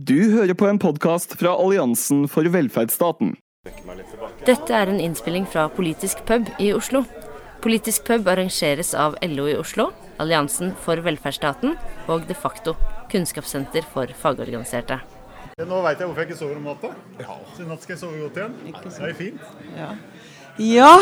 [0.00, 3.34] Du hører på en podkast fra Alliansen for velferdsstaten.
[4.46, 7.02] Dette er en innspilling fra Politisk pub i Oslo.
[7.60, 9.90] Politisk pub arrangeres av LO i Oslo,
[10.22, 11.74] Alliansen for velferdsstaten
[12.08, 12.78] og De facto,
[13.12, 15.02] kunnskapssenter for fagorganiserte.
[15.60, 16.94] Nå veit jeg hvorfor jeg ikke sover om natta.
[17.52, 18.56] Så i natt skal jeg sove godt igjen.
[18.72, 19.44] Det er fint.
[20.64, 20.94] Ja,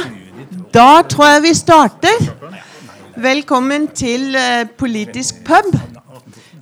[0.74, 2.28] da tror jeg vi starter.
[3.14, 5.70] Velkommen til eh, Politisk pub.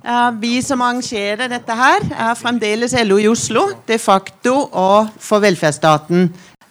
[0.07, 5.43] Eh, vi som arrangerer dette her, er fremdeles LO i Oslo, de facto og for
[5.43, 6.29] velferdsstaten.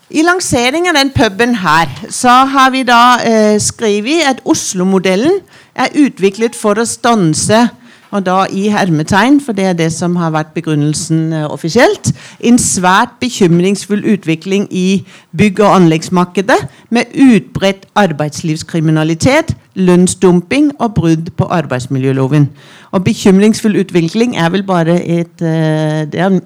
[0.08, 5.42] I lanseringen av den puben her, så har vi da eh, skrevet at Oslo-modellen
[5.76, 7.66] er utviklet for å stanse
[8.16, 12.58] og da i hermetegn, for det er det som har vært begrunnelsen eh, offisielt, en
[12.60, 15.04] svært bekymringsfull utvikling i
[15.36, 16.58] bygg- og anleggsmarkedet
[16.90, 22.48] med utbredt arbeidslivskriminalitet, lønnsdumping og brudd på arbeidsmiljøloven.
[22.96, 26.42] Og bekymringsfull utvikling er vel bare et, eh, det er en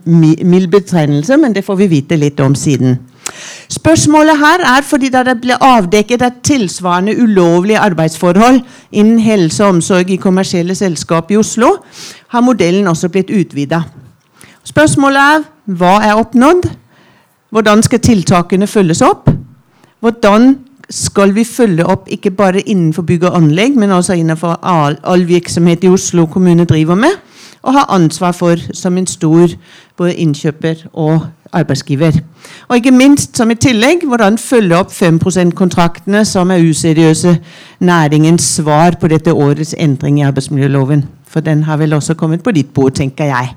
[0.51, 2.99] mild betegnelse, men det får vi vite litt om siden.
[3.71, 8.61] Spørsmålet her er fordi da det ble avdekket et tilsvarende ulovlige arbeidsforhold
[8.93, 11.77] innen helse og omsorg i kommersielle selskap i Oslo,
[12.29, 13.83] har modellen også blitt utvida.
[14.65, 15.47] Spørsmålet er
[15.81, 16.67] hva er oppnådd?
[17.51, 19.31] Hvordan skal tiltakene følges opp?
[20.01, 20.59] Hvordan
[20.91, 25.27] skal vi følge opp ikke bare innenfor bygg og anlegg, men også innenfor all, all
[25.29, 27.19] virksomhet i Oslo kommune driver med,
[27.63, 29.53] og har ansvar for som en stor
[29.97, 32.13] både innkjøper og arbeidsgiver.
[32.69, 37.39] Og ikke minst som i tillegg, hvordan følge opp 5 %-kontraktene som er useriøse
[37.81, 41.05] næringens svar på dette årets endring i arbeidsmiljøloven.
[41.29, 43.55] For den har vel også kommet på ditt bord, tenker jeg.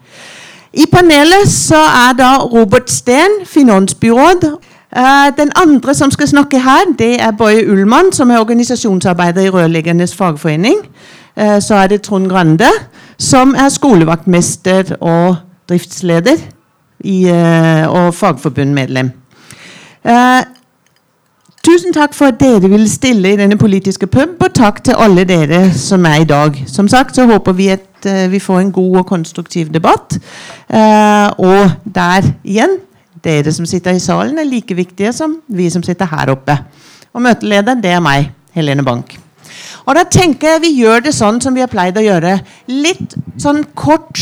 [0.74, 4.58] I panelet så er da Robert Steen, finansbyråd.
[4.98, 9.50] Eh, Den andre som skal snakke her, det er Boje Ullmann, som er organisasjonsarbeider i
[9.50, 10.76] Rørleggernes fagforening.
[11.38, 12.70] Eh, Så er det Trond Grande,
[13.18, 15.36] som er skolevaktmester og
[15.70, 16.38] driftsleder
[17.04, 19.12] i, eh, og fagforbundmedlem.
[20.04, 20.44] Eh,
[21.64, 25.24] Tusen takk for at dere ville stille i denne politiske pub, og takk til alle
[25.24, 26.58] dere som er i dag.
[26.68, 30.18] Som sagt så håper vi at eh, vi får en god og konstruktiv debatt.
[30.68, 32.76] Eh, og der igjen,
[33.24, 36.58] dere som sitter i salen er like viktige som vi som sitter her oppe.
[37.16, 39.16] Og møtelederen, det er meg, Helene Bank.
[39.86, 42.42] Og da tenker jeg vi gjør det sånn som vi har pleid å gjøre.
[42.68, 44.20] Litt sånn kort,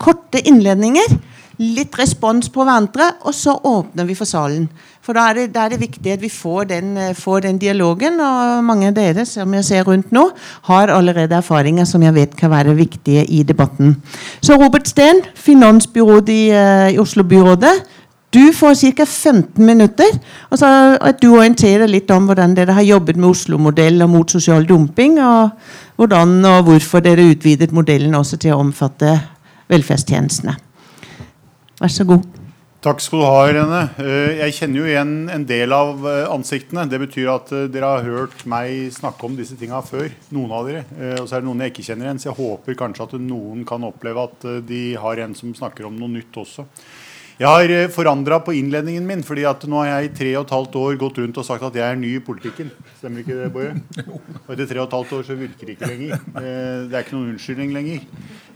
[0.00, 1.16] korte innledninger.
[1.60, 4.64] Litt respons på hverandre, og så åpner vi for salen.
[5.04, 7.58] For da er det, da er det viktig at vi får den, eh, får den
[7.60, 8.16] dialogen.
[8.20, 10.30] Og mange av dere som jeg ser rundt nå,
[10.62, 13.96] har allerede erfaringer som jeg vet kan være viktige i debatten.
[14.40, 17.74] Så Robert Steen, finansbyråd i, eh, i Oslo-byrådet.
[18.32, 19.04] Du får ca.
[19.04, 20.18] 15 minutter.
[20.50, 24.30] Og så at du orienterer litt om hvordan dere har jobbet med Oslo-modell og mot
[24.30, 25.18] sosial dumping.
[25.18, 25.50] Og
[25.98, 29.20] hvordan og hvorfor dere utvidet modellen også til å omfatte
[29.68, 30.69] velferdstjenestene.
[31.80, 32.26] Vær så god.
[32.84, 33.80] Takk skal du ha, Irene.
[34.00, 36.86] Eh, Jeg kjenner jo igjen en del av eh, ansiktene.
[36.88, 40.08] Det betyr at eh, dere har hørt meg snakke om disse tinga før.
[40.32, 40.82] Noen av dere.
[41.20, 42.20] Og så er det noen jeg ikke kjenner igjen.
[42.20, 45.96] Så jeg håper kanskje at noen kan oppleve at de har en som snakker om
[46.00, 46.64] noe nytt også.
[47.40, 50.50] Jeg har forandra på innledningen min, fordi at nå har jeg i tre og et
[50.52, 52.68] halvt år gått rundt og sagt at jeg er ny i politikken.
[52.98, 53.70] Stemmer ikke det, Boje?
[54.44, 56.20] Og etter tre og et halvt år så virker det ikke lenger.
[56.36, 58.04] Eh, Det er ikke noen unnskyldning lenger.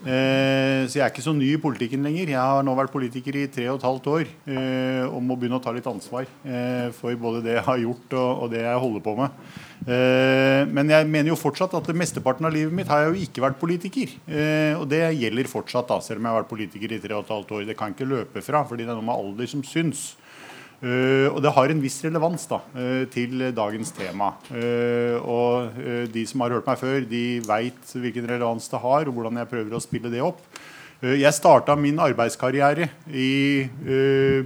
[0.04, 2.28] Eh, Så jeg er ikke så ny i politikken lenger.
[2.34, 5.56] Jeg har nå vært politiker i tre og et halvt år eh, og må begynne
[5.56, 9.00] å ta litt ansvar eh, for både det jeg har gjort og det jeg holder
[9.08, 9.40] på med.
[9.84, 13.44] Eh, Men jeg mener jo fortsatt at mesteparten av livet mitt har jeg jo ikke
[13.44, 14.12] vært politiker.
[14.28, 17.24] Eh, Og det gjelder fortsatt, da, selv om jeg har vært politiker i tre og
[17.24, 17.66] et halvt år.
[17.68, 20.14] Det kan ikke løpe fra, fordi det er noe med alder som syns.
[20.82, 22.60] Eh, og det har en viss relevans da,
[23.12, 24.34] til dagens tema.
[25.24, 25.78] Og
[26.12, 29.48] de som har hørt meg før, de veit hvilken relevans det har, og hvordan jeg
[29.52, 30.42] prøver å spille det opp.
[31.04, 33.64] Jeg starta min arbeidskarriere i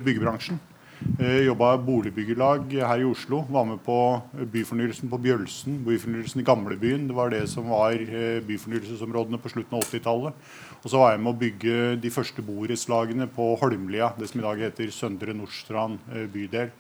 [0.05, 0.59] byggebransjen.
[0.99, 3.45] Uh, Jobba i boligbyggelag her i Oslo.
[3.47, 3.99] Var med på
[4.51, 7.07] byfornyelsen på Bjølsen, byfornyelsen i gamlebyen.
[7.07, 10.43] Det var det som var eh, byfornyelsesområdene på slutten av 80-tallet.
[10.83, 14.47] Og så var jeg med å bygge de første borettslagene på Holmlia, det som i
[14.49, 16.75] dag heter Søndre Nordstrand eh, bydel.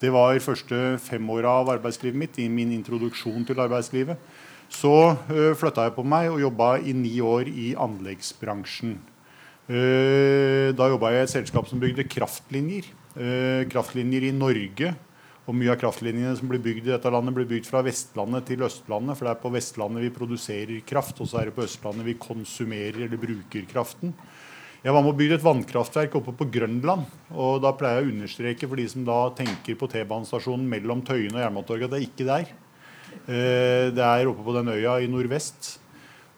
[0.00, 4.18] Det var første fem åra av arbeidslivet mitt, i min introduksjon til arbeidslivet.
[4.72, 8.96] Så uh, flytta jeg på meg og jobba i ni år i anleggsbransjen.
[9.68, 12.88] Uh, da jobba jeg i et selskap som bygde kraftlinjer.
[13.12, 14.94] Eh, kraftlinjer i Norge.
[15.42, 18.62] Og mye av kraftlinjene som blir bygd i dette landet, blir bygd fra Vestlandet til
[18.62, 19.18] Østlandet.
[19.18, 22.14] For det er på Vestlandet vi produserer kraft, og så er det på Østlandet vi
[22.14, 24.14] konsumerer eller bruker kraften.
[24.82, 27.04] Jeg var med og bygde et vannkraftverk oppe på Grønland.
[27.34, 31.34] og Da pleier jeg å understreke for de som da tenker på T-banestasjonen mellom Tøyen
[31.34, 32.46] og Jernbanetorget, at det er ikke der.
[33.28, 35.81] Eh, Det er oppe på den øya i nordvest.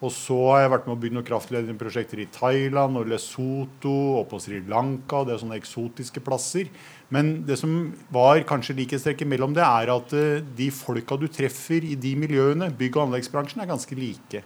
[0.04, 4.26] Og så har jeg vært med å bygge noen kraftledningsprosjekter i Thailand og Lesotho og
[4.28, 5.22] på Sri Lanka.
[5.24, 6.68] Det er sånne eksotiske plasser.
[7.14, 11.86] Men det som var kanskje likhetstrekket mellom det, er at uh, de folka du treffer
[11.88, 14.44] i de miljøene, bygg- og anleggsbransjen, er ganske like.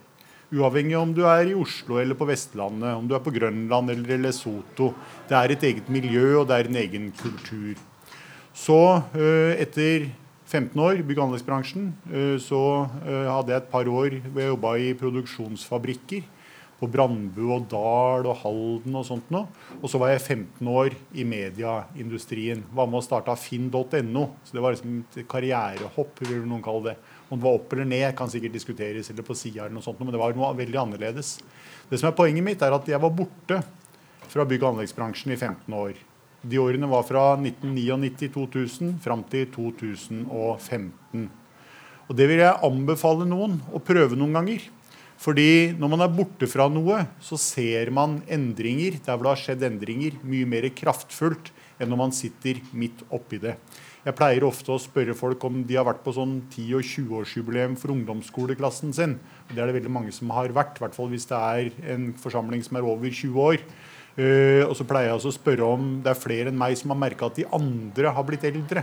[0.55, 4.15] Uavhengig om du er i Oslo eller på Vestlandet, om du er på Grønland eller
[4.15, 4.93] i Lesotho.
[5.29, 7.75] Det er et eget miljø, og det er en egen kultur.
[8.55, 10.07] Så uh, etter
[10.49, 11.93] 15 år bygg- og anleggsbransjen.
[12.09, 12.63] Eh, så
[13.05, 16.35] eh, hadde jeg et par år hvor jeg jobba i produksjonsfabrikker.
[16.79, 19.49] På Brandbu og Dal og Halden og sånt noe.
[19.81, 22.63] Og så var jeg 15 år i medieindustrien.
[22.71, 24.23] Var med og starta finn.no.
[24.47, 26.97] Så det var liksom et karrierehopp, vil noen kalle det.
[27.29, 29.99] Om det var opp eller ned, kan sikkert diskuteres, eller på sida eller noe sånt,
[30.01, 31.35] men det var noe veldig annerledes.
[31.91, 33.59] Det som er Poenget mitt er at jeg var borte
[34.31, 35.99] fra bygg- og anleggsbransjen i 15 år.
[36.49, 41.29] De årene var fra 1999-2000 fram til 2015.
[42.09, 44.63] Og Det vil jeg anbefale noen å prøve noen ganger.
[45.19, 49.43] Fordi når man er borte fra noe, så ser man endringer der hvor det har
[49.43, 53.57] skjedd endringer, mye mer kraftfullt enn når man sitter midt oppi det.
[54.07, 57.75] Jeg pleier ofte å spørre folk om de har vært på sånn 10- og 20-årsjubileum
[57.77, 59.17] for ungdomsskoleklassen sin.
[59.51, 62.13] Det er det veldig mange som har vært, i hvert fall hvis det er en
[62.23, 63.67] forsamling som er over 20 år.
[64.19, 66.91] Uh, og så pleier jeg også å spørre om det er flere enn meg som
[66.91, 68.83] har merka at de andre har blitt eldre.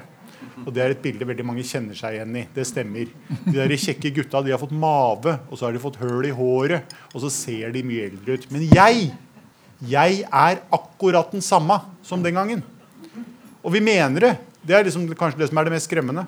[0.63, 2.45] Og det er et bilde veldig mange kjenner seg igjen i.
[2.55, 3.09] Det stemmer.
[3.43, 6.33] De der kjekke gutta de har fått mave, og så har de fått høl i
[6.35, 8.47] håret, og så ser de mye eldre ut.
[8.53, 9.09] Men jeg,
[9.91, 12.63] jeg er akkurat den samme som den gangen.
[13.65, 14.33] Og vi mener det.
[14.65, 16.25] Det er liksom kanskje det som er det mest skremmende.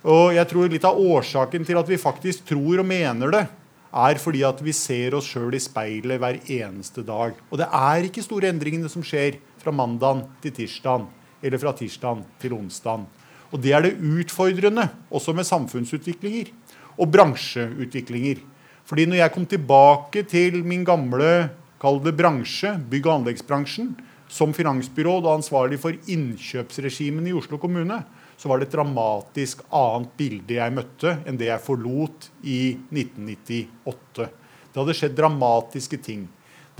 [0.00, 3.44] Og jeg tror litt av årsaken til at vi faktisk tror og mener det,
[3.90, 7.34] er fordi at vi ser oss sjøl i speilet hver eneste dag.
[7.50, 11.06] Og det er ikke store endringene som skjer fra mandag til tirsdag,
[11.42, 13.06] eller fra tirsdag til onsdag.
[13.50, 16.52] Og det er det utfordrende, også med samfunnsutviklinger
[17.00, 18.44] og bransjeutviklinger.
[18.86, 21.50] Fordi når jeg kom tilbake til min gamle
[21.80, 23.94] kall det bransje, bygg- og anleggsbransjen,
[24.30, 28.04] som finansbyråd og ansvarlig for innkjøpsregimen i Oslo kommune,
[28.40, 34.30] så var det et dramatisk annet bilde jeg møtte enn det jeg forlot i 1998.
[34.70, 36.22] Det hadde skjedd dramatiske ting.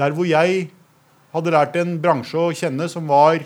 [0.00, 0.70] Der hvor jeg
[1.34, 3.42] hadde lært en bransje å kjenne som var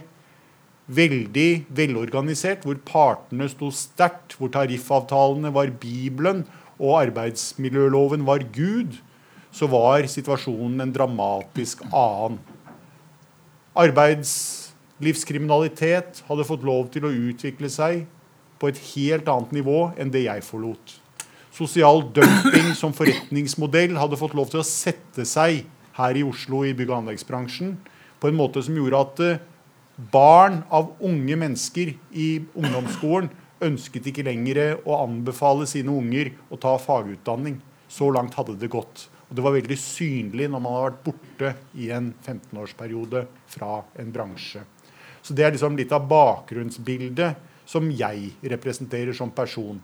[0.87, 6.45] veldig velorganisert, hvor partene sto sterkt, hvor tariffavtalene var Bibelen
[6.79, 9.01] og arbeidsmiljøloven var Gud,
[9.55, 12.39] så var situasjonen en dramatisk annen.
[13.75, 14.64] Arbeids
[15.03, 18.05] Livskriminalitet hadde fått lov til å utvikle seg
[18.63, 20.99] på et helt annet nivå enn det jeg forlot.
[21.55, 25.65] Sosial dumping som forretningsmodell hadde fått lov til å sette seg
[25.99, 27.75] her i Oslo i bygg- og anleggsbransjen
[28.23, 29.43] på en måte som gjorde at eh,
[30.15, 33.31] barn av unge mennesker i ungdomsskolen
[33.65, 37.61] ønsket ikke lenger å anbefale sine unger å ta fagutdanning.
[37.89, 39.09] Så langt hadde det gått.
[39.29, 44.15] Og det var veldig synlig når man har vært borte i en 15-årsperiode fra en
[44.15, 44.65] bransje.
[45.25, 49.79] Så det er liksom litt av bakgrunnsbildet som jeg representerer som person.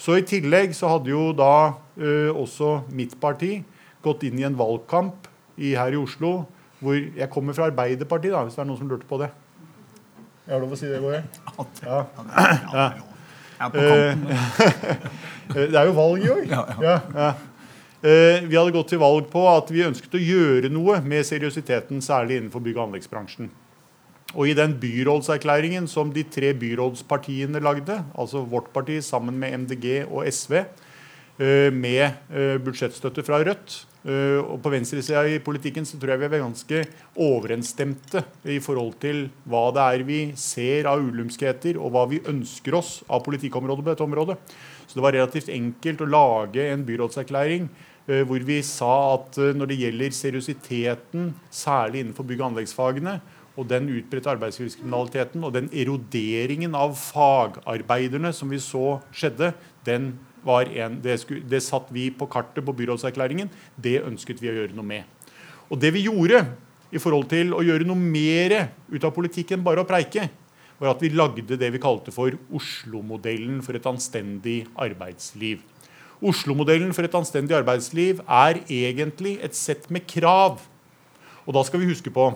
[0.00, 3.60] Så I tillegg så hadde jo da uh, også mitt parti
[4.02, 5.28] gått inn i en valgkamp
[5.60, 6.40] i, her i Oslo
[6.80, 9.28] hvor jeg kommer fra Arbeiderpartiet, da, hvis det er noen som lurte på det.
[10.46, 11.26] Jeg har lov å si det, Gård?
[11.84, 11.98] Ja.
[12.72, 12.86] ja.
[15.52, 16.46] det er jo valg i år.
[16.48, 17.28] Ja, ja.
[18.00, 22.40] Vi hadde gått til valg på at vi ønsket å gjøre noe med seriøsiteten, særlig
[22.40, 23.52] innenfor bygg- og anleggsbransjen.
[24.38, 30.04] Og i den byrådserklæringen som de tre byrådspartiene lagde, altså vårt parti sammen med MDG
[30.06, 30.60] og SV,
[31.40, 36.22] eh, med eh, budsjettstøtte fra Rødt eh, Og på venstresida i politikken så tror jeg
[36.22, 36.84] vi er ganske
[37.16, 42.78] overensstemte i forhold til hva det er vi ser av ulumskheter, og hva vi ønsker
[42.78, 44.38] oss av politikkområdet på dette området.
[44.86, 47.70] Så det var relativt enkelt å lage en byrådserklæring
[48.26, 53.12] hvor vi sa at når det gjelder seriøsiteten, særlig innenfor bygg- og anleggsfagene,
[53.60, 59.52] og den utbredte arbeidslivskriminaliteten og den eroderingen av fagarbeiderne som vi så skjedde,
[59.84, 60.14] den
[60.46, 61.18] var en, det,
[61.50, 63.50] det satt vi på kartet på byrådserklæringen.
[63.76, 65.32] Det ønsket vi å gjøre noe med.
[65.68, 66.46] Og det vi gjorde
[66.90, 68.56] i forhold til å gjøre noe mer
[68.88, 70.30] ut av politikken bare å preike,
[70.80, 75.60] var at vi lagde det vi kalte for Oslo-modellen for et anstendig arbeidsliv.
[76.24, 80.64] Oslo-modellen for et anstendig arbeidsliv er egentlig et sett med krav.
[81.44, 82.30] Og da skal vi huske på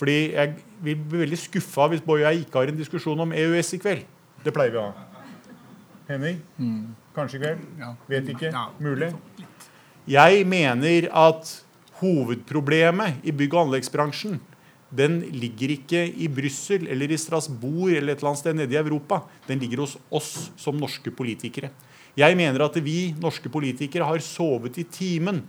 [0.00, 3.34] fordi jeg vil bli veldig skuffa hvis Boje og jeg ikke har en diskusjon om
[3.36, 4.06] EØS i kveld.
[4.40, 5.24] Det pleier vi å ha.
[6.08, 6.38] Henning?
[6.56, 6.94] Mm.
[7.14, 7.66] Kanskje i kveld?
[7.78, 7.90] Ja.
[8.08, 8.48] Vet ikke.
[8.48, 8.62] Ja.
[8.80, 9.10] Mulig.
[10.08, 11.52] Jeg mener at
[12.00, 14.40] hovedproblemet i bygg- og anleggsbransjen
[14.90, 18.80] den ligger ikke i Brussel eller i Strasbourg eller et eller annet sted nede i
[18.80, 19.20] Europa.
[19.46, 21.70] Den ligger hos oss som norske politikere.
[22.18, 25.44] Jeg mener at vi norske politikere har sovet i timen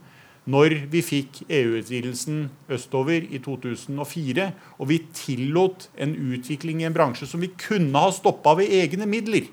[0.50, 4.48] når vi fikk EU-utvidelsen østover i 2004,
[4.82, 9.06] og vi tillot en utvikling i en bransje som vi kunne ha stoppa ved egne
[9.10, 9.52] midler.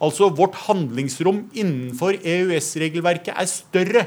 [0.00, 4.06] Altså vårt handlingsrom innenfor EØS-regelverket er større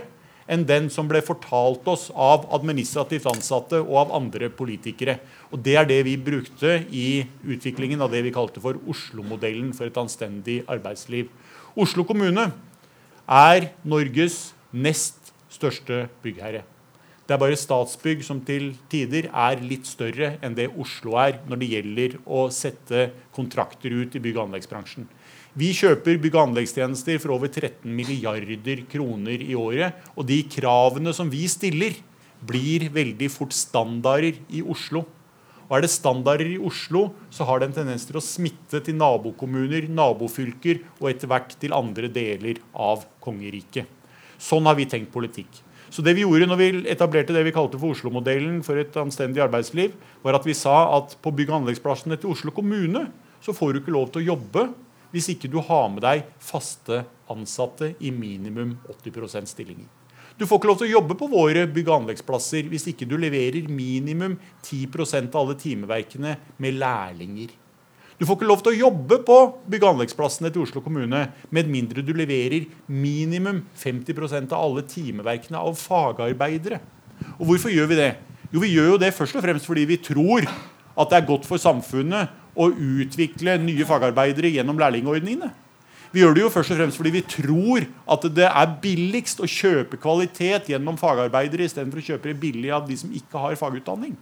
[0.49, 5.19] enn den som ble fortalt oss av administrativt ansatte og av andre politikere.
[5.53, 9.85] Og Det er det vi brukte i utviklingen av det vi kalte for Oslo-modellen for
[9.85, 11.29] et anstendig arbeidsliv.
[11.77, 12.49] Oslo kommune
[13.29, 15.18] er Norges nest
[15.59, 16.63] største byggherre.
[17.29, 21.59] Det er bare Statsbygg som til tider er litt større enn det Oslo er når
[21.61, 23.03] det gjelder å sette
[23.35, 25.05] kontrakter ut i bygg- og anleggsbransjen.
[25.53, 29.93] Vi kjøper bygg- og anleggstjenester for over 13 milliarder kroner i året.
[30.17, 32.01] Og de kravene som vi stiller,
[32.41, 35.03] blir veldig fort standarder i Oslo.
[35.69, 38.97] Og er det standarder i Oslo, så har det en tendens til å smitte til
[38.97, 43.98] nabokommuner, nabofylker og etter hvert til andre deler av kongeriket.
[44.39, 45.61] Sånn har vi tenkt politikk.
[45.89, 49.41] Så det vi gjorde når vi etablerte det vi kalte for Oslo-modellen for et anstendig
[49.43, 53.07] arbeidsliv, var at vi sa at på bygg- og anleggsplassene til Oslo kommune
[53.41, 54.67] så får du ikke lov til å jobbe
[55.09, 59.87] hvis ikke du har med deg faste ansatte i minimum 80% stillinger.
[60.37, 63.17] Du får ikke lov til å jobbe på våre bygg- og anleggsplasser hvis ikke du
[63.19, 67.49] leverer minimum 10% av alle timeverkene med lærlinger.
[68.19, 69.35] Du får ikke lov til å jobbe på
[69.71, 71.21] bygge- og anleggsplassene til Oslo kommune
[71.55, 76.81] med mindre du leverer minimum 50% av alle timeverkene av fagarbeidere.
[77.39, 78.09] Og hvorfor gjør vi det?
[78.51, 81.45] Jo, Vi gjør jo det først og fremst fordi vi tror at det er godt
[81.47, 82.27] for samfunnet
[82.59, 85.53] å utvikle nye fagarbeidere gjennom lærlingordningene.
[86.11, 89.47] Vi gjør det jo først og fremst fordi vi tror at det er billigst å
[89.47, 94.17] kjøpe kvalitet gjennom fagarbeidere istedenfor å kjøpe det billig av de som ikke har fagutdanning.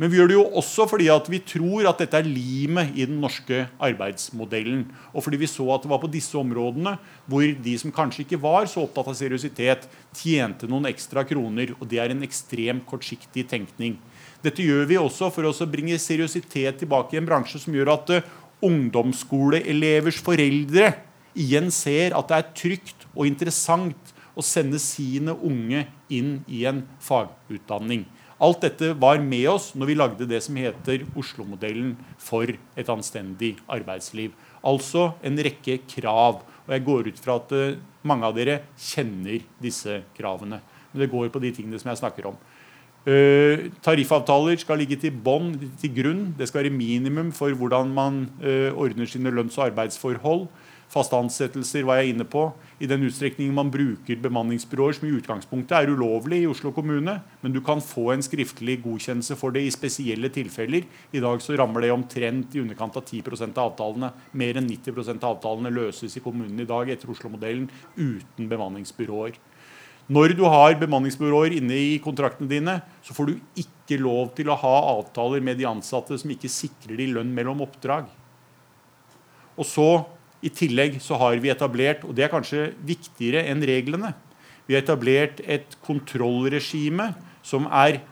[0.00, 3.04] Men vi gjør det jo også fordi at vi tror at dette er limet i
[3.04, 4.86] den norske arbeidsmodellen.
[5.12, 6.94] Og fordi vi så at det var på disse områdene
[7.28, 9.84] hvor de som kanskje ikke var så opptatt av seriøsitet,
[10.16, 11.74] tjente noen ekstra kroner.
[11.76, 13.98] Og det er en ekstremt kortsiktig tenkning.
[14.40, 18.14] Dette gjør vi også for å bringe seriøsitet tilbake i en bransje som gjør at
[18.16, 18.30] uh,
[18.64, 20.94] ungdomsskoleelevers foreldre
[21.36, 26.86] igjen ser at det er trygt og interessant å sende sine unge inn i en
[27.04, 28.06] fagutdanning.
[28.40, 33.58] Alt dette var med oss når vi lagde det som heter Oslo-modellen for et anstendig
[33.68, 34.32] arbeidsliv.
[34.64, 36.40] Altså en rekke krav.
[36.64, 40.60] Og jeg går ut fra at uh, mange av dere kjenner disse kravene.
[40.92, 42.40] Men det går på de tingene som jeg snakker om.
[43.04, 46.24] Uh, tariffavtaler skal ligge til bånd, til grunn.
[46.38, 50.48] Det skal være minimum for hvordan man uh, ordner sine lønns- og arbeidsforhold.
[50.90, 52.48] Faste ansettelser var jeg inne på.
[52.82, 57.54] I den utstrekning man bruker bemanningsbyråer, som i utgangspunktet er ulovlig i Oslo kommune, men
[57.54, 60.88] du kan få en skriftlig godkjennelse for det i spesielle tilfeller.
[61.14, 64.10] I dag så rammer det omtrent i underkant av 10% av avtalene.
[64.34, 69.38] Mer enn 90% av avtalene løses i kommunen i dag etter Oslo-modellen uten bemanningsbyråer.
[70.10, 74.58] Når du har bemanningsbyråer inne i kontraktene dine, så får du ikke lov til å
[74.58, 78.10] ha avtaler med de ansatte som ikke sikrer de lønn mellom oppdrag.
[79.54, 79.92] Og så
[80.40, 84.14] i tillegg så har vi etablert, og det er kanskje viktigere enn reglene,
[84.70, 87.08] vi har etablert et kontrollregime
[87.42, 88.04] som er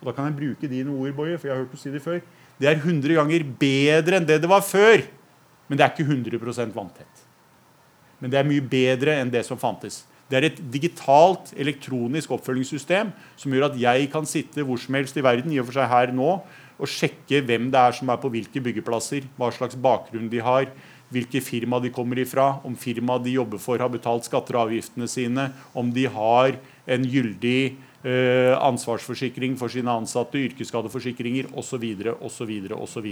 [0.00, 2.00] og Da kan jeg bruke dine ord, Boje, for jeg har hørt du si det
[2.00, 2.22] før.
[2.56, 5.02] Det er 100 ganger bedre enn det det var før.
[5.68, 7.20] Men det er ikke 100% vanntett.
[8.16, 10.06] Men det er mye bedre enn det som fantes.
[10.30, 15.20] Det er et digitalt, elektronisk oppfølgingssystem som gjør at jeg kan sitte hvor som helst
[15.20, 16.32] i verden i og for seg her nå,
[16.80, 20.70] og sjekke hvem det er som er på hvilke byggeplasser, hva slags bakgrunn de har,
[21.10, 25.08] hvilke firma de kommer ifra, om firmaet de jobber for, har betalt skatter og avgiftene
[25.10, 26.58] sine, om de har
[26.90, 31.88] en gyldig eh, ansvarsforsikring for sine ansatte, yrkesskadeforsikringer osv.
[32.20, 32.52] osv.
[32.78, 33.10] osv.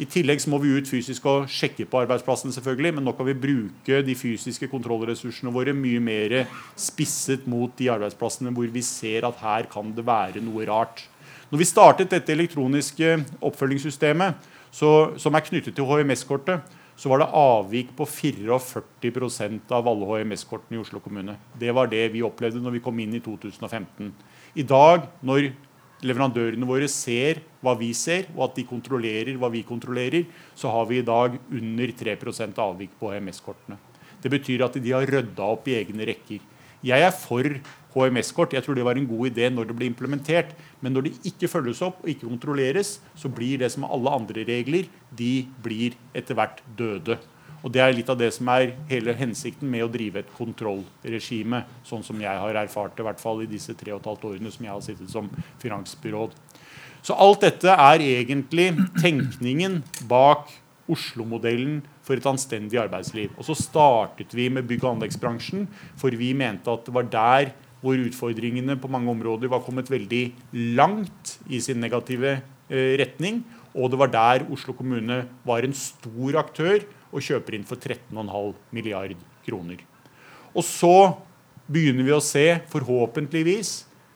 [0.00, 3.28] I tillegg så må vi ut fysisk og sjekke på arbeidsplassene, selvfølgelig, men nå kan
[3.28, 6.36] vi bruke de fysiske kontrollressursene våre mye mer
[6.80, 11.04] spisset mot de arbeidsplassene hvor vi ser at her kan det være noe rart.
[11.52, 16.64] Når vi startet dette elektroniske oppfølgingssystemet, så, som er knyttet til HMS-kortet,
[17.02, 21.34] så var det avvik på 44% av alle HMS-kortene i Oslo kommune.
[21.58, 24.12] Det var det vi opplevde når vi kom inn i 2015.
[24.54, 25.48] I dag, når
[26.06, 30.86] leverandørene våre ser hva vi ser, og at de kontrollerer hva vi kontrollerer, så har
[30.86, 33.80] vi i dag under 3% avvik på HMS-kortene.
[34.22, 36.38] Det betyr at de har rydda opp i egne rekker.
[36.82, 37.46] Jeg er for
[37.92, 38.54] HMS-kort.
[38.56, 40.54] Jeg tror det var en god idé når det ble implementert.
[40.80, 44.46] Men når det ikke følges opp og ikke kontrolleres, så blir det som alle andre
[44.48, 47.18] regler, de blir etter hvert døde.
[47.62, 51.62] Og Det er litt av det som er hele hensikten med å drive et kontrollregime,
[51.86, 54.26] sånn som jeg har erfart det, i hvert fall i disse tre og et halvt
[54.32, 55.28] årene som jeg har sittet som
[55.62, 56.34] finansbyråd.
[57.06, 60.50] Så alt dette er egentlig tenkningen bak
[60.90, 63.32] Oslo-modellen for et anstendig arbeidsliv.
[63.38, 67.52] Og så startet vi med bygg- og anleggsbransjen, for vi mente at det var der
[67.82, 70.24] hvor utfordringene på mange områder var kommet veldig
[70.78, 72.36] langt i sin negative
[72.70, 73.42] eh, retning.
[73.74, 78.54] Og det var der Oslo kommune var en stor aktør og kjøper inn for 13,5
[78.70, 79.16] milliard
[79.46, 79.82] kroner.
[80.52, 81.16] Og så
[81.72, 83.72] begynner vi å se, forhåpentligvis,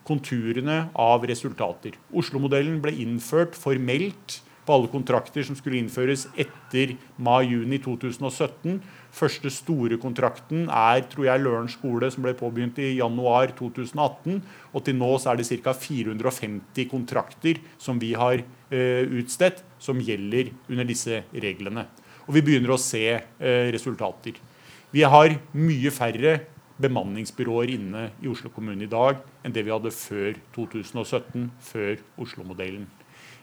[0.07, 1.97] konturene av resultater.
[2.15, 8.81] Oslo-modellen ble innført formelt på alle kontrakter som skulle innføres etter mai-juni 2017.
[9.17, 14.43] Første store kontrakten er tror jeg, Løren skole, som ble påbegynt i januar 2018.
[14.75, 15.77] Og til nå er det ca.
[15.77, 21.87] 450 kontrakter som vi har eh, utstedt, som gjelder under disse reglene.
[22.27, 24.37] Og vi begynner å se eh, resultater.
[24.91, 26.39] Vi har mye færre
[26.83, 32.87] bemanningsbyråer inne i Oslo kommune i dag enn det vi hadde før 2017, før Oslo-modellen.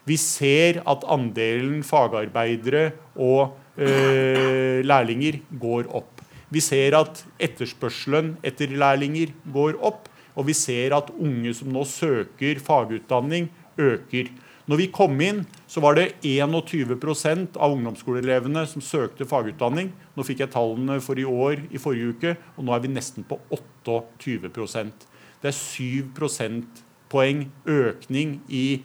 [0.10, 6.24] Vi ser at andelen fagarbeidere og eh, lærlinger går opp.
[6.54, 10.10] Vi ser at etterspørselen etter lærlinger går opp.
[10.34, 14.32] Og vi ser at unge som nå søker fagutdanning, øker.
[14.66, 19.92] Når vi kom inn, så var det 21% av ungdomsskoleelevene som søkte fagutdanning.
[20.16, 23.28] Nå fikk jeg tallene for i år i forrige uke, og nå er vi nesten
[23.28, 25.08] på 28%
[25.44, 28.82] Det er 7 prosentpoeng økning i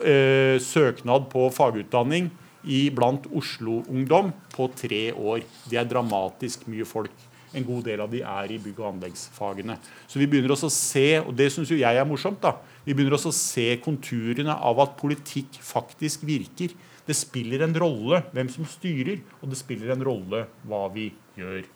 [0.00, 2.30] eh, søknad på fagutdanning
[2.62, 5.42] i blant Oslo-ungdom på tre år.
[5.68, 7.14] Det er dramatisk mye folk.
[7.52, 9.76] En god del av de er i bygg- og anleggsfagene.
[10.08, 12.54] Så vi begynner også å se, og det syns jo jeg er morsomt, da,
[12.86, 16.72] vi begynner også å se konturene av at politikk faktisk virker.
[17.04, 21.66] Det spiller en rolle hvem som styrer, og det spiller en rolle hva vi gjør.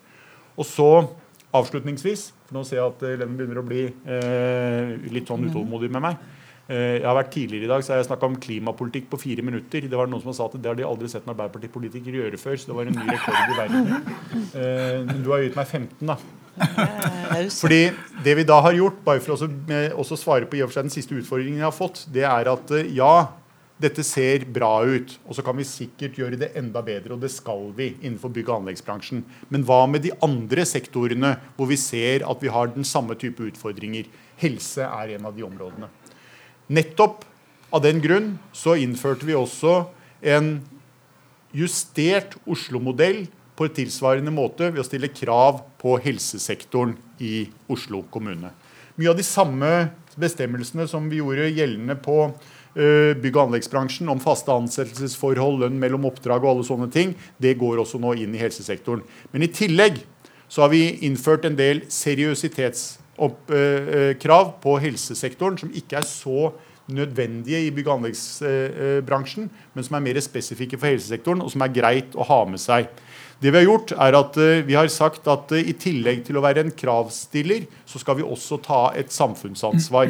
[0.57, 0.89] Og så
[1.57, 6.05] avslutningsvis, for nå ser jeg at Lennon begynner å bli eh, litt sånn utålmodig med
[6.09, 6.25] meg.
[6.67, 9.45] Eh, jeg har vært Tidligere i dag så har jeg snakka om klimapolitikk på fire
[9.45, 9.87] minutter.
[9.87, 12.59] Det var noen som sa at det har de aldri sett en Arbeiderpartipolitiker gjøre før.
[12.59, 14.11] Så det var en ny rekord i verden.
[14.57, 16.17] Eh, men du har gitt meg 15, da.
[17.53, 17.81] Fordi
[18.25, 19.49] det vi da har gjort, bare for å
[20.01, 22.49] også svare på i og for seg den siste utfordringen jeg har fått, det er
[22.51, 23.27] at eh, ja,
[23.77, 27.13] dette ser bra ut, og så kan vi sikkert gjøre det enda bedre.
[27.13, 29.21] Og det skal vi innenfor bygg- og anleggsbransjen.
[29.53, 33.45] Men hva med de andre sektorene hvor vi ser at vi har den samme type
[33.51, 34.09] utfordringer?
[34.41, 35.91] Helse er en av de områdene.
[36.67, 37.23] Nettopp
[37.71, 39.85] av den grunn så innførte vi også
[40.21, 40.57] en
[41.55, 43.25] justert Oslo-modell
[43.57, 48.51] på en tilsvarende måte ved å stille krav på helsesektoren i Oslo kommune.
[48.97, 49.71] Mye av de samme
[50.17, 56.07] bestemmelsene som vi gjorde gjeldende på uh, bygg- og anleggsbransjen om faste ansettelsesforhold, lønn mellom
[56.09, 59.03] oppdrag og alle sånne ting, det går også nå inn i helsesektoren.
[59.31, 60.01] Men i tillegg
[60.47, 66.07] så har vi innført en del seriøsitets opp, eh, krav på helsesektoren som ikke er
[66.07, 66.51] så
[66.87, 71.73] nødvendige i bygg- og anleggsbransjen, men som er mer spesifikke for helsesektoren, og som er
[71.75, 72.87] greit å ha med seg.
[73.41, 76.39] Det Vi har gjort er at uh, vi har sagt at uh, i tillegg til
[76.39, 80.09] å være en kravstiller, så skal vi også ta et samfunnsansvar.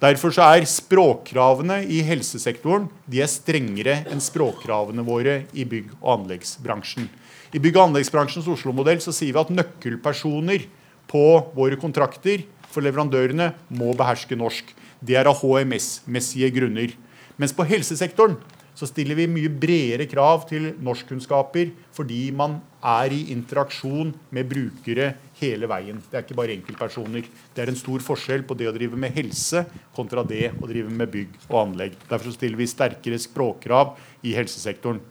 [0.00, 6.20] Derfor så er språkkravene i helsesektoren de er strengere enn språkkravene våre i bygg- og
[6.20, 7.10] anleggsbransjen.
[7.50, 10.68] I bygg- og anleggsbransjens Oslo-modell så sier vi at nøkkelpersoner
[11.10, 14.70] på våre kontrakter for leverandørene må beherske norsk.
[15.02, 16.94] Det er av HMS-messige grunner.
[17.40, 18.36] Mens på helsesektoren
[18.76, 25.10] så stiller vi mye bredere krav til norskkunnskaper fordi man er i interaksjon med brukere
[25.40, 25.98] hele veien.
[26.06, 27.26] Det er ikke bare enkeltpersoner.
[27.52, 30.92] Det er en stor forskjell på det å drive med helse kontra det å drive
[30.94, 31.98] med bygg og anlegg.
[32.08, 35.02] Derfor stiller vi sterkere språkkrav i helsesektoren.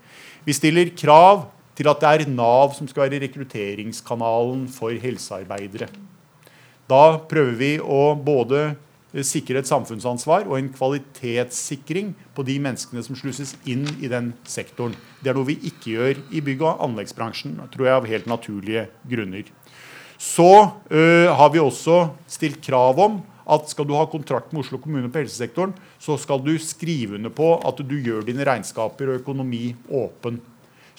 [0.48, 5.88] Vi stiller krav til at det er Nav som skal være rekrutteringskanalen for helsearbeidere.
[6.90, 8.74] Da prøver vi å både
[9.26, 14.94] sikre et samfunnsansvar og en kvalitetssikring på de menneskene som slusses inn i den sektoren.
[15.24, 18.86] Det er noe vi ikke gjør i bygg- og anleggsbransjen, tror jeg av helt naturlige
[19.10, 19.50] grunner.
[20.20, 20.52] Så
[20.92, 25.10] øh, har vi også stilt krav om at skal du ha kontrakt med Oslo kommune
[25.10, 29.72] på helsesektoren, så skal du skrive under på at du gjør dine regnskaper og økonomi
[29.90, 30.38] åpen.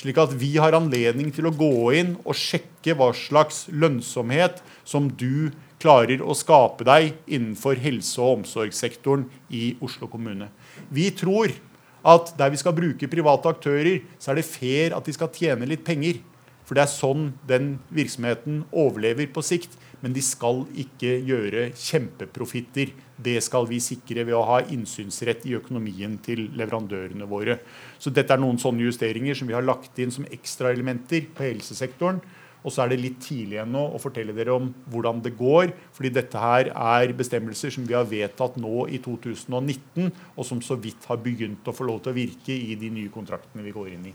[0.01, 5.11] Slik at vi har anledning til å gå inn og sjekke hva slags lønnsomhet som
[5.13, 10.49] du klarer å skape deg innenfor helse- og omsorgssektoren i Oslo kommune.
[10.89, 11.53] Vi tror
[12.01, 15.69] at der vi skal bruke private aktører, så er det fair at de skal tjene
[15.69, 16.23] litt penger.
[16.65, 19.77] For det er sånn den virksomheten overlever på sikt.
[20.01, 22.95] Men de skal ikke gjøre kjempeprofitter.
[23.21, 27.59] Det skal vi sikre ved å ha innsynsrett i økonomien til leverandørene våre.
[28.01, 32.23] Så dette er noen sånne justeringer som vi har lagt inn som ekstraelementer på helsesektoren.
[32.61, 35.73] Og så er det litt tidlig ennå å fortelle dere om hvordan det går.
[35.97, 40.77] fordi dette her er bestemmelser som vi har vedtatt nå i 2019, og som så
[40.77, 43.95] vidt har begynt å få lov til å virke i de nye kontraktene vi går
[43.97, 44.15] inn i.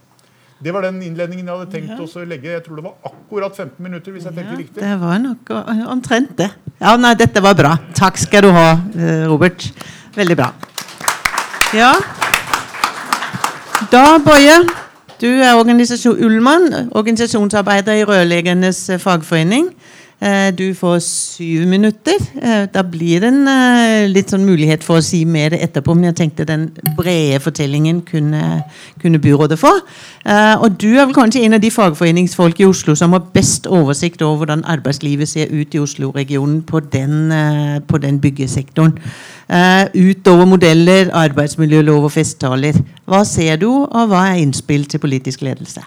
[0.64, 2.06] Det var den innledningen jeg hadde tenkt ja.
[2.06, 2.48] å legge.
[2.54, 4.12] Jeg tror det var akkurat 15 minutter.
[4.16, 4.80] hvis jeg ja, riktig.
[4.82, 5.52] Det var nok
[5.92, 6.50] omtrent det.
[6.80, 7.76] Ja, nei, dette var bra.
[7.96, 9.68] Takk skal du ha, eh, Robert.
[10.16, 10.54] Veldig bra.
[11.76, 11.92] Ja.
[13.92, 14.56] Da, Boje,
[15.20, 19.74] du er organisasjon, Ullmann, organisasjonsarbeider i Rørlegernes fagforening.
[20.22, 22.16] Eh, du får syv minutter.
[22.42, 26.08] Eh, da blir det en eh, litt sånn mulighet for å si mer etterpå, men
[26.10, 28.62] jeg tenkte den brede fortellingen kunne,
[29.02, 29.74] kunne byrådet få.
[30.26, 34.24] Og du er vel kanskje en av de fagforeningsfolk i Oslo som har best oversikt
[34.26, 38.96] over hvordan arbeidslivet ser ut i Oslo-regionen på, på, den byggesektoren.
[39.94, 42.80] Utover modeller, arbeidsmiljølov og festtaler.
[43.06, 45.86] Hva ser du, og hva er innspill til politisk ledelse?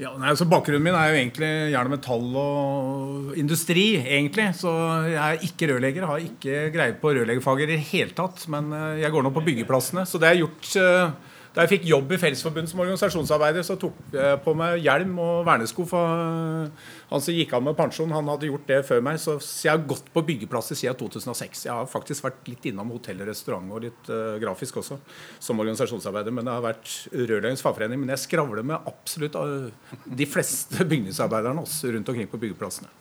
[0.00, 3.98] Ja, nei, altså Bakgrunnen min er jo egentlig gjerne metall og industri.
[4.00, 4.70] egentlig, Så
[5.10, 6.06] jeg er ikke rørlegger.
[6.08, 8.46] Har ikke greie på rørleggerfaget i det hele tatt.
[8.48, 10.06] Men eh, jeg går nå på byggeplassene.
[10.08, 13.74] Så det har jeg gjort eh, da jeg fikk jobb i Fellesforbundet som organisasjonsarbeider, så
[13.80, 15.82] tok jeg på meg hjelm og vernesko.
[15.90, 16.68] For
[17.10, 19.18] han som gikk av med pensjon, han hadde gjort det før meg.
[19.18, 21.64] Så jeg har gått på byggeplasser siden 2006.
[21.66, 25.00] Jeg har faktisk vært litt innom hotell og restaurant og litt uh, grafisk også
[25.42, 26.36] som organisasjonsarbeider.
[26.36, 28.04] Men det har vært Rørleggernes fagforening.
[28.04, 32.94] Men jeg skravler med absolutt uh, de fleste bygningsarbeiderne også rundt omkring på byggeplassene.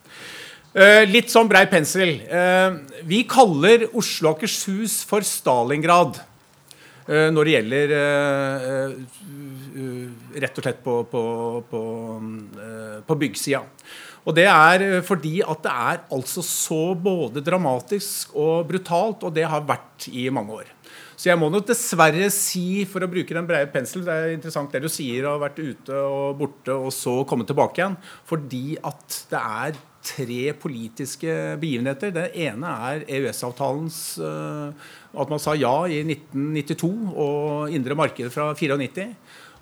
[0.73, 2.17] Uh, litt sånn brei pensel.
[2.33, 6.17] Uh, vi kaller Oslo og Akershus for Stalingrad.
[7.09, 8.91] Eh, når det gjelder eh,
[9.81, 11.23] eh, rett og slett på, på,
[11.71, 11.81] på,
[13.07, 13.63] på byggsida.
[14.29, 19.47] Og det er fordi at det er altså så både dramatisk og brutalt, og det
[19.49, 20.69] har vært i mange år.
[21.19, 24.71] Så jeg må nok dessverre si, for å bruke den breie penselen Det er interessant
[24.71, 27.97] det du sier, å ha vært ute og borte og så komme tilbake igjen.
[28.29, 32.13] Fordi at det er tre politiske begivenheter.
[32.15, 34.71] Det ene er EØS-avtalens uh,
[35.19, 39.09] At man sa ja i 1992 og indre marked fra 94.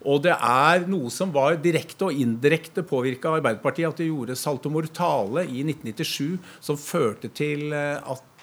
[0.08, 3.89] Og det er noe som var direkte og indirekte påvirka Arbeiderpartiet.
[3.89, 8.37] At de gjorde Salto Mortale i 1997, som førte til eh, at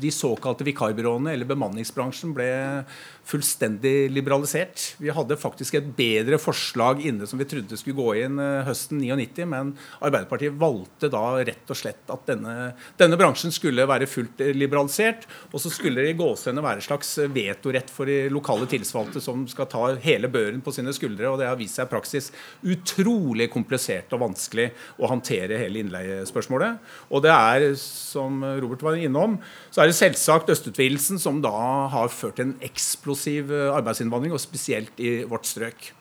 [0.00, 2.50] de såkalte vikarbyråene, eller bemanningsbransjen, ble
[3.28, 4.94] fullstendig liberalisert.
[5.02, 9.02] Vi hadde faktisk et bedre forslag inne som vi trodde skulle gå inn uh, høsten
[9.02, 12.54] 99, men Arbeiderpartiet valgte da rett og slett at denne,
[13.00, 15.26] denne bransjen skulle være fullt liberalisert.
[15.52, 19.44] Og så skulle det i gåsehudene være en slags vetorett for de lokale tilsvalgte som
[19.50, 21.28] skal ta hele børen på sine skuldre.
[21.28, 22.30] Og det har vist seg i praksis
[22.64, 26.80] utrolig komplisert og vanskelig å håndtere hele innleiespørsmålet.
[27.12, 29.27] Og det er, som Robert var innom,
[29.70, 31.52] så er det selvsagt østutvidelsen som da
[31.92, 35.92] har ført til en eksplosiv eh, arbeidsinnvandring, og spesielt i vårt strøk.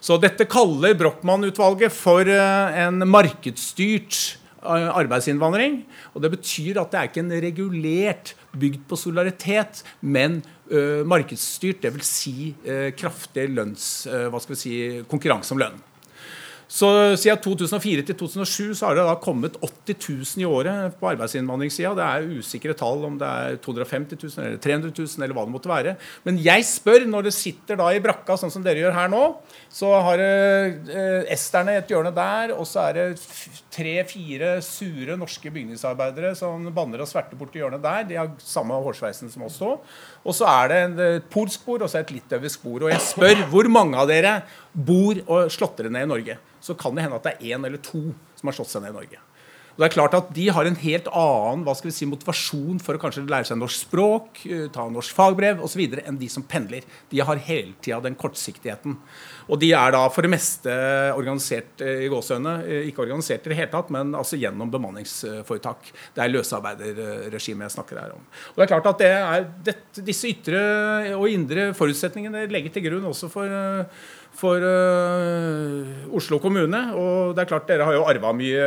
[0.00, 4.20] Så dette kaller Brochmann-utvalget for eh, en markedsstyrt
[4.62, 5.82] eh, arbeidsinnvandring.
[6.14, 10.38] Og det betyr at det er ikke en regulert, bygd på solidaritet, men
[10.72, 11.82] uh, markedsstyrt.
[11.82, 12.08] Dvs.
[12.08, 12.54] Si,
[12.96, 14.72] kraftig lønns, vi si,
[15.10, 15.76] konkurranse om lønn.
[16.66, 21.08] Så Siden 2004 til 2007 så har det da kommet 80 000 i året på
[21.12, 21.92] arbeidsinnvandringssida.
[21.94, 25.54] Det er usikre tall om det er 250 000 eller 300 000 eller hva det
[25.54, 25.94] måtte være.
[26.26, 29.22] Men jeg spør, når det sitter da i brakka sånn som dere gjør her nå,
[29.70, 33.06] så har eh, esterne et hjørne der, og så er det
[33.76, 38.08] tre-fire sure norske bygningsarbeidere som banner og sverter borti hjørnet der.
[38.08, 39.84] De har samme hårsveisen som oss òg.
[40.24, 42.88] Og så er det et polsk bord og så et litauisk bord.
[42.88, 44.38] Og jeg spør hvor mange av dere
[44.72, 46.38] bor og slått dere ned i Norge?
[46.66, 48.94] så kan det hende at det er én eller to som har slått seg ned
[48.94, 49.22] i Norge.
[49.76, 52.80] Og det er klart at De har en helt annen hva skal vi si, motivasjon
[52.82, 55.82] for å kanskje lære seg norsk språk, eh, ta norsk fagbrev osv.
[56.00, 56.86] enn de som pendler.
[57.10, 58.96] De har hele tida den kortsiktigheten.
[59.46, 60.72] Og de er da for det meste
[61.14, 62.54] organisert eh, i gåsehøyne.
[62.66, 65.90] Eh, ikke organisert i det hele tatt, men altså gjennom bemanningsforetak.
[66.16, 68.26] Det er løsarbeiderregimet jeg snakker her om.
[68.54, 70.60] Og det er klart at det er dette, Disse ytre
[71.16, 73.50] og indre forutsetningene legger til grunn også for
[74.36, 76.80] for uh, Oslo kommune.
[76.96, 78.66] Og det er klart dere har jo arva mye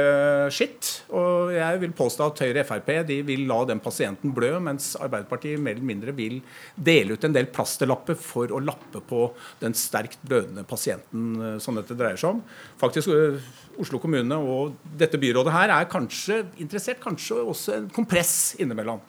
[0.53, 0.89] skitt.
[1.15, 4.91] Og jeg vil påstå at Høyre og Frp de vil la den pasienten blø, mens
[4.99, 6.39] Arbeiderpartiet mer eller mindre vil
[6.75, 9.27] dele ut en del plasterlapper for å lappe på
[9.62, 12.43] den sterkt blødende pasienten uh, som dette dreier seg om.
[12.82, 13.38] Faktisk uh,
[13.79, 18.99] Oslo kommune og dette byrådet her er kanskje interessert kanskje også en kompress innimellom.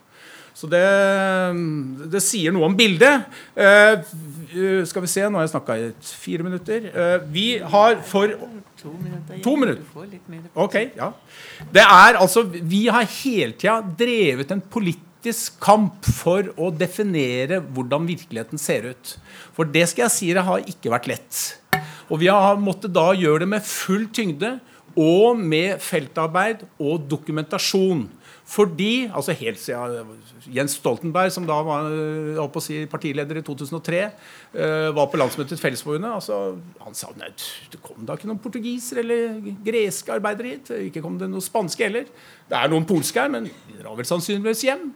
[0.54, 0.82] Så det,
[2.12, 3.28] det, sier noe om bildet.
[3.56, 5.90] Uh, skal vi se, nå har jeg snakka i
[6.24, 6.90] fire minutter.
[6.94, 8.34] Uh, vi har for
[8.80, 9.40] To minutter.
[9.44, 10.50] To minutter.
[10.54, 11.10] Ok, ja.
[11.72, 18.08] Det er altså Vi har hele tida drevet en politisk kamp for å definere hvordan
[18.08, 19.16] virkeligheten ser ut.
[19.52, 21.42] For det skal jeg si det har ikke vært lett.
[22.08, 24.56] Og vi har måttet da gjøre det med full tyngde
[24.98, 28.06] og med feltarbeid og dokumentasjon.
[28.50, 30.08] Fordi, altså helt siden
[30.50, 34.00] Jens Stoltenberg, som da var si, partileder i 2003,
[34.96, 36.38] var på landsmøtet til Fellesforbundet, altså,
[36.82, 37.28] han sa nei,
[37.70, 40.72] det kom da ikke noen portugisere eller greske arbeidere hit.
[40.88, 42.08] Ikke kom det noen spanske heller.
[42.50, 44.88] Det er noen polske her, men de drar vel sannsynligvis hjem.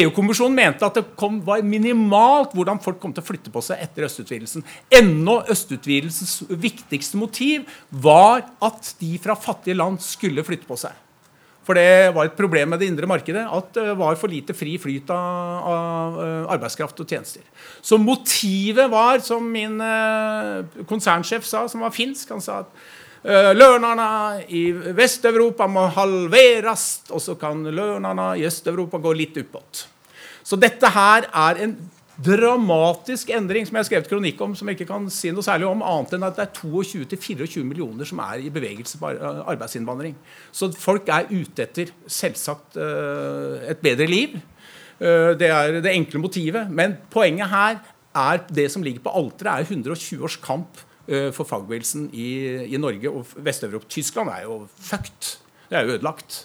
[0.00, 3.84] EU-kommisjonen mente at det kom, var minimalt hvordan folk kom til å flytte på seg
[3.84, 4.66] etter østutvidelsen.
[4.98, 7.70] Ennå østutvidelsens viktigste motiv
[8.02, 10.98] var at de fra fattige land skulle flytte på seg.
[11.70, 14.72] For det var et problem med det indre markedet at det var for lite fri
[14.82, 17.44] flyt av, av eh, arbeidskraft og tjenester.
[17.78, 22.88] Så motivet var, som min eh, konsernsjef sa, som var finsk Han sa at
[23.54, 24.08] lønnene
[24.56, 24.64] i
[24.96, 29.84] Vest-Europa må halveres, og så kan lønnene i Øst-Europa gå litt oppåt.
[30.42, 31.74] Så dette her er en
[32.20, 35.68] dramatisk endring som jeg har skrevet kronikk om, som jeg ikke kan si noe særlig
[35.68, 39.12] om, annet enn at det er 22-24 millioner som er i bevegelse på
[39.48, 40.16] arbeidsinnvandring.
[40.52, 44.36] Så folk er ute etter selvsagt eh, et bedre liv.
[45.00, 46.68] Eh, det er det enkle motivet.
[46.68, 47.80] Men poenget her
[48.10, 52.30] er det som ligger på alteret, er 120 års kamp eh, for fagbevegelsen i,
[52.68, 53.88] i Norge og Vest-Europa.
[53.96, 55.36] Tyskland er jo fucked.
[55.70, 56.44] Det er jo ødelagt.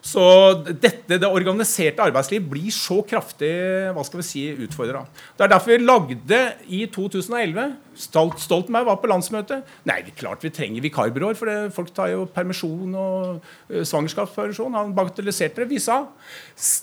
[0.00, 0.22] Så
[0.64, 3.50] dette, det organiserte arbeidsliv blir så kraftig
[3.92, 5.02] hva skal vi si, utfordra.
[5.36, 6.40] Det er derfor vi lagde
[6.72, 7.66] i 2011
[8.00, 9.66] Stoltenberg var på landsmøtet.
[9.88, 13.82] Nei, det er klart vi trenger vikarbyråer, for det, folk tar jo permisjon og uh,
[13.84, 14.76] svangerskapspermisjon.
[14.78, 15.68] Han bagatelliserte det.
[15.74, 16.02] Vi sa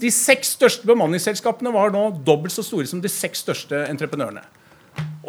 [0.03, 4.45] de seks største bemanningsselskapene var nå dobbelt så store som de seks største entreprenørene.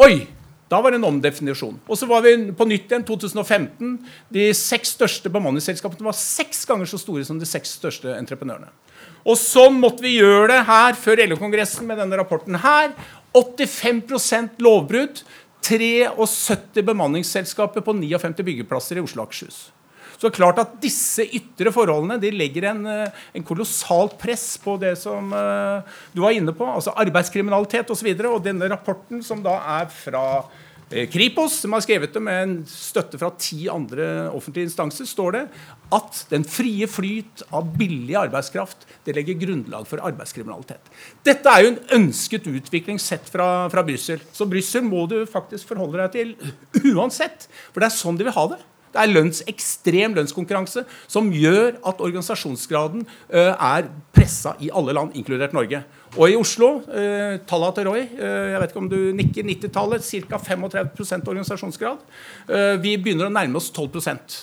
[0.05, 0.27] Oi!
[0.69, 1.79] Da var det en omdefinisjon.
[1.89, 3.95] Og så var vi på nytt igjen 2015.
[4.35, 8.69] De seks største bemanningsselskapene var seks ganger så store som de seks største entreprenørene.
[9.25, 12.93] Og sånn måtte vi gjøre det her før LO-kongressen med denne rapporten her.
[13.37, 15.25] 85% lovbrudd.
[15.69, 19.69] 73 bemanningsselskaper på 59 byggeplasser i Oslo og Akershus.
[20.19, 24.97] Så klart at disse ytre forholdene de legger en, eh, en kolossalt press på det
[24.99, 28.09] som uh, du var inne på, altså arbeidskriminalitet osv.
[28.11, 32.23] Og, så og denne rapporten, som da er fra uh, Kripos, som har skrevet det
[32.25, 35.43] med en støtte fra ti andre offentlige instanser, står det
[35.95, 40.91] at den frie flyt av billig arbeidskraft det legger grunnlag for arbeidskriminalitet.
[41.29, 44.19] Dette er jo en ønsket utvikling sett fra, fra Brussel.
[44.35, 47.47] Så Brussel må du faktisk forholde deg til uansett.
[47.71, 48.61] For det er sånn de vil ha det.
[48.93, 55.17] Det er lønns, ekstrem lønnskonkurranse som gjør at organisasjonsgraden uh, er pressa i alle land,
[55.19, 55.83] inkludert Norge.
[56.17, 60.07] Og i Oslo, uh, tallene til Roy, uh, jeg vet ikke om du nikker, 90-tallet,
[60.29, 60.41] ca.
[60.51, 62.07] 35 organisasjonsgrad.
[62.83, 64.39] Vi begynner å nærme oss 12%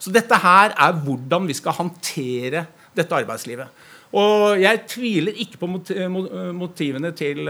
[0.00, 2.64] Så dette her er hvordan vi skal håndtere
[2.96, 3.68] dette arbeidslivet.
[4.16, 7.42] Og jeg tviler ikke på motivene til,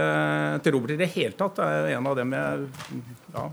[0.63, 1.59] til Robert i det hele tatt.
[1.59, 2.65] Det er en av dem jeg
[3.37, 3.45] ja,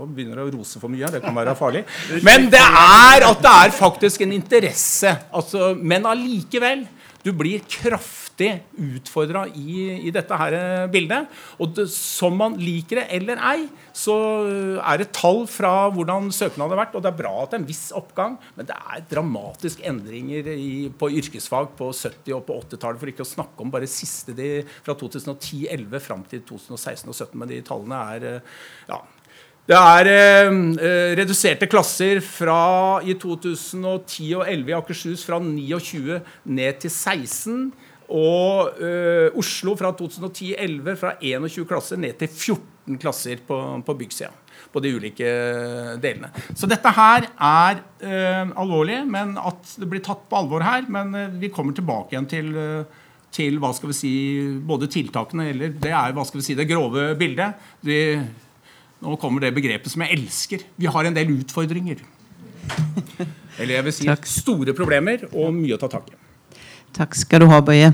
[0.00, 1.10] og begynner å rose for mye.
[1.12, 1.84] Det kan være farlig.
[2.26, 5.14] Men det er at det er faktisk en interesse.
[5.30, 6.86] Altså, men allikevel.
[7.26, 11.26] Du blir kraftig utfordra i, i, dette her bildet.
[11.58, 14.14] Og det, som man liker det eller ei, så
[14.78, 16.94] er det tall fra hvordan søknaden har vært.
[16.94, 20.52] Og det er bra at det er en viss oppgang, men det er dramatiske endringer
[20.54, 23.02] i, på yrkesfag på 70- og på 80-tallet.
[23.02, 24.50] For ikke å snakke om bare siste de,
[24.86, 27.38] fra 2010-11 fram til 2016 og 2017.
[27.42, 28.28] Men de tallene er
[28.88, 29.02] ja,
[29.66, 30.50] det er eh,
[31.18, 36.20] reduserte klasser fra i 2010 og 2011 i Akershus fra 29
[36.54, 37.64] ned til 16.
[38.06, 44.30] Og eh, Oslo fra 2010-2011 fra 21 klasser ned til 14 klasser på, på byggsida.
[44.70, 45.26] På de ulike
[46.02, 46.30] delene.
[46.54, 50.86] Så dette her er eh, alvorlig, men at det blir tatt på alvor her.
[50.86, 54.16] Men eh, vi kommer tilbake igjen til, eh, til hva skal vi si,
[54.62, 57.66] både tiltakene eller Det er hva skal vi si, det grove bildet.
[57.82, 57.98] De,
[59.06, 60.66] nå kommer det begrepet som jeg elsker.
[60.76, 62.02] Vi har en del utfordringer.
[63.60, 64.26] Eller jeg vil si Takk.
[64.28, 66.16] store problemer og mye å ta tak i.
[66.96, 67.92] Takk skal du ha, Bøye.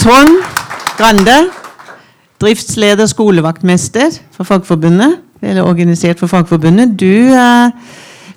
[0.00, 0.40] Trond
[1.00, 1.48] Grande,
[2.42, 5.22] driftsleder, skolevaktmester for Fagforbundet.
[5.40, 6.92] Eller organisert for Fagforbundet.
[7.00, 7.70] Du, eh,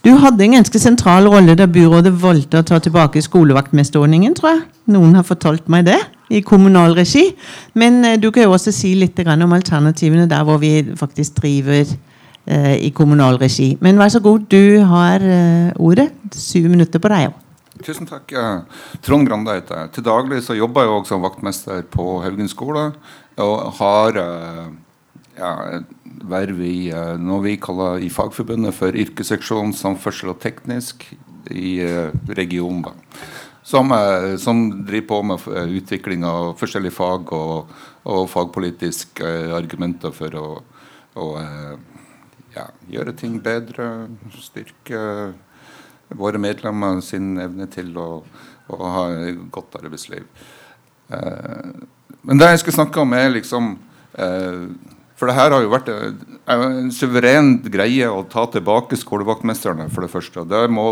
[0.05, 4.61] du hadde en ganske sentral rolle da byrådet valgte å ta tilbake skolevaktmesterordningen, tror jeg.
[4.95, 7.31] Noen har fortalt meg det i kommunal regi.
[7.73, 11.85] Men eh, du kan jo også si litt om alternativene der hvor vi faktisk driver
[12.45, 13.77] eh, i kommunal regi.
[13.81, 16.11] Men vær så god, du har eh, ordet.
[16.33, 17.33] Syv minutter på deg.
[17.83, 18.31] Tusen takk.
[19.03, 19.91] Trond Grande heter jeg.
[19.95, 22.91] Til daglig så jobber jeg også som vaktmester på Haugen skole.
[23.41, 24.19] Og har
[25.35, 25.51] ja,
[26.29, 31.07] verv i noe vi kaller i Fagforbundet for yrkesseksjon samferdsel og teknisk
[31.49, 31.81] i
[32.37, 32.85] regionen
[33.63, 37.71] som, eh, som, driver på med eh, utvikling av forskjellige fag og,
[38.03, 40.47] og fagpolitiske eh, argumenter for å,
[41.15, 41.27] å
[42.53, 43.89] ja, gjøre ting bedre,
[44.37, 45.01] styrke
[46.13, 48.09] våre medlemmer sin evne til å,
[48.67, 50.27] å ha et godt arbeidsliv.
[51.09, 51.71] Eh,
[52.23, 53.73] men det jeg skal snakke om, er liksom
[54.13, 54.67] eh,
[55.19, 56.17] For det her har jo vært en,
[56.49, 60.45] en suveren greie å ta tilbake skolevaktmesterne, for det første.
[60.49, 60.87] Der må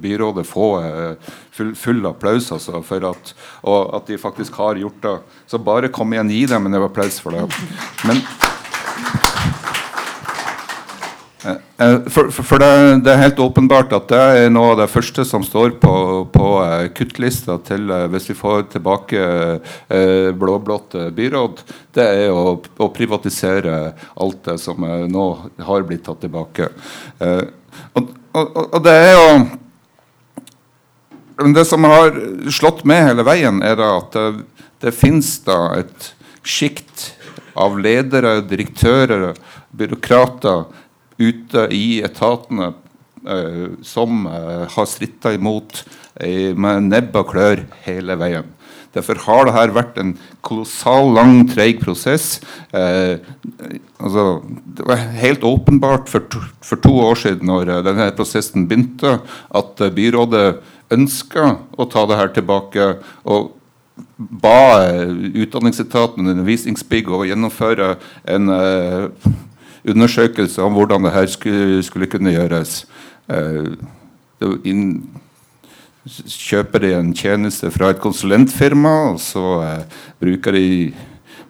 [0.00, 3.34] byrådet få eh, full, full applaus altså, for at,
[3.64, 5.18] at, de faktisk har gjort det.
[5.50, 7.46] Så bare kom igjen, gi dem en applaus for det.
[8.06, 8.53] Men Eh, eh,
[11.44, 12.70] for, for, for det,
[13.04, 15.94] det, er helt åpenbart at det er noe av det første som står på,
[16.32, 21.60] på uh, kuttlista til hvis vi får tilbake eh, blå-blått byråd.
[21.94, 25.26] Det er å, å, privatisere alt det som nå
[25.68, 26.70] har blitt tatt tilbake.
[27.20, 29.28] Og, og, og, det er jo
[31.54, 32.14] Det som har
[32.54, 34.44] slått med hele veien, er at det,
[34.84, 36.12] det finnes da et
[36.46, 37.10] sjikt
[37.54, 39.34] av ledere, direktører,
[39.74, 40.64] byråkrater
[41.18, 42.72] ute i etatene
[43.28, 45.84] eh, som eh, har stritta imot
[46.20, 48.50] eh, med nebb og klør hele veien.
[48.94, 50.12] Derfor har det her vært en
[50.46, 52.38] kolossal lang, treig prosess.
[52.70, 53.18] Eh,
[53.98, 54.26] altså,
[54.76, 59.18] det var helt åpenbart for to, for to år siden, når denne prosessen begynte,
[59.50, 60.46] at byrådet
[60.94, 62.88] ønska å ta det her tilbake.
[63.24, 63.54] og
[64.18, 64.90] ba
[65.34, 67.96] Utdanningsetaten Undervisningsbygg å gjennomføre
[68.30, 68.50] en
[69.88, 72.84] undersøkelse om hvordan det her skulle, skulle kunne gjøres.
[73.30, 73.72] Eh,
[74.64, 74.86] inn,
[76.04, 80.68] kjøper de en tjeneste fra et konsulentfirma, og så eh, bruker de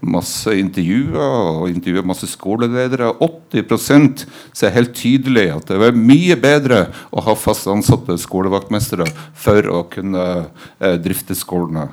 [0.05, 3.13] masse intervjuer og intervjuer masse skoleledere.
[3.25, 9.71] 80% ser helt tydelig at det er mye bedre å ha fast ansatte skolevaktmestere for
[9.73, 11.89] å kunne eh, drifte skolene.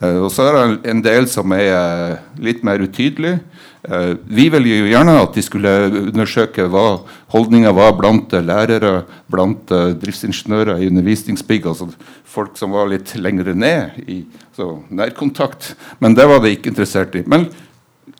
[0.00, 3.38] Eh, og så er det en del som er eh, litt mer utydelig.
[3.86, 5.72] Eh, vi ville jo gjerne at de skulle
[6.08, 6.86] undersøke hva
[7.34, 11.86] holdninga var blant lærere, blant uh, driftsingeniører i undervisningsbygg, altså
[12.26, 14.24] folk som var litt lengre ned i
[14.90, 15.74] nærkontakt.
[16.02, 17.22] Men det var de ikke interessert i.
[17.30, 17.46] Men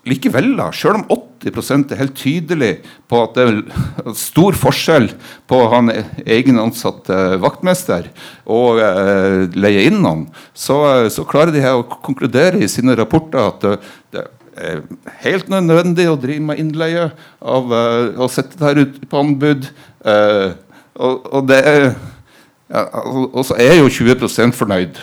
[0.07, 1.07] likevel, da, selv om
[1.43, 2.71] 80 er helt tydelig
[3.11, 5.11] på at det er stor forskjell
[5.51, 7.11] på å ha en egen ansatt
[7.43, 8.09] vaktmester
[8.51, 8.81] og
[9.55, 13.77] leie inn noen, så, så, klarer de her å konkludere i sine rapporter at det,
[14.17, 14.36] Eh,
[15.25, 19.69] helt nødvendig å drive med innleie, av uh, å sette det her ut på anbud.
[20.07, 20.55] Uh,
[20.97, 21.61] og, og, det
[22.73, 24.99] ja, og så er jo 20 fornøyd.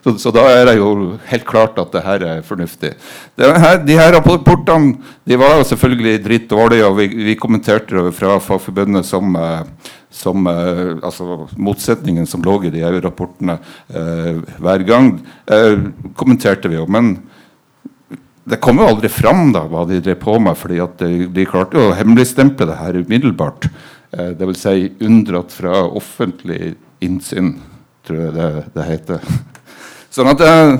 [0.00, 2.94] Så, så, da er det jo helt klart at det her er fornuftig.
[3.36, 4.94] Her, de her rapportene
[5.28, 9.36] de var jo selvfølgelig drittdårlige, og vi, vi kommenterte det fra Fagforbundet som,
[10.08, 13.58] som altså motsetningen som lå i de her rapportene
[13.92, 15.12] hver gang.
[16.16, 16.88] kommenterte vi jo.
[16.88, 17.18] Men
[18.50, 21.46] det kom jo aldri fram da, hva de drev på med, fordi at de, de
[21.48, 23.68] klarte jo å hemmeligstemple det her umiddelbart.
[24.10, 24.64] Eh, Dvs.
[24.64, 27.54] Si unndratt fra offentlig innsyn,
[28.06, 29.30] tror jeg det, det heter.
[30.14, 30.72] Sånn at eh,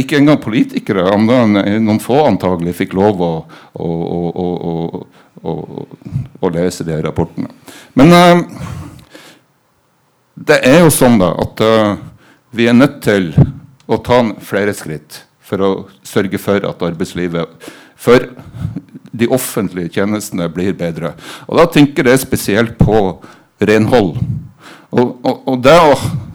[0.00, 3.32] ikke engang politikere, noen få antagelig, fikk lov å,
[3.76, 3.90] å,
[5.42, 5.52] å,
[6.40, 7.52] å lese de rapportene.
[7.98, 8.40] Men eh,
[10.48, 11.92] det er jo sånn da at eh,
[12.56, 13.28] vi er nødt til
[13.84, 15.20] å ta flere skritt
[15.52, 15.72] for å
[16.06, 18.24] sørge for at arbeidslivet for
[19.12, 21.12] de offentlige tjenestene blir bedre.
[21.46, 23.20] Og Da tenker jeg spesielt på
[23.60, 24.16] renhold.
[24.92, 25.92] Og, og, og det å,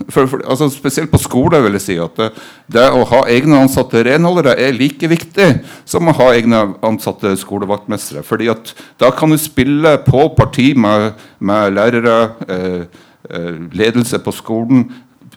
[0.10, 2.30] for, for, altså Spesielt på skole vil jeg si at det,
[2.73, 5.49] det, å ha egne ansatte renholdere er like viktig
[5.86, 8.23] som å ha egne ansatte skolevaktmestere.
[8.25, 14.32] fordi at da kan du spille på parti med, med lærere, eh, eh ledelse på
[14.32, 14.88] skolen,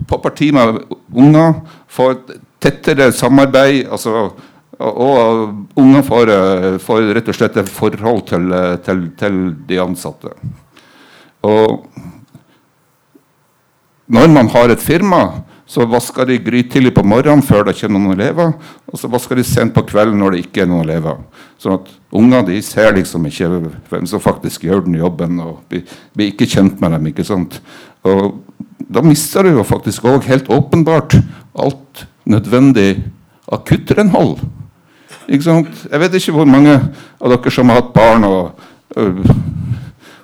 [0.09, 0.81] på parti med
[1.12, 1.61] unger.
[1.88, 2.14] Få
[2.61, 3.87] tettere samarbeid.
[3.90, 4.31] altså
[4.81, 9.81] og, unge får, eh, får, rett og slett et forhold til, eh, til, til, de
[9.83, 10.33] ansatte.
[11.44, 11.85] Og
[14.09, 18.16] når man har et firma, så vasker de grytidlig på morgenen før det kommer noen
[18.16, 18.55] elever.
[18.90, 21.20] Og så vasker de sent på kvelden når det ikke er noen elever.
[21.61, 23.51] Sånn at unger de ser liksom ikke
[23.92, 25.85] hvem som faktisk gjør den jobben, og blir,
[26.16, 27.12] blir ikke kjent med dem.
[27.12, 27.61] ikke sant?
[28.03, 28.40] Og
[28.90, 31.20] da mister du jo faktisk òg helt åpenbart
[31.55, 32.90] alt nødvendig
[33.50, 34.38] akuttrenhold.
[35.30, 35.87] Ikke sant?
[35.87, 38.62] Jeg vet ikke hvor mange av dere som har hatt barn og
[38.98, 39.33] uh,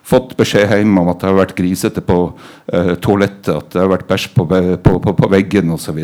[0.07, 3.91] fått beskjed hjemme om at det har vært grisete på uh, toalettet, at det har
[3.91, 5.99] vært bæsj på, på, på, på veggen osv.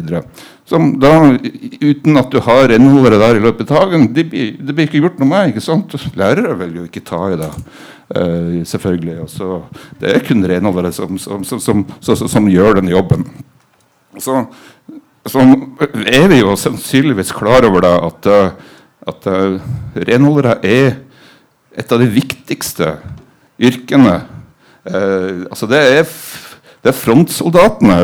[0.72, 4.08] Uten at du har renholdere der i løpet av dagen.
[4.14, 5.52] Det blir, de blir ikke gjort noe med.
[5.52, 5.94] ikke sant?
[6.18, 7.50] Lærere vil jo ikke ta i det.
[8.12, 9.20] Uh, selvfølgelig.
[9.26, 9.62] Også,
[10.02, 13.26] det er kun renholdere som, som, som, som, gjør den jobben.
[14.20, 14.44] Så
[15.30, 15.42] så
[16.06, 18.50] er vi jo sannsynligvis klar over det, at, eh,
[19.12, 19.60] at uh,
[20.08, 20.96] renholdere er
[21.78, 22.96] et av de viktigste
[23.62, 24.20] yrkene.
[24.84, 26.16] Eh, altså det er
[26.82, 27.96] Det er frontsoldatene,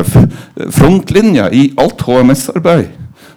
[0.71, 2.93] frontlinja i alt HMS-arbeid.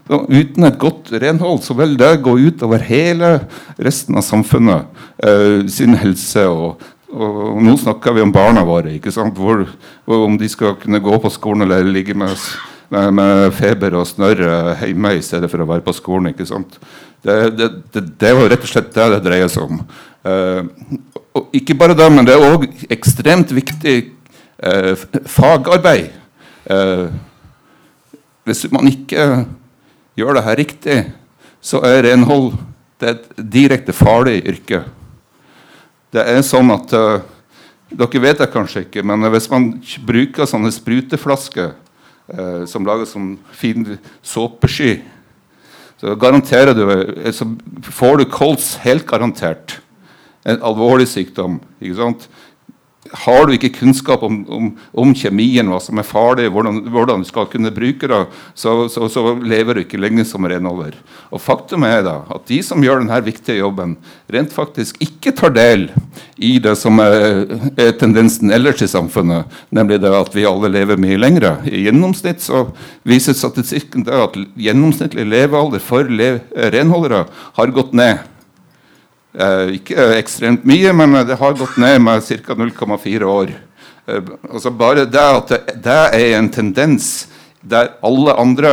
[0.06, 3.40] Uten et godt renhold så vil det gå ut over hele
[3.74, 6.46] resten av samfunnet eh, sin helse.
[6.46, 6.78] Og,
[7.10, 8.94] og, og, nå snakker vi om barna våre.
[8.94, 9.34] ikke sant?
[9.34, 9.66] Hvor,
[10.06, 14.76] om de skal kunne gå på skolen eller ligge med, med, med feber og snørre
[14.82, 16.32] hjemme i stedet for å være på skolen.
[16.32, 16.78] ikke sant?
[17.22, 19.82] Det, det, det, det er jo rett og slett det det dreier seg om.
[20.28, 20.62] Eh,
[21.32, 23.96] og ikke bare det, men det er òg ekstremt viktig
[24.58, 24.92] eh,
[25.30, 26.10] fagarbeid.
[26.70, 27.06] Eh,
[28.44, 29.46] hvis man ikke
[30.18, 30.98] gjør det her riktig,
[31.62, 32.52] så er renhold
[33.02, 34.82] et direkte farlig yrke.
[36.12, 37.22] Det er sånn at uh,
[37.92, 39.66] Dere vet det kanskje ikke, men hvis man
[40.06, 41.74] bruker sånne spruteflasker
[42.32, 43.86] uh, som lager sånn fin
[44.22, 45.00] såpesky,
[46.02, 46.16] så
[46.74, 46.82] du
[47.30, 47.46] så
[47.94, 49.76] får du kols helt garantert.
[50.42, 51.60] En alvorlig sykdom.
[51.78, 52.24] ikke sant?
[53.10, 57.26] Har du ikke kunnskap om, om, om, kjemien, hva som er farlig, hvordan, hvordan du
[57.26, 58.20] skal kunne bruke det,
[58.54, 60.94] så, så, så, lever du ikke lenge som renholder.
[61.34, 63.96] Og faktum er da at de som gjør denne viktige jobben,
[64.32, 65.88] rent faktisk ikke tar del
[66.38, 67.42] i det som er,
[67.74, 71.56] er tendensen ellers i samfunnet, nemlig det at vi alle lever mye lengre.
[71.66, 72.68] I gjennomsnitt så
[73.08, 77.26] viser statistikken at gjennomsnittlig levealder for le renholdere
[77.58, 78.22] har gått ned.
[79.32, 82.56] Eh, ikke ekstremt mye, men det har gått ned med ca.
[82.58, 83.52] 0,4 år.
[84.06, 87.28] Eh, altså bare det at det, er en tendens
[87.62, 88.72] der alle andre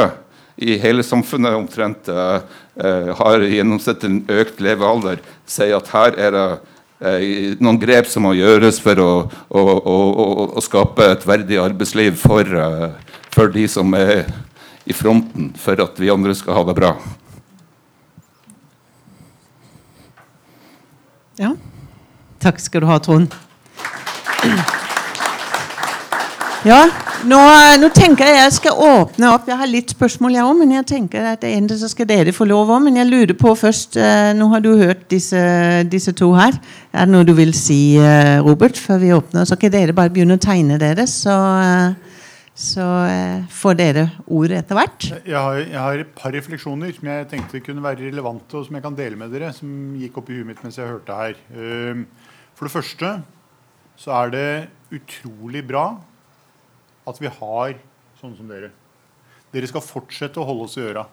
[0.59, 2.41] i hele samfunnet omtrent eh,
[2.83, 6.47] eh har gjennomsnitt en økt levealder, sier at her er det
[6.99, 9.13] eh, noen grep som må gjøres for å,
[9.47, 9.97] å, å,
[10.59, 14.27] å skape et verdig arbeidsliv for, eh, for de som er
[14.83, 16.97] i fronten for at vi andre skal ha det bra.
[21.39, 21.53] Ja.
[22.43, 23.35] Takk skal du ha, Trond.
[26.67, 26.89] Ja,
[27.23, 27.37] nå,
[27.79, 29.45] nå, tenker jeg jeg skal åpne opp.
[29.47, 32.33] Jeg har litt spørsmål, jeg òg, men jeg tenker at det ene så skal dere
[32.35, 32.81] få lov òg.
[32.83, 35.39] Men jeg lurer på først eh, Nå har du hørt disse,
[35.87, 36.57] disse, to her.
[36.91, 39.47] Er det noe du vil si, eh, Robert, før vi åpner?
[39.47, 42.08] Så kan dere bare begynne å tegne dere, så eh,
[42.59, 45.05] så eh, får dere ordet etter hvert.
[45.23, 48.75] Jeg har, jeg har, et par refleksjoner som jeg tenkte kunne være relevante, og som
[48.75, 51.39] jeg kan dele med dere, som gikk opp i huet mitt mens jeg hørte her.
[51.55, 52.03] Uh,
[52.57, 53.13] for det første
[53.99, 54.49] så er det
[54.95, 55.85] utrolig bra
[57.07, 57.79] at vi har
[58.19, 58.73] sånne som dere.
[59.53, 61.05] Dere skal fortsette å holde oss i øra.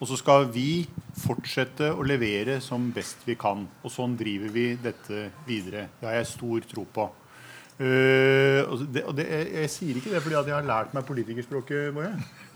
[0.00, 0.86] Og så skal vi
[1.20, 3.66] fortsette å levere som best vi kan.
[3.84, 5.90] Og sånn driver vi dette videre.
[6.00, 7.08] Det har jeg stor tro på.
[7.80, 11.96] Og det, og det, jeg, jeg, sier ikke det fordi jeg har lært meg politikerspråket.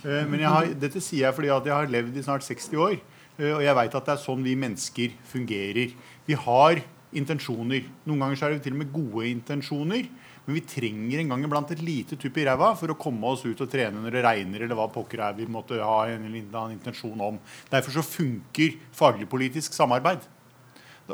[0.04, 2.98] Uh, men har, dette sier jeg fordi jeg har levd i snart 60 år.
[3.38, 5.96] Uh, og jeg veit at det er sånn vi mennesker fungerer.
[6.28, 6.82] Vi har
[7.14, 7.88] intensjoner.
[8.04, 10.10] Noen ganger så er det til og med gode intensjoner.
[10.44, 13.46] Men vi trenger en gang iblant et lite tupp i ræva for å komme oss
[13.46, 16.42] ut og trene når det regner, eller hva pokker er vi måtte ha en eller
[16.50, 17.38] annen intensjon om.
[17.72, 20.26] Derfor så funker faglig-politisk samarbeid.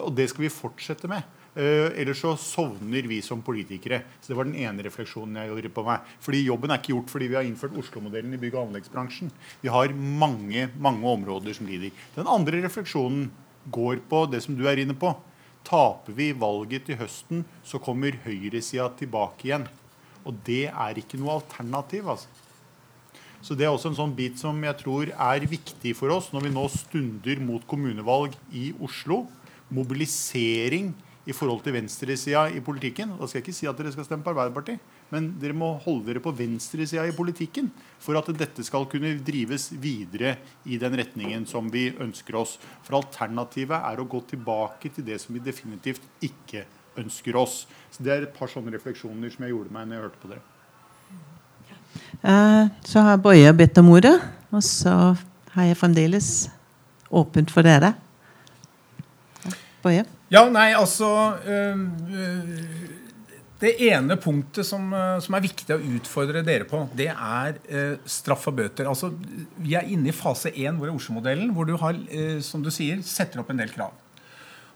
[0.01, 1.23] Og det skal vi fortsette med.
[1.61, 4.01] Uh, ellers så sovner vi som politikere.
[4.21, 6.13] Så Det var den ene refleksjonen jeg gjorde på meg.
[6.25, 9.33] Fordi Jobben er ikke gjort fordi vi har innført Oslo-modellen i bygg- og anleggsbransjen.
[9.61, 11.93] Vi har mange mange områder som lider.
[12.17, 13.29] Den andre refleksjonen
[13.69, 15.13] går på det som du er inne på.
[15.69, 19.69] Taper vi valget til høsten, så kommer høyresida tilbake igjen.
[20.25, 22.09] Og det er ikke noe alternativ.
[22.09, 22.29] altså.
[23.43, 26.43] Så Det er også en sånn bit som jeg tror er viktig for oss når
[26.45, 29.27] vi nå stunder mot kommunevalg i Oslo.
[29.71, 30.95] Mobilisering
[31.29, 33.13] i forhold til venstresida i politikken.
[33.19, 34.81] Da skal jeg ikke si at dere skal stemme på Arbeiderpartiet,
[35.13, 37.69] men dere må holde dere på venstresida i politikken
[38.01, 42.57] for at dette skal kunne drives videre i den retningen som vi ønsker oss.
[42.87, 46.65] For alternativet er å gå tilbake til det som vi definitivt ikke
[47.01, 47.67] ønsker oss.
[47.93, 50.33] Så Det er et par sånne refleksjoner som jeg gjorde meg når jeg hørte på
[50.33, 50.47] dere.
[52.21, 54.15] Uh, så har Boje bedt om ordet,
[54.53, 54.95] og så
[55.55, 56.49] har jeg fremdeles
[57.11, 57.95] åpent for dere.
[59.83, 60.07] Boje?
[60.31, 61.09] Ja, nei, altså
[61.43, 61.81] øh,
[63.61, 67.59] Det ene punktet som, øh, som, er viktig å utfordre dere på, det er
[68.09, 68.89] straff og bøter.
[68.89, 69.11] Altså,
[69.59, 71.99] Vi er inne i fase 1 hvor er Oslo-modellen, hvor du har,
[72.47, 73.93] som du sier, setter opp en del krav.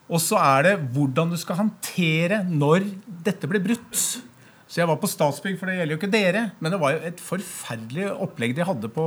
[0.04, 2.84] Og så er det hvordan du skal håndtere når
[3.24, 3.96] dette blir brutt.
[4.74, 6.44] Så jeg var på Statsbygg, for det gjelder jo ikke dere.
[6.58, 9.04] Men det var jo et forferdelig opplegg de hadde på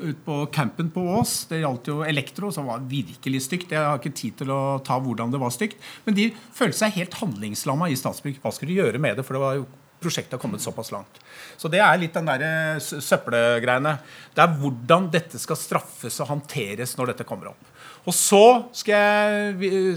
[0.00, 1.34] ut på campen på Ås.
[1.50, 3.74] Det gjaldt jo elektro, som var virkelig stygt.
[3.74, 5.80] Jeg har ikke tid til å ta hvordan det var stygt.
[6.06, 8.40] Men de følte seg helt handlingslamma i Statsbygg.
[8.42, 9.26] Hva skulle de gjøre med det?
[9.28, 9.68] For det var jo
[10.02, 11.20] prosjektet har kommet såpass langt.
[11.56, 13.96] Så det er litt den der søppelgreiene.
[14.34, 17.70] Det er hvordan dette skal straffes og håndteres når dette kommer opp.
[18.02, 19.92] Og så skal jeg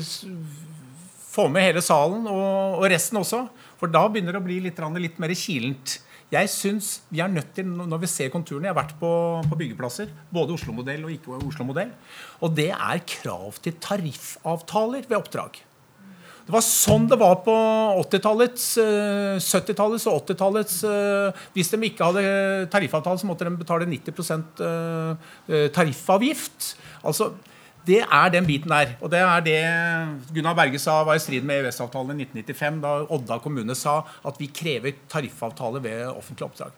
[1.35, 3.45] få med hele salen og, resten også.
[3.79, 5.99] For da begynner det å bli litt, litt mer kilent.
[6.35, 9.11] Jeg synes vi er nødt til, Når vi ser konturene Jeg har vært på,
[9.49, 11.93] på byggeplasser, både Oslo-modell og ikke Oslo-modell.
[12.43, 15.61] Og det er krav til tariffavtaler ved oppdrag.
[16.45, 17.53] Det var sånn det var på
[18.03, 18.65] 80-tallets,
[19.41, 20.75] 70-tallets og 80-tallets.
[21.55, 24.61] Hvis de ikke hadde tariffavtale, så måtte de betale 90%
[25.73, 26.75] tariffavgift.
[27.01, 27.31] Altså,
[27.85, 28.95] det er den biten der.
[29.01, 29.59] Og det er det
[30.33, 34.39] Gunnar Berge sa var i strid med EØS-avtalen i 1995, da Odda kommune sa at
[34.41, 36.73] vi krever tariffavtale ved offentlig oppdrag.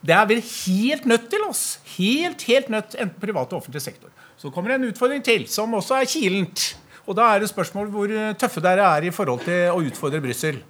[0.00, 1.42] Det er vi helt nødt til.
[1.48, 1.80] oss.
[1.96, 4.08] Helt, helt nødt, enten privat og offentlig sektor.
[4.36, 6.70] Så kommer det en utfordring til, som også er kilent.
[7.06, 10.60] Og da er det spørsmål hvor tøffe dere er i forhold til å utfordre Brussel.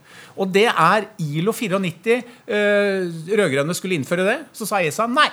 [0.40, 2.16] Og det er ILO 94.
[2.46, 4.38] Eh, Rød-grønne skulle innføre det.
[4.56, 5.28] Så sa ESA nei.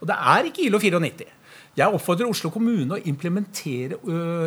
[0.00, 1.35] Og det er ikke ILO 94.
[1.76, 3.98] Jeg oppfordrer Oslo kommune å implementere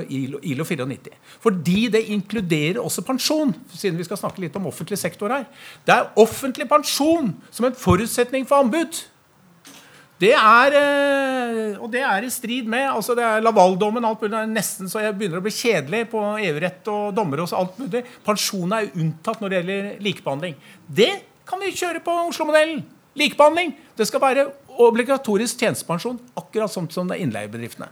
[0.09, 1.13] ILO, ILO 94.
[1.43, 5.45] Fordi det inkluderer også pensjon, siden vi skal snakke litt om offentlig sektor her.
[5.86, 9.03] Det er offentlig pensjon som en forutsetning for anbud.
[10.19, 10.73] Det er,
[11.80, 14.03] og det er i strid med altså det er Laval-dommen.
[14.03, 17.45] alt mulig, Nesten så jeg begynner å bli kjedelig på EU-rett og dommere.
[17.45, 18.01] og alt mulig.
[18.25, 20.57] Pensjon er unntatt når det gjelder likebehandling.
[20.89, 21.11] Det
[21.47, 22.84] kan vi kjøre på Oslo-modellen.
[23.15, 23.77] Likebehandling.
[23.95, 24.49] Det skal være
[24.80, 27.89] obligatorisk tjenestepensjon, akkurat som, som innleiebedriftene.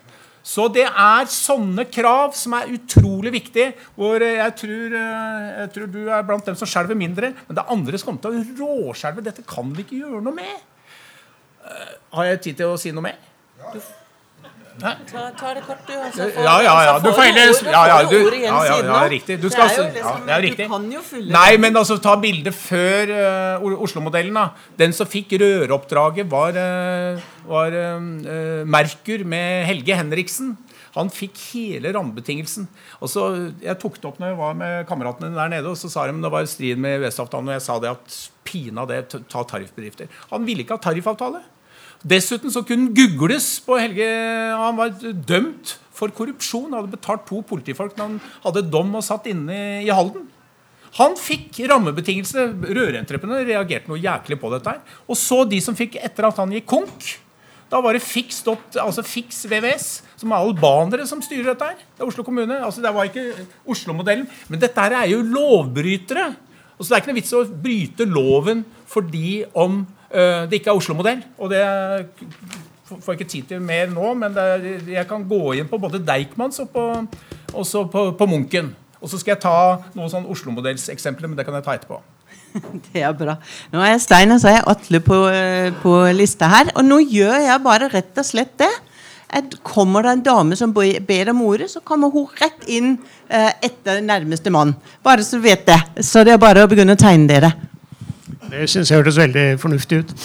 [0.47, 3.73] Så det er sånne krav som er utrolig viktige.
[3.95, 7.33] hvor jeg tror, eh, jeg tror du er blant dem som skjelver mindre.
[7.47, 9.23] Men det er andre som kommer til å råskjelve.
[9.25, 10.61] Dette kan vi ikke gjøre noe med.
[11.67, 13.19] Eh, har jeg tid til å si noe mer?
[13.73, 13.81] Du,
[14.77, 14.93] Ta,
[15.33, 15.93] ta, det kort, du.
[15.97, 16.93] Altså, for, ja, ja, ja.
[17.01, 19.39] Du får heller ja, ja, du, ja, ja, ja, riktig.
[19.41, 20.59] Du, skal, det er jo liksom.
[20.59, 23.13] Du kan jo fylle Nei, men altså, ta bildet før
[23.63, 24.37] uh, Oslo-modellen.
[24.37, 24.69] da.
[24.77, 30.53] Den som fikk røroppdraget, var, uh, var uh, Merkur med Helge Henriksen.
[30.97, 32.69] Han fikk hele rammebetingelsen.
[33.01, 33.27] Og så,
[33.61, 36.17] Jeg tok det opp når jeg var med kameratene der nede, og så sa de
[36.21, 37.49] det var strid med EØS-avtalen.
[37.49, 40.09] Og jeg sa det at pina det, ta tariffbedrifter.
[40.31, 41.43] Han ville ikke ha tariffavtale.
[42.05, 44.07] Dessuten så kunne han googles på Helge
[44.53, 46.69] Han var dømt for korrupsjon.
[46.69, 50.27] Han hadde betalt to politifolk når han hadde dom og satt inne i Halden.
[50.97, 52.73] Han fikk rammebetingelsene.
[52.77, 54.75] Rørentreprenør reagerte noe jæklig på dette.
[54.77, 54.99] her.
[55.09, 57.17] Og så de som fikk etter at han gikk konk.
[57.67, 61.65] Da var det Fix, altså VVS, som er albanere som styrer dette.
[61.65, 61.75] her.
[61.75, 62.63] Det er Oslo kommune.
[62.63, 64.27] altså Det var ikke Oslo-modellen.
[64.47, 66.35] Men dette her er jo lovbrytere.
[66.79, 70.79] Og så Det er ikke noe vits å bryte loven fordi om det ikke er
[70.79, 71.21] Oslo-modell.
[71.37, 71.61] Og det
[72.87, 75.99] får jeg ikke tid til mer nå, men er, jeg kan gå inn på både
[76.07, 76.85] Deichmans og på,
[77.53, 78.71] også på, på Munken.
[79.01, 79.57] Og så skal jeg ta
[79.97, 81.99] noen sånn Oslo-modellseksempler, men det kan jeg ta etterpå.
[82.87, 83.37] Det er bra.
[83.73, 86.71] Nå er jeg Stein, og så er jeg Atle på, eh, på lista her.
[86.79, 88.73] Og nå gjør jeg bare rett og slett det
[89.63, 92.93] kommer det en dame som ber om ordet, så kommer hun rett inn
[93.27, 94.73] eh, etter nærmeste mann.
[95.03, 95.77] Bare så du vet det.
[95.99, 97.51] Så det er bare å begynne å tegne dere.
[98.51, 100.17] Det syns jeg hørtes veldig fornuftig ut.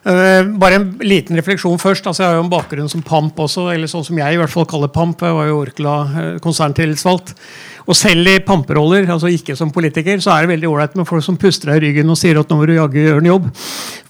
[0.00, 2.06] Uh, bare en liten refleksjon først.
[2.08, 4.52] altså Jeg har jo en bakgrunn som PAMP også, eller sånn som jeg i hvert
[4.52, 5.26] fall kaller PAMP.
[5.26, 7.34] Jeg var jo Orkla uh, konserntillitsvalgt.
[7.90, 11.24] Og selv i pamperoller, altså ikke som politiker, så er det veldig ålreit med folk
[11.26, 13.50] som puster deg i ryggen og sier at nå må du jaggu gjøre en jobb.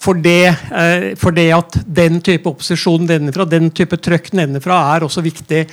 [0.05, 5.09] For det, uh, for det at den type opposisjon dennefra, den type trøkk nedenfra, er
[5.09, 5.65] også viktig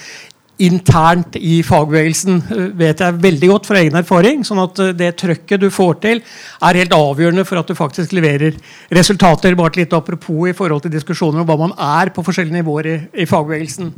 [0.57, 4.43] internt i fagbevegelsen, eh, vet jeg veldig godt fra egen erfaring.
[4.43, 6.21] sånn at eh, det trøkket du får til,
[6.61, 8.57] er helt avgjørende for at du faktisk leverer
[8.89, 9.55] resultater.
[9.55, 12.97] Bare litt apropos i forhold til diskusjoner om hva man er på forskjellige nivåer i,
[13.21, 13.93] i fagbevegelsen.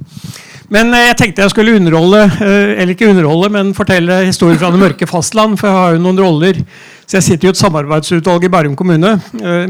[0.69, 4.83] Men eh, jeg tenkte jeg skulle underholde, eller ikke underholde, men fortelle historier fra det
[4.83, 5.57] mørke fastland.
[5.59, 6.59] For jeg har jo noen roller.
[7.07, 9.15] Så jeg sitter i et samarbeidsutvalg i Bærum kommune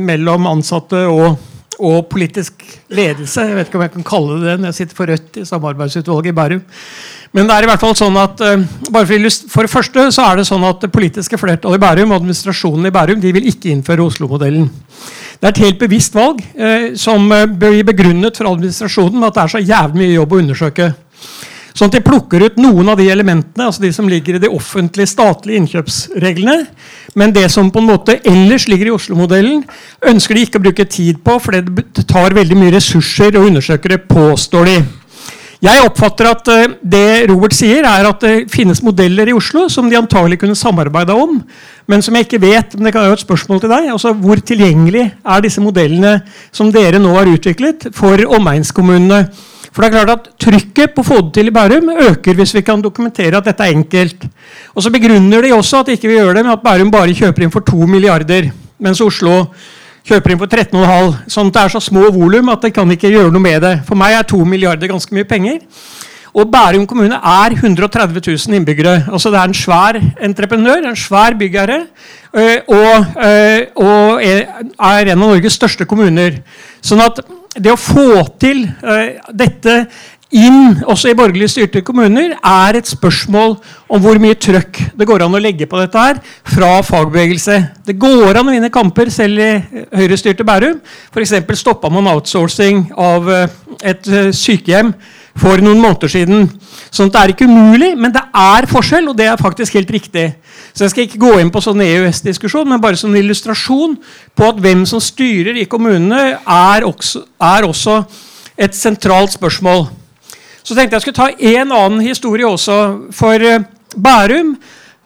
[0.02, 1.38] mellom ansatte og
[1.80, 3.46] og politisk ledelse.
[3.48, 5.46] Jeg vet ikke om jeg kan kalle det det når jeg sitter for Rødt i
[5.48, 6.62] samarbeidsutvalget i Bærum.
[7.32, 10.26] Men det er i hvert fall sånn at uh, bare for, for, det første så
[10.26, 13.50] er det sånn at det politiske flertallet i Bærum og administrasjonen i Bærum de vil
[13.52, 14.68] ikke innføre Oslo-modellen.
[15.40, 19.38] Det er et helt bevisst valg uh, som uh, blir begrunnet for administrasjonen med at
[19.38, 20.90] det er så jævlig mye jobb å undersøke.
[21.80, 24.50] Sånn at de plukker ut noen av de elementene, altså de som ligger i de
[24.52, 26.66] offentlige statlige innkjøpsreglene.
[27.16, 29.62] Men det som på en måte ellers ligger i Oslo-modellen,
[30.12, 33.94] ønsker de ikke å bruke tid på, for det tar veldig mye ressurser å undersøke
[33.94, 34.76] det, påstår de.
[35.64, 39.88] Jeg oppfatter at uh, det Robert sier, er at det finnes modeller i Oslo som
[39.92, 41.38] de antagelig kunne samarbeida om,
[41.88, 42.76] men som jeg ikke vet.
[42.76, 46.18] men det kan være et spørsmål til deg, altså Hvor tilgjengelig er disse modellene
[46.52, 49.22] som dere nå har utviklet for omegnskommunene?
[49.74, 52.56] For det er klart at Trykket på å få det til i Bærum øker hvis
[52.58, 54.26] vi kan dokumentere at dette er enkelt.
[54.74, 57.46] Og så begrunner de også at ikke vi gjør det med at Bærum bare kjøper
[57.46, 58.50] inn for 2 milliarder,
[58.82, 59.44] mens Oslo
[60.10, 61.16] kjøper inn for 13,5.
[61.30, 63.76] Sånn at det er så små volum at de kan ikke gjøre noe med det.
[63.88, 65.62] For meg er 2 milliarder ganske mye penger.
[66.34, 69.06] Og Bærum kommune er 130 000 innbyggere.
[69.12, 71.82] Altså Det er en svær entreprenør, en svær byggherre.
[72.70, 73.06] Og,
[73.76, 74.46] og er
[75.02, 76.42] en av Norges største kommuner.
[76.86, 77.22] Sånn at
[77.58, 78.66] det å få til
[79.34, 79.76] dette
[80.30, 83.56] inn også i borgerlig styrte kommuner, er et spørsmål
[83.90, 87.58] om hvor mye trøkk det går an å legge på dette her fra fagbevegelse.
[87.88, 89.50] Det går an å vinne kamper selv i
[89.98, 90.78] høyrestyrte Bærum.
[91.10, 91.34] F.eks.
[91.58, 94.94] stoppa man outsourcing av eh, et eh, sykehjem
[95.40, 96.48] for noen måneder siden.
[96.92, 100.26] Sånn det er ikke umulig, men det er forskjell, og det er faktisk helt riktig.
[100.74, 103.98] Så Jeg skal ikke gå inn på sånn EØS-diskusjon, men bare som en illustrasjon
[104.36, 108.02] på at hvem som styrer i kommunene, er også, er også
[108.60, 109.88] et sentralt spørsmål.
[110.64, 112.80] Så tenkte jeg skulle ta en annen historie også.
[113.16, 113.64] For eh,
[113.96, 114.56] Bærum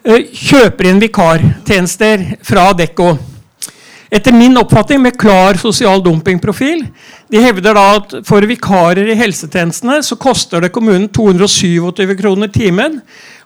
[0.04, 3.14] eh, kjøper inn vikartjenester fra Dekko.
[4.14, 6.84] Etter min oppfatning med klar sosial dumpingprofil.
[7.34, 13.00] De hevder da at for vikarer i helsetjenestene så koster det kommunen 227 kroner timen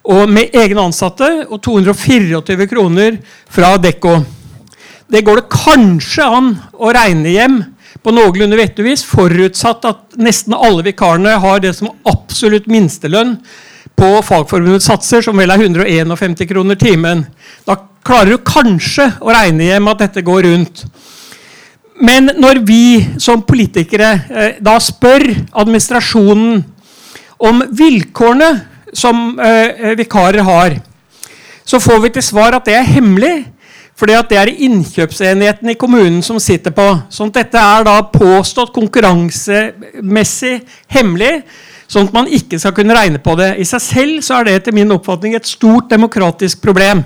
[0.03, 4.17] og med egne ansatte og 224 kroner fra Dekko.
[5.07, 7.61] Det går det kanskje an å regne hjem
[8.03, 13.37] på noenlunde vettig vis, forutsatt at nesten alle vikarene har det som absolutt minstelønn
[13.97, 17.23] på Fagforbundets satser, som vel er 151 kroner timen.
[17.63, 20.83] Da klarer du kanskje å regne hjem at dette går rundt.
[21.97, 22.81] Men når vi
[23.21, 25.23] som politikere eh, da spør
[25.57, 26.59] administrasjonen
[27.41, 28.49] om vilkårene
[28.93, 30.77] som eh, vikarer har,
[31.67, 33.47] så får vi til svar at det er hemmelig.
[33.97, 36.85] Fordi Det er innkjøpsenheten i kommunen som sitter på.
[37.09, 40.61] sånn at Dette er da påstått konkurransemessig
[40.93, 41.41] hemmelig,
[41.89, 43.55] sånn at man ikke skal kunne regne på det.
[43.57, 47.03] I seg selv så er det etter min oppfatning et stort demokratisk problem.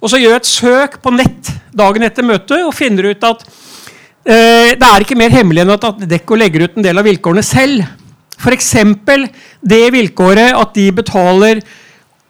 [0.00, 3.44] Og Så gjør jeg et søk på nett dagen etter møtet og finner ut at
[4.24, 7.86] det er ikke mer hemmelig enn at Adecco legger ut en del av vilkårene selv.
[8.38, 8.74] F.eks.
[9.66, 11.62] det vilkåret at de betaler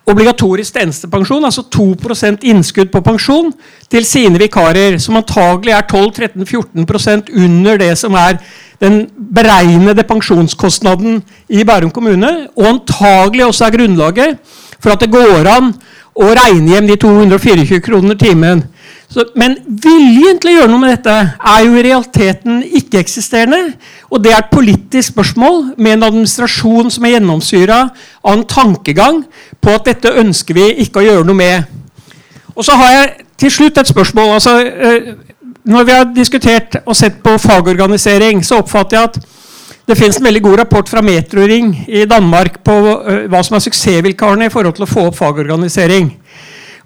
[0.08, 3.50] obligatorisk tjenestepensjon, altså 2% innskudd på pensjon,
[3.92, 8.38] til sine vikarer, som antagelig er 12-13-14% under det som er
[8.80, 9.02] den
[9.34, 11.20] beregnede pensjonskostnaden
[11.52, 15.72] i Bærum kommune, og antagelig også er grunnlaget for at det går an
[16.18, 18.64] å regne hjem de 224 kroner timen.
[19.08, 23.78] Så, men viljen til å gjøre noe med dette er jo i realiteten ikke-eksisterende.
[24.12, 27.78] Og det er et politisk spørsmål med en administrasjon som er gjennomsyra
[28.20, 29.22] av en tankegang
[29.64, 31.72] på at dette ønsker vi ikke å gjøre noe med.
[32.52, 33.08] Og så har jeg
[33.38, 34.34] til slutt et spørsmål.
[34.36, 35.14] Altså, eh,
[35.64, 39.18] når vi har diskutert og sett på fagorganisering, så oppfatter jeg at
[39.88, 43.64] det finnes en veldig god rapport fra Metroring i Danmark på eh, hva som er
[43.64, 46.10] suksessvilkårene i forhold til å få opp fagorganisering.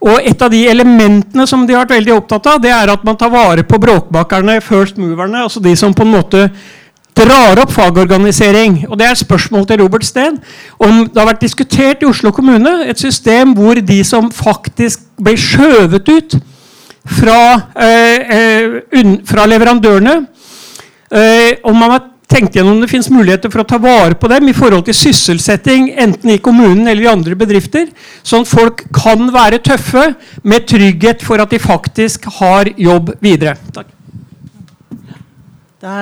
[0.03, 3.03] Og Et av de elementene som de har vært veldig opptatt av, det er at
[3.07, 6.49] man tar vare på bråkmakerne, first moverne, altså de som på en måte
[7.19, 8.87] drar opp fagorganisering.
[8.89, 10.39] Og Det er et spørsmål til Robert Steen
[10.79, 15.37] om det har vært diskutert i Oslo kommune et system hvor de som faktisk ble
[15.37, 16.39] skjøvet ut
[17.07, 20.27] fra, eh, eh, fra leverandørene
[21.13, 22.03] eh, om man har
[22.33, 25.91] tenkt gjennom det finnes muligheter for å ta vare på dem i forhold til sysselsetting,
[26.01, 27.91] enten i kommunen eller i andre bedrifter,
[28.25, 30.13] sånn at folk kan være tøffe
[30.49, 33.59] med trygghet for at de faktisk har jobb videre.
[33.75, 33.91] Takk.
[35.83, 35.95] Da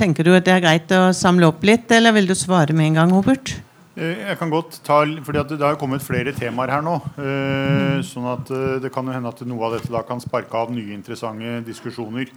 [0.00, 2.90] tenker du at det er greit å samle opp litt, eller vil du svare med
[2.90, 3.52] en gang, Hobert?
[3.96, 6.96] Eh, jeg kan godt ta, fordi Det har kommet flere temaer her nå.
[7.16, 10.52] Eh, sånn at eh, Det kan jo hende at noe av dette da kan sparke
[10.52, 12.28] av nye interessante diskusjoner.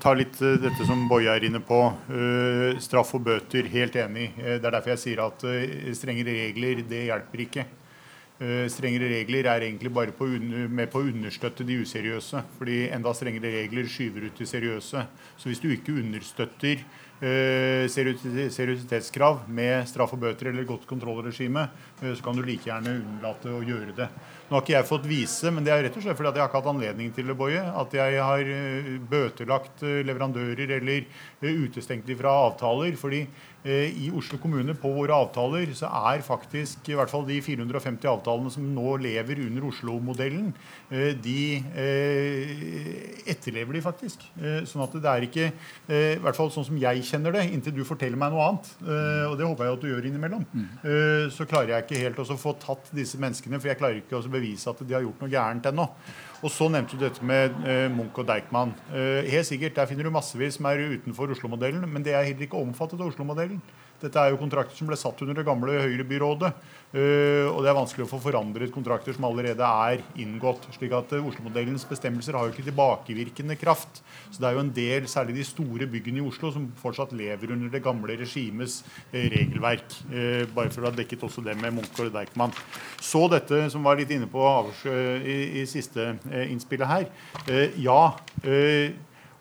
[0.00, 1.78] ta litt dette som Boje er inne på.
[2.80, 3.68] straff og bøter.
[3.70, 4.34] Helt enig.
[4.36, 5.38] det er derfor jeg sier at
[5.94, 7.64] strengere regler det hjelper ikke.
[8.68, 12.42] strengere regler er egentlig bare på med på å understøtte de useriøse.
[12.58, 15.06] fordi enda strengere regler skyver ut de seriøse.
[15.36, 16.82] Så hvis du ikke understøtter
[17.20, 21.66] seriøsitetskrav med straff og bøter eller godt kontrollregime,
[22.00, 24.08] eh, så kan du like gjerne unnlate å gjøre det.
[24.48, 26.50] Nå har ikke jeg fått vise, men det er rett og slett fordi jeg har
[26.50, 27.60] ikke hatt anledning til det, Boje.
[27.60, 31.00] At jeg har eh, bøtelagt leverandører eller
[31.40, 32.96] utestengt dem fra avtaler.
[32.96, 33.26] fordi
[33.64, 38.52] i Oslo kommune på våre avtaler så er faktisk i hvert fall de 450 avtalene
[38.52, 40.48] som nå lever under Oslo-modellen,
[41.20, 41.42] de
[43.28, 44.24] etterlever de faktisk.
[44.68, 45.50] Sånn at det er ikke,
[45.92, 48.72] i hvert fall sånn som jeg kjenner det, inntil du forteller meg noe annet,
[49.28, 50.46] og det håper jeg at du gjør innimellom,
[50.84, 54.18] uh, så klarer jeg ikke helt å få tatt disse menneskene, for jeg klarer ikke
[54.18, 55.86] å bevise at de har gjort noe gærent ennå.
[56.40, 58.72] Og så nevnte du dette med uh, Munch og Deichman.
[58.90, 62.56] helt sikkert, Der finner du massevis som er utenfor Oslo-modellen, men det er heller ikke
[62.56, 63.60] omfattet av Oslo-modellen.
[64.00, 66.50] Dette er jo kontrakter som ble satt under det gamle Høyre-byrådet.
[66.90, 70.64] Uh, og det er vanskelig å få forandret kontrakter som allerede er inngått.
[70.74, 74.00] slik at uh, Oslo-modellens bestemmelser har jo ikke tilbakevirkende kraft.
[74.30, 77.54] Så det er jo en del, særlig de store byggene i Oslo, som fortsatt lever
[77.54, 78.80] under det gamle regimets
[79.12, 79.98] uh, regelverk.
[80.54, 82.54] bare for å ha dekket også det med Munch og Deichman.
[83.00, 84.42] Så dette som var litt inne på
[84.90, 86.16] i, siste
[86.50, 87.06] innspillet her.
[87.78, 88.00] ja,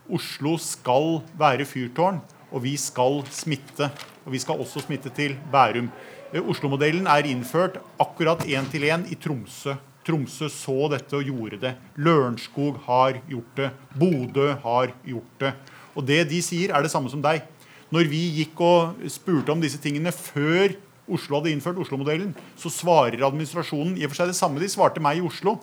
[0.10, 3.92] Oslo skal være fyrtårn, og vi skal smitte.
[4.30, 5.88] Og vi skal også smitte til Bærum.
[6.30, 9.74] Eh, Oslo-modellen er innført akkurat én til én i Tromsø.
[10.06, 11.72] Tromsø så dette og gjorde det.
[11.98, 13.72] Lørenskog har gjort det.
[13.98, 15.54] Bodø har gjort det.
[15.98, 17.42] Og det de sier, er det samme som deg.
[17.90, 20.78] Når vi gikk og spurte om disse tingene før
[21.10, 25.02] Oslo hadde innført Oslo-modellen, så svarer administrasjonen i og for seg det samme de svarte
[25.02, 25.58] meg i Oslo.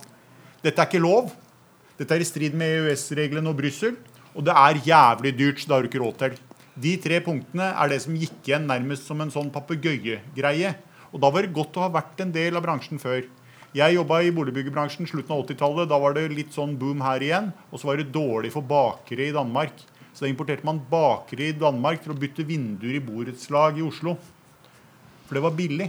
[0.59, 1.31] Dette er ikke lov.
[2.01, 3.95] Dette er i strid med EØS-reglene og Brussel.
[4.35, 6.39] Og det er jævlig dyrt, så det har du ikke råd til.
[6.77, 10.75] De tre punktene er det som gikk igjen nærmest som en sånn papegøyegreie.
[11.09, 13.25] Og da var det godt å ha vært en del av bransjen før.
[13.77, 15.89] Jeg jobba i boligbyggebransjen slutten av 80-tallet.
[15.89, 17.49] Da var det litt sånn boom her igjen.
[17.71, 19.81] Og så var det dårlig for bakere i Danmark.
[20.13, 24.19] Så da importerte man bakere i Danmark til å bytte vinduer i borettslag i Oslo.
[25.27, 25.89] For det var billig.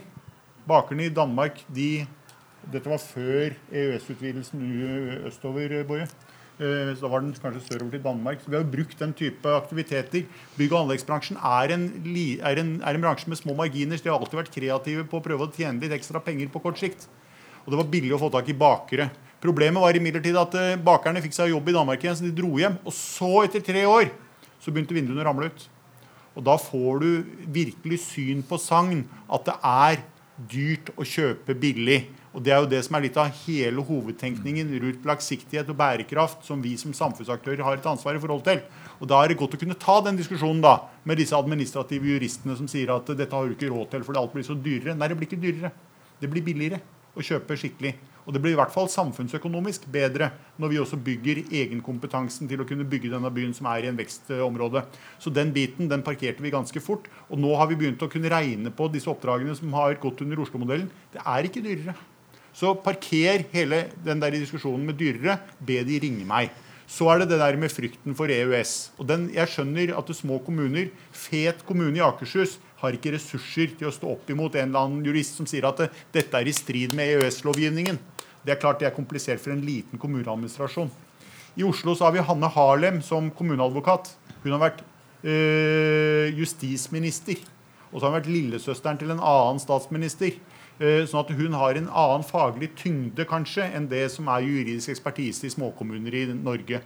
[0.67, 2.07] Bakerne i Danmark, de
[2.67, 4.63] Dette var før EØS-utvidelsen
[5.29, 6.09] østover, Boje.
[6.57, 8.41] Eh, så da var den kanskje sørover til Danmark.
[8.41, 10.25] Så vi har jo brukt den type aktiviteter.
[10.57, 11.85] Bygg- og anleggsbransjen er en,
[12.41, 13.97] er, en, er en, bransje med små marginer.
[13.97, 16.63] så De har alltid vært kreative på å prøve å tjene litt ekstra penger på
[16.63, 17.07] kort sikt.
[17.65, 19.11] Og det var billig å få tak i bakere.
[19.43, 22.57] Problemet var imidlertid at eh, bakerne fikk seg jobb i Danmark igjen, så de dro
[22.57, 22.79] hjem.
[22.87, 24.09] Og så, etter tre år,
[24.57, 25.67] så begynte vinduene å ramle ut.
[26.37, 27.09] Og da får du
[27.53, 30.01] virkelig syn på sagn at det er
[30.49, 32.03] dyrt å kjøpe billig.
[32.37, 36.43] Og Det er jo det som er litt av hele hovedtenkningen rundt langsiktighet og bærekraft
[36.45, 38.61] som vi som samfunnsaktører har et ansvar i forhold til.
[39.01, 42.53] Og Da er det godt å kunne ta den diskusjonen da, med disse administrative juristene
[42.55, 44.93] som sier at dette har du ikke råd til fordi alt blir så dyrere.
[44.93, 45.71] Nei, det blir ikke dyrere.
[46.21, 46.77] Det blir billigere
[47.17, 47.95] å kjøpe skikkelig.
[48.27, 50.27] Og det blir i hvert fall samfunnsøkonomisk bedre
[50.61, 53.97] når vi også bygger egenkompetansen til å kunne bygge denne byen som er i en
[53.97, 54.83] vekstområde.
[55.17, 57.07] Så den biten den parkerte vi ganske fort.
[57.31, 60.43] Og nå har vi begynt å kunne regne på disse oppdragene som har gått under
[60.43, 60.91] Oslo-modellen.
[61.15, 61.95] Det er ikke dyrere.
[62.57, 65.37] Så parker hele den der diskusjonen med dyrere.
[65.61, 66.49] Be de ringe meg.
[66.89, 68.93] Så er det det der med frykten for EØS.
[68.97, 73.75] Og den, Jeg skjønner at det små kommuner, fet kommune i Akershus, har ikke ressurser
[73.77, 76.47] til å stå opp imot en eller annen jurist som sier at det, dette er
[76.47, 77.99] i strid med EØS-lovgivningen.
[78.45, 80.89] Det er klart det er komplisert for en liten kommuneadministrasjon.
[81.57, 84.13] I Oslo så har vi Hanne Harlem som kommuneadvokat.
[84.43, 84.83] Hun har vært
[85.25, 87.41] øh, justisminister.
[87.91, 90.37] Og så har hun vært lillesøsteren til en annen statsminister.
[90.77, 94.93] Eh, sånn at hun har en annen faglig tyngde kanskje enn det som er juridisk
[94.93, 96.83] ekspertise i småkommuner i Norge.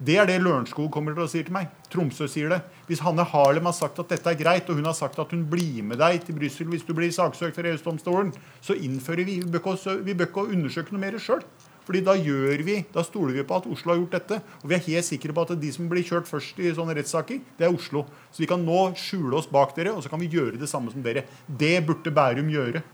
[0.00, 1.68] Det er det Lørenskog kommer til å si til meg.
[1.92, 2.60] Tromsø sier det.
[2.88, 5.42] Hvis Hanne Harlem har sagt at dette er greit, og hun har sagt at hun
[5.48, 8.30] blir med deg til Brussel hvis du blir saksøkt for EØS-domstolen,
[8.64, 11.44] så innfører vi Vi bør ikke undersøke noe mer sjøl.
[11.84, 14.40] Fordi da gjør vi, da stoler vi på at Oslo har gjort dette.
[14.62, 17.40] Og vi er helt sikre på at de som blir kjørt først i sånne rettssaker,
[17.58, 18.04] det er Oslo.
[18.30, 20.92] Så vi kan nå skjule oss bak dere, og så kan vi gjøre det samme
[20.92, 21.24] som dere.
[21.48, 22.84] Det burde Bærum gjøre.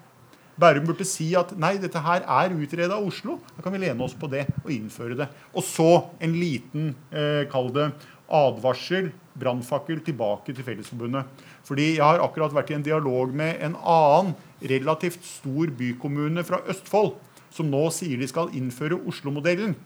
[0.56, 3.36] Bærum burde si at nei, dette her er utreda av Oslo.
[3.56, 5.26] Da kan vi lene oss på det og innføre det.
[5.52, 5.90] Og så
[6.22, 7.90] en liten, eh, kall det
[8.32, 11.26] advarsel, brannfakkel, tilbake til Fellesforbundet.
[11.62, 16.62] Fordi jeg har akkurat vært i en dialog med en annen relativt stor bykommune fra
[16.66, 17.14] Østfold,
[17.50, 19.76] som nå sier de skal innføre Oslo-modellen.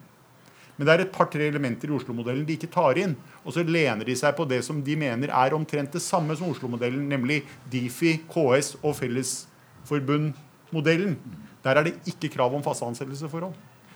[0.78, 3.16] Men det er et par-tre elementer i Oslo-modellen de ikke tar inn.
[3.44, 6.48] Og så lener de seg på det som de mener er omtrent det samme som
[6.48, 10.32] Oslo-modellen, nemlig Difi, KS og Fellesforbund
[10.74, 11.16] modellen,
[11.64, 13.54] der er det ikke krav om faste ansettelsesforhold.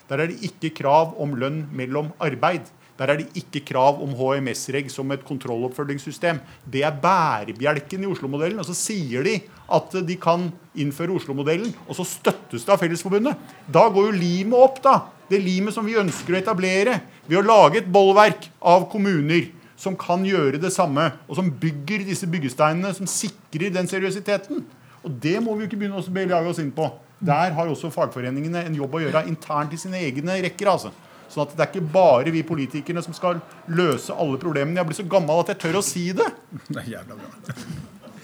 [0.09, 2.69] Der er det ikke krav om lønn mellom arbeid.
[2.95, 6.39] Der er det ikke krav om HMS-reg som et kontrolloppfølgingssystem.
[6.71, 8.61] Det er bærebjelken i Oslo-modellen.
[8.63, 9.39] Og så sier de
[9.75, 10.47] at de kan
[10.79, 13.41] innføre Oslo-modellen, og så støttes det av Fellesforbundet.
[13.67, 15.01] Da går jo limet opp, da.
[15.27, 19.49] Det limet som vi ønsker å etablere ved å lage et bollverk av kommuner
[19.81, 24.63] som kan gjøre det samme, og som bygger disse byggesteinene, som sikrer den seriøsiteten.
[25.05, 26.89] Og det må vi jo ikke begynne å belage oss inn på.
[27.25, 30.71] Der har også fagforeningene en jobb å gjøre internt i sine egne rekker.
[30.73, 30.91] altså.
[31.31, 34.79] Sånn at det er ikke bare vi politikerne som skal løse alle problemene.
[34.81, 36.29] Jeg blir så gammel at jeg tør å si det.
[36.69, 37.29] Det er jævla bra.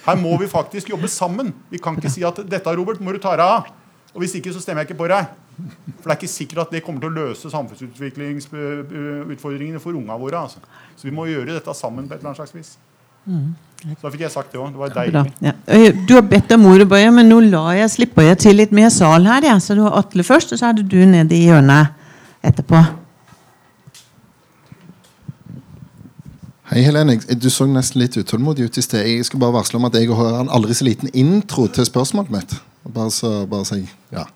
[0.01, 1.53] Her må vi faktisk jobbe sammen.
[1.71, 3.67] Vi kan ikke si at 'dette, Robert, må du ta deg av'.
[4.15, 5.25] Og hvis ikke, så stemmer jeg ikke på deg.
[6.01, 10.39] For det er ikke sikkert at det kommer til å løse samfunnsutviklingsutfordringene for unga våre.
[10.41, 10.59] Altså.
[10.97, 12.71] Så vi må gjøre dette sammen på et eller annet slags vis.
[13.27, 13.51] Mm.
[13.81, 14.73] Så da fikk jeg sagt det òg.
[14.75, 15.23] Det var deilig.
[15.41, 15.53] Ja.
[16.09, 18.91] Du har bedt om ordet, Bøye, men nå la jeg, slipper jeg til litt mer
[18.93, 19.47] sal her.
[19.49, 19.57] Ja.
[19.63, 21.95] Så du har Atle først, og så er det du nede i hjørnet
[22.45, 22.83] etterpå.
[26.71, 27.17] Hei, Helene.
[27.35, 29.09] Du så nesten litt utålmodig ut i sted.
[29.09, 32.37] Jeg skal bare varsle om at jeg har en aldri så liten intro til spørsmålet
[32.37, 32.53] mitt.
[32.85, 33.81] Bare så, bare så
[34.13, 34.27] ja.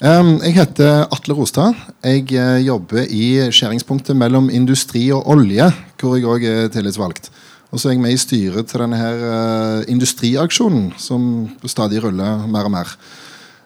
[0.00, 1.78] Um, jeg heter Atle Rostad.
[2.04, 5.70] Jeg uh, jobber i skjæringspunktet mellom industri og olje,
[6.00, 7.30] hvor jeg òg er tillitsvalgt.
[7.70, 11.22] Og så er jeg med i styret til denne her uh, industriaksjonen, som
[11.70, 12.94] stadig ruller mer og mer.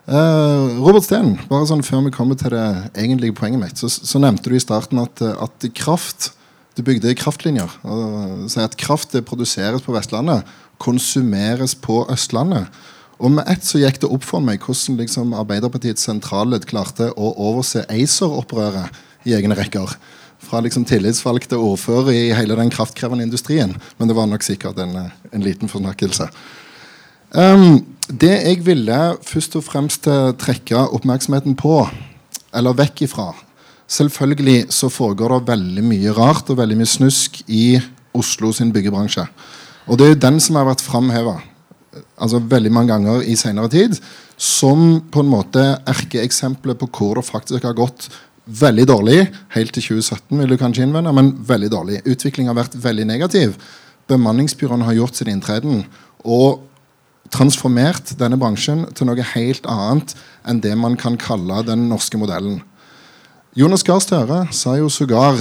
[0.05, 2.67] Uh, Robert Steen, bare sånn før vi kommer til det
[3.01, 6.35] egentlige poenget mitt, så, så nevnte du i starten at, at kraft
[6.75, 7.71] du bygde kraftlinjer.
[7.87, 10.43] og sier at Kraft det produseres på Vestlandet,
[10.83, 12.67] konsumeres på Østlandet.
[13.23, 17.31] Og med ett så gikk det opp for meg hvordan liksom Arbeiderpartiets sentralledd klarte å
[17.39, 18.91] overse ACER-opprøret
[19.25, 19.95] i egne rekker.
[20.45, 23.75] Fra liksom tillitsvalgte ordfører i hele den kraftkrevende industrien.
[23.99, 24.95] Men det var nok sikkert en,
[25.33, 26.29] en liten fornakkelse.
[27.35, 30.07] Um, det jeg ville først og fremst
[30.39, 31.81] trekke oppmerksomheten på,
[32.55, 33.33] eller vekk ifra,
[33.91, 37.77] Selvfølgelig så foregår det veldig mye rart og veldig mye snusk i
[38.17, 39.27] Oslo sin byggebransje.
[39.87, 41.41] Og det er jo den som har vært framheva
[42.19, 43.99] altså veldig mange ganger i senere tid
[44.41, 48.09] som på en måte erkeeksempelet på hvor det faktisk har gått
[48.47, 49.19] veldig dårlig.
[49.55, 52.03] Helt til 2017, vil du kanskje innvende, men veldig dårlig.
[52.05, 53.57] Utviklingen har vært veldig negativ.
[54.11, 55.85] Bemanningsbyråene har gjort sin inntreden
[56.25, 56.65] og
[57.33, 60.13] transformert denne bransjen til noe helt annet
[60.47, 62.61] enn det man kan kalle den norske modellen.
[63.57, 65.39] Jonas Gahr Støre sa jo sågar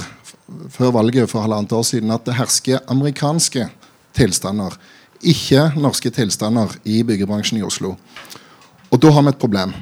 [0.72, 3.68] før valget for halvannet år siden at det hersker amerikanske
[4.14, 4.76] tilstander,
[5.24, 7.96] ikke norske tilstander, i byggebransjen i Oslo.
[8.92, 9.74] Og da har vi et problem.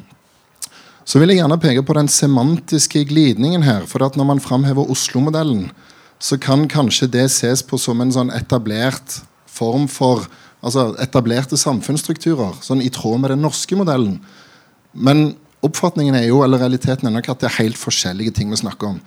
[1.05, 3.87] Så vil jeg gjerne peke på den semantiske glidningen her.
[3.89, 5.71] For at når man framhever Oslo-modellen,
[6.21, 10.27] så kan kanskje det ses på som en sånn etablert form for
[10.61, 14.19] altså etablerte samfunnsstrukturer, sånn i tråd med den norske modellen.
[14.93, 15.31] Men
[15.61, 18.95] Oppfatningen er jo, eller realiteten er nok at det er helt forskjellige ting vi snakker
[18.95, 19.01] om.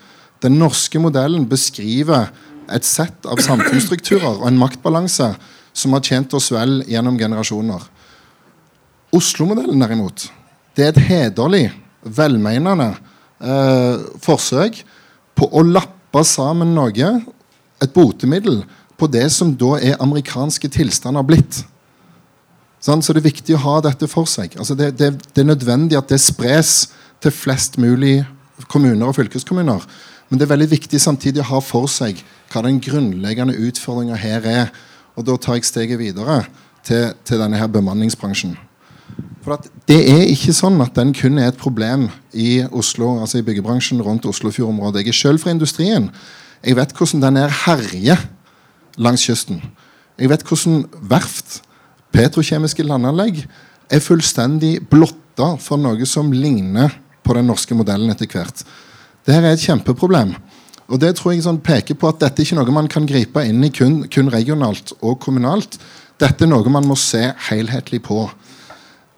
[0.45, 2.29] Den norske modellen beskriver
[2.73, 5.33] et sett av samfunnsstrukturer og en maktbalanse
[5.75, 7.83] som har tjent oss vel gjennom generasjoner.
[9.15, 10.29] Oslo-modellen derimot,
[10.79, 11.65] det er et hederlig,
[12.05, 12.93] velmenende
[13.41, 14.81] eh, forsøk
[15.35, 17.13] på å lappe sammen noe,
[17.83, 18.63] et botemiddel,
[18.95, 21.65] på det som da er amerikanske tilstander blitt.
[22.85, 24.55] Sånn, så det er viktig å ha dette for seg.
[24.61, 26.93] Altså det, det, det, er nødvendig at det spres
[27.25, 28.21] til flest mulig
[28.71, 29.87] kommuner og fylkeskommuner.
[30.29, 32.21] Men det er veldig viktig samtidig å ha for seg
[32.53, 34.71] hva den grunnleggende utfordringa her er.
[35.17, 36.43] Og da tar jeg steget videre
[36.85, 38.55] til, til denne her bemanningsbransjen.
[39.45, 43.45] For Det er ikke sånn at den kun er et problem i Oslo, altså i
[43.45, 45.05] byggebransjen rundt Oslofjordområdet.
[45.05, 46.09] Jeg er sjøl fra industrien.
[46.65, 48.25] Jeg vet hvordan den er herjer
[48.97, 49.61] langs kysten.
[50.17, 51.61] Jeg vet hvordan verft
[52.15, 53.43] petrokjemiske landanlegg
[53.93, 56.95] er fullstendig blotta for noe som ligner
[57.25, 58.65] på den norske modellen etter hvert.
[59.25, 60.35] Dette er et kjempeproblem.
[60.93, 63.45] Og det tror jeg sånn peker på at dette er ikke noe man kan gripe
[63.49, 65.79] inn i kun, kun regionalt og kommunalt.
[66.21, 68.27] Dette er noe man må se helhetlig på.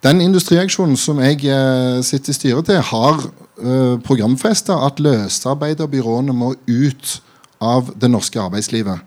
[0.05, 6.53] Den industriaksjonen som jeg eh, sitter i styret til, har eh, programfesta at løsarbeiderbyråene må
[6.69, 7.15] ut
[7.65, 9.01] av det norske arbeidslivet.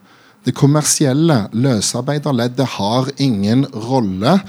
[0.46, 4.40] Det kommersielle løsarbeiderleddet har ingen rolle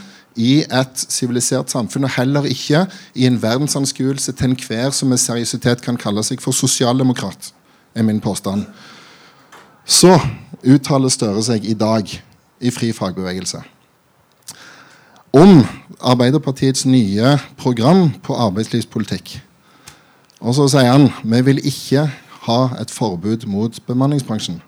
[0.41, 5.83] i et sivilisert samfunn, og heller ikke i en verdensanskuelse til enhver som med seriøsitet
[5.85, 7.51] kan kalle seg for sosialdemokrat,
[7.95, 8.65] er min påstand.
[9.85, 10.15] Så
[10.65, 12.09] uttaler Støre seg i dag
[12.61, 13.61] i Fri fagbevegelse
[15.37, 15.63] om
[16.01, 19.37] Arbeiderpartiets nye program på arbeidslivspolitikk.
[20.41, 22.07] Og så sier han vi vil ikke
[22.47, 24.63] ha et forbud mot bemanningsbransjen.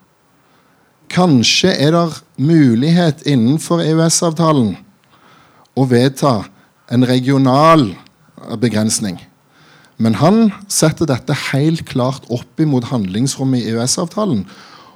[1.13, 4.75] Kanskje er det mulighet innenfor EØS-avtalen
[5.77, 6.43] å vedta
[6.93, 7.91] en regional
[8.61, 9.19] begrensning.
[9.97, 14.45] Men han setter dette helt klart opp imot handlingsrommet i EØS-avtalen.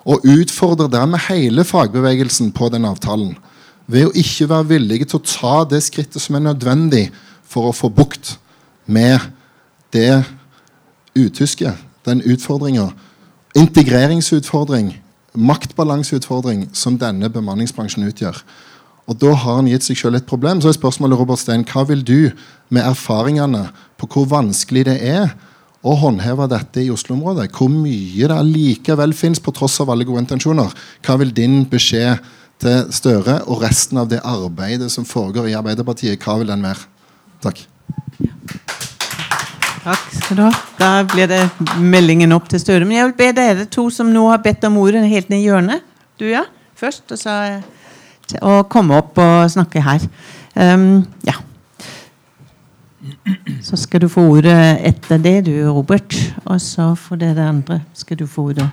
[0.06, 3.34] Og utfordrer dermed hele fagbevegelsen på den avtalen.
[3.86, 7.08] Ved å ikke være villige til å ta det skrittet som er nødvendig
[7.46, 8.36] for å få bukt
[8.86, 9.18] med
[9.94, 10.24] det
[11.16, 11.72] utyske,
[12.06, 12.90] den utfordringa.
[13.56, 14.92] Integreringsutfordring
[15.36, 18.40] maktbalanseutfordring som denne bemanningsbransjen utgjør.
[19.06, 20.60] Og Da har han gitt seg selv et problem.
[20.60, 22.30] Så er spørsmålet Robert Stein, hva vil du
[22.68, 23.68] med erfaringene
[23.98, 25.36] på hvor vanskelig det er
[25.86, 27.52] å håndheve dette i Oslo-området?
[27.54, 30.72] Hvor mye det allikevel fins på tross av alle gode intensjoner?
[31.06, 32.18] Hva vil din beskjed
[32.62, 36.86] til Støre og resten av det arbeidet som foregår i Arbeiderpartiet, hva vil den være?
[37.44, 37.62] Takk.
[39.86, 40.52] Takk skal du ha.
[40.80, 41.42] Da blir det
[41.78, 42.84] meldingen opp til Støre.
[42.84, 45.48] Men jeg vil be dere to som nå har bedt om ordet, helt ned i
[45.50, 45.84] hjørnet.
[46.18, 46.42] Du, ja.
[46.76, 47.04] Først.
[47.12, 47.36] Og så
[48.42, 50.02] å komme opp og snakke her.
[50.56, 51.36] Um, ja.
[53.62, 56.16] Så skal du få ordet etter det, du, Robert.
[56.44, 58.66] Og så får dere andre skal du få ordet.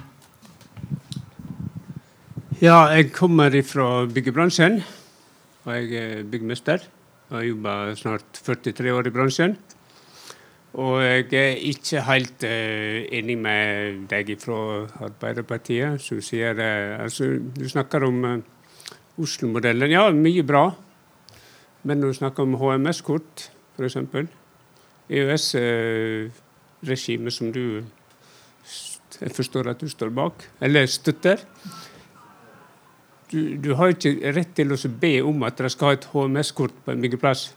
[2.61, 4.83] Ja, jeg kommer fra byggebransjen.
[5.65, 6.77] Og jeg er byggmester.
[7.29, 9.57] Jeg har jobba snart 43 år i bransjen.
[10.73, 12.49] Og jeg er ikke helt uh,
[13.09, 17.23] enig med deg fra Arbeiderpartiet, som sier uh, altså,
[17.57, 18.37] Du snakker om uh,
[19.17, 19.91] Oslo-modellen.
[19.91, 20.71] Ja, mye bra.
[21.83, 23.97] Men når du snakker om HMS-kort, f.eks.
[25.09, 27.83] EØS-regimet som du
[29.21, 31.37] jeg forstår at du står bak, eller støtter
[33.33, 36.75] du, du, har ikke rett til å be om at dere skal ha et HMS-kort
[36.85, 37.47] på en byggeplass.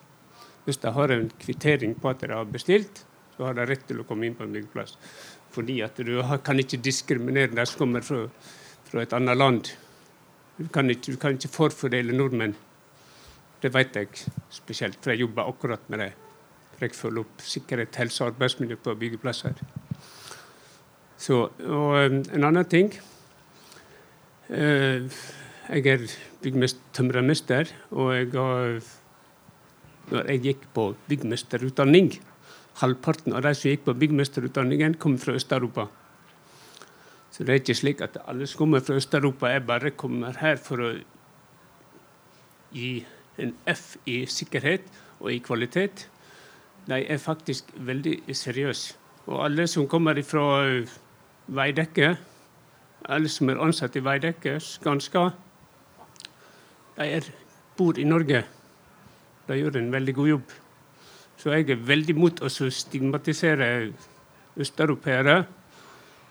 [0.64, 3.02] Hvis de har en kvittering på at dere har bestilt,
[3.36, 4.96] så har de rett til å komme inn på en byggeplass.
[5.52, 6.14] Fordi at du
[6.44, 8.22] kan ikke diskriminere de som kommer fra,
[8.88, 9.72] fra, et annet land.
[10.56, 12.56] Du kan, ikke, du kan ikke forfordele nordmenn.
[13.60, 14.08] Det vet jeg
[14.52, 16.10] spesielt, for jeg jobber akkurat med det.
[16.76, 19.60] For jeg følger opp sikkerhet, helse og arbeidsmiljø på byggeplasser.
[21.20, 22.90] Så, og en annen ting
[24.52, 25.04] eh,
[25.68, 28.80] jeg er tømrermester, og jeg har,
[30.10, 32.12] når jeg gikk på byggmesterutdanning
[32.76, 35.86] Halvparten av de som gikk på byggmesterutdanningen, kom fra Øst-Europa.
[37.32, 40.60] Så det er ikke slik at alle som kommer fra Øst-Europa, jeg bare kommer her
[40.60, 40.90] for å
[42.76, 43.06] gi
[43.40, 44.84] en F i sikkerhet
[45.20, 46.04] og i kvalitet.
[46.84, 48.94] De er faktisk veldig seriøse.
[49.26, 50.44] Og alle som kommer fra
[51.48, 52.16] Veidekke,
[53.08, 55.30] alle som er ansatt i Veidekke, Skanska,
[56.96, 57.26] de er,
[57.76, 58.44] bor i Norge.
[59.46, 60.54] De gjør en veldig god jobb.
[61.36, 63.66] Så jeg er veldig mot å stigmatisere
[64.56, 65.36] østeuropeere.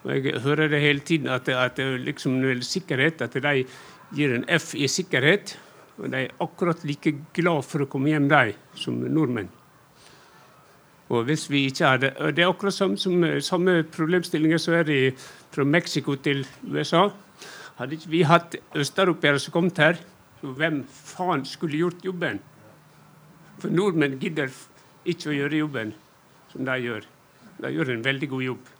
[0.05, 3.61] Og jeg hører det hele tiden at, at liksom sikkerhet, at de
[4.15, 5.55] gir en F i sikkerhet.
[5.99, 9.51] Og de er akkurat like glad for å komme hjem, de, som nordmenn.
[11.13, 15.01] Og hvis vi ikke hadde, Det er akkurat samme, som, samme problemstillinger som er i,
[15.53, 17.11] fra Mexico til USA.
[17.77, 20.01] Hadde ikke vi hatt østeuropeere som kom her,
[20.41, 22.39] hvem faen skulle gjort jobben?
[23.61, 24.51] For nordmenn gidder
[25.07, 25.93] ikke å gjøre jobben
[26.51, 27.05] som de gjør.
[27.61, 28.73] De gjør en veldig god jobb.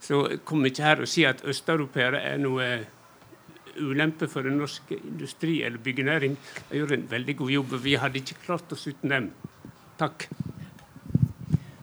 [0.00, 2.68] Så kom ikke her og si at østeuropeere er noe
[3.78, 6.36] ulempe for den norske industri eller byggenæring.
[6.70, 9.32] De gjør en veldig god jobb, og vi hadde ikke klart oss uten dem.
[9.98, 10.28] Takk.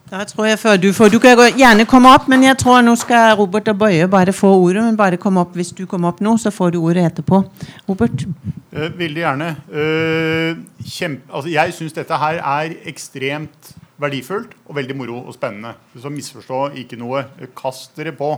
[0.05, 2.93] Da tror jeg før Du får, du kan gjerne komme opp, men jeg tror nå
[2.99, 4.83] skal Robert og Bøye bare få ordet.
[4.83, 7.41] men bare komme opp Hvis du kommer opp nå, så får du ordet etterpå.
[7.89, 8.25] Robert?
[8.71, 9.49] Eh, veldig gjerne.
[9.71, 15.73] Eh, kjempe, altså jeg syns dette her er ekstremt verdifullt og veldig moro og spennende.
[15.97, 17.23] Så misforstå ikke noe.
[17.57, 18.33] Kast dere på.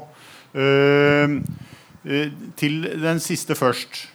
[0.55, 1.39] Eh,
[2.55, 4.07] til den siste først.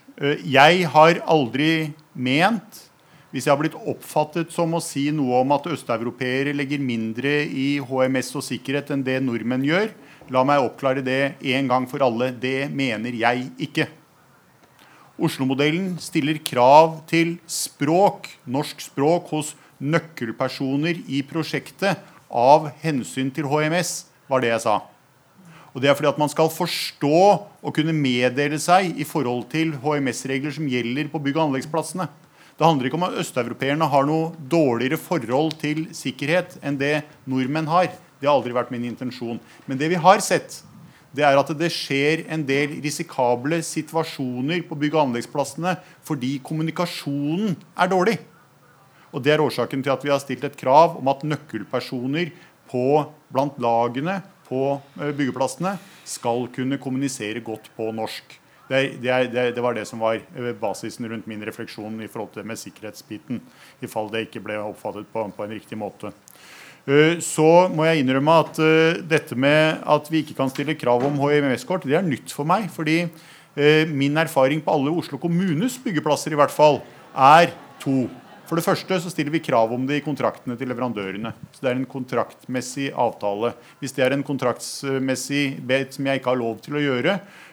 [0.44, 2.81] jeg har aldri ment
[3.32, 7.80] hvis jeg har blitt oppfattet som å si noe om at østeuropeere legger mindre i
[7.80, 9.88] HMS og sikkerhet enn det nordmenn gjør,
[10.32, 12.28] la meg oppklare det en gang for alle.
[12.36, 13.88] Det mener jeg ikke.
[15.16, 24.10] Oslo-modellen stiller krav til språk, norsk språk, hos nøkkelpersoner i prosjektet av hensyn til HMS,
[24.28, 24.80] var det jeg sa.
[25.72, 27.20] Og Det er fordi at man skal forstå
[27.64, 32.10] og kunne meddele seg i forhold til HMS-regler som gjelder på bygg- og anleggsplassene.
[32.58, 37.70] Det handler ikke om at østeuropeerne har noe dårligere forhold til sikkerhet enn det nordmenn
[37.70, 37.88] har.
[38.20, 39.40] Det har aldri vært min intensjon.
[39.66, 40.60] Men det vi har sett,
[41.12, 45.74] det er at det skjer en del risikable situasjoner på bygg- og anleggsplassene
[46.06, 48.18] fordi kommunikasjonen er dårlig.
[49.12, 52.30] Og Det er årsaken til at vi har stilt et krav om at nøkkelpersoner
[52.70, 55.76] på, blant lagene på eh, byggeplassene
[56.08, 58.38] skal kunne kommunisere godt på norsk.
[58.68, 62.42] Det, det, det, var det som var eh, basisen rundt min refleksjon i forhold til
[62.42, 63.42] det med sikkerhetsbiten.
[63.82, 66.12] I fall det ikke ble oppfattet på, på en riktig måte.
[66.86, 71.04] Eh, så må jeg innrømme at uh, dette med at vi ikke kan stille krav
[71.08, 72.70] om HMS-kort, det er nytt for meg.
[72.72, 73.04] Fordi
[73.92, 76.78] min erfaring på alle Oslo kommunes byggeplasser i hvert fall
[77.12, 77.50] er
[77.82, 78.06] to.
[78.48, 81.34] For det første så stiller vi krav om det i kontraktene til leverandørene.
[81.52, 83.52] Så Det er en kontraktmessig avtale.
[83.76, 87.51] Hvis det er en kontraktsmessig bet som jeg ikke har lov til å gjøre, Eh,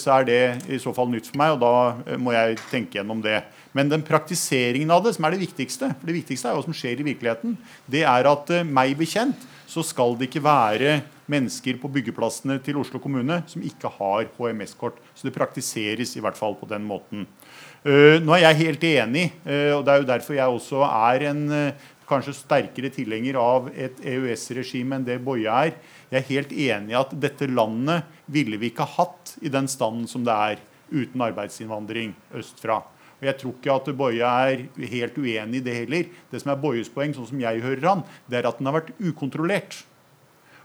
[0.00, 0.42] så er det
[0.72, 1.72] i så fall nytt for meg, og da
[2.08, 3.42] eh, må jeg tenke gjennom det.
[3.76, 6.76] Men den praktiseringen av det, som er det viktigste, for det viktigste er hva som
[6.76, 7.58] skjer i virkeligheten,
[7.90, 10.96] det er at eh, meg bekjent så skal det ikke være
[11.30, 14.96] mennesker på byggeplassene til Oslo kommune som ikke har HMS-kort.
[15.14, 17.28] Så det praktiseres i hvert fall på den måten.
[17.80, 21.44] Nå er jeg helt enig, og det er jo derfor jeg også er en
[22.10, 25.76] kanskje sterkere tilhenger av et EØS-regime enn det Boje er.
[26.10, 30.08] Jeg er helt enig i at dette landet ville vi ikke hatt i den standen
[30.10, 32.80] som det er, uten arbeidsinnvandring østfra.
[33.20, 36.08] Og Jeg tror ikke at Boje er helt uenig i det heller.
[36.32, 38.80] Det som er Bojes poeng, sånn som jeg hører han, det er at den har
[38.80, 39.84] vært ukontrollert.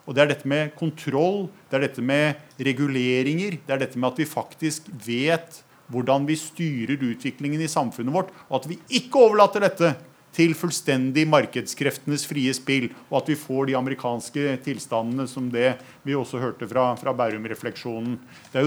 [0.05, 4.13] Og Det er dette med kontroll, det er dette med reguleringer, det er dette med
[4.13, 9.21] at vi faktisk vet hvordan vi styrer utviklingen i samfunnet vårt, og at vi ikke
[9.27, 9.93] overlater dette
[10.35, 16.17] til fullstendig markedskreftenes frie spill, og at vi får de amerikanske tilstandene som det vi
[16.17, 18.19] også hørte fra, fra Bærum-refleksjonen.
[18.51, 18.65] Det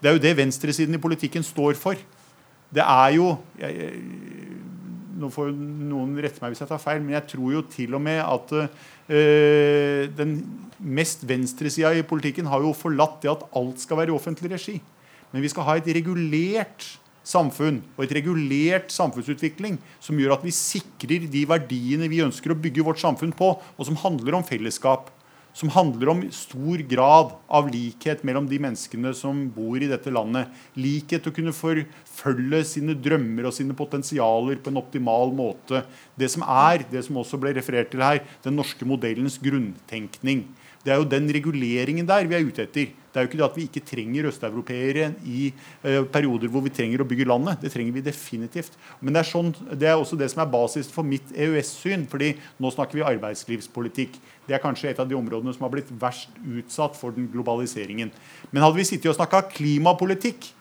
[0.00, 1.98] det er jo det venstresiden i politikken står for.
[2.70, 3.92] Det er jo jeg,
[5.20, 8.00] Nå får noen rette meg hvis jeg tar feil, men jeg tror jo til og
[8.00, 10.30] med at øh, den
[10.80, 14.78] mest venstresida i politikken har jo forlatt det at alt skal være i offentlig regi.
[15.34, 16.86] Men vi skal ha et regulert
[17.26, 22.58] samfunn og et regulert samfunnsutvikling som gjør at vi sikrer de verdiene vi ønsker å
[22.58, 25.10] bygge vårt samfunn på, og som handler om fellesskap
[25.56, 30.50] som handler om stor grad av likhet mellom de menneskene som bor i dette landet.
[30.78, 35.82] Likhet til å kunne forfølge sine drømmer og sine potensialer på en optimal måte.
[36.14, 40.46] Det som er, det som også ble referert til her, den norske modellens grunntenkning.
[40.84, 42.94] Det er jo den reguleringen der vi er ute etter.
[43.10, 45.48] Det er jo ikke det at vi ikke trenger østeuropeere i
[45.82, 47.58] uh, perioder hvor vi trenger å bygge landet.
[47.64, 48.76] Det trenger vi definitivt.
[49.00, 52.06] Men det er, sånn, det er også det som er basis for mitt EØS-syn.
[52.10, 54.20] fordi nå snakker vi arbeidslivspolitikk.
[54.46, 58.14] Det er kanskje et av de områdene som har blitt verst utsatt for den globaliseringen.
[58.50, 60.52] Men hadde vi sittet og snakka klimapolitikk,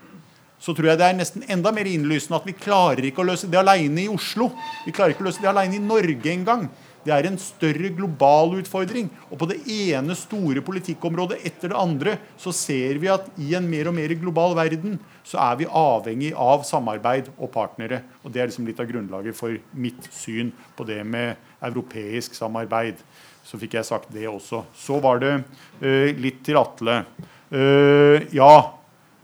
[0.59, 3.47] så tror jeg det er nesten enda mer innlysende at vi klarer ikke å løse
[3.47, 4.49] det alene i Oslo.
[4.83, 6.67] Vi klarer ikke å løse det alene i Norge engang.
[7.05, 9.07] Det er en større global utfordring.
[9.29, 13.69] Og på det ene store politikkområdet etter det andre så ser vi at i en
[13.69, 18.01] mer og mer global verden så er vi avhengig av samarbeid og partnere.
[18.23, 22.99] Og det er liksom litt av grunnlaget for mitt syn på det med europeisk samarbeid.
[23.45, 24.63] Så fikk jeg sagt det også.
[24.77, 27.01] Så var det uh, litt til Atle.
[27.49, 28.53] Uh, ja,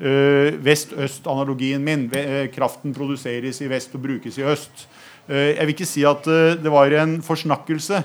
[0.01, 2.07] uh, vest-øst-analogien min.
[2.53, 4.87] kraften produseres i vest og brukes i øst.
[5.25, 8.03] Eh, jeg vil ikke si at eh, det var en forsnakkelse,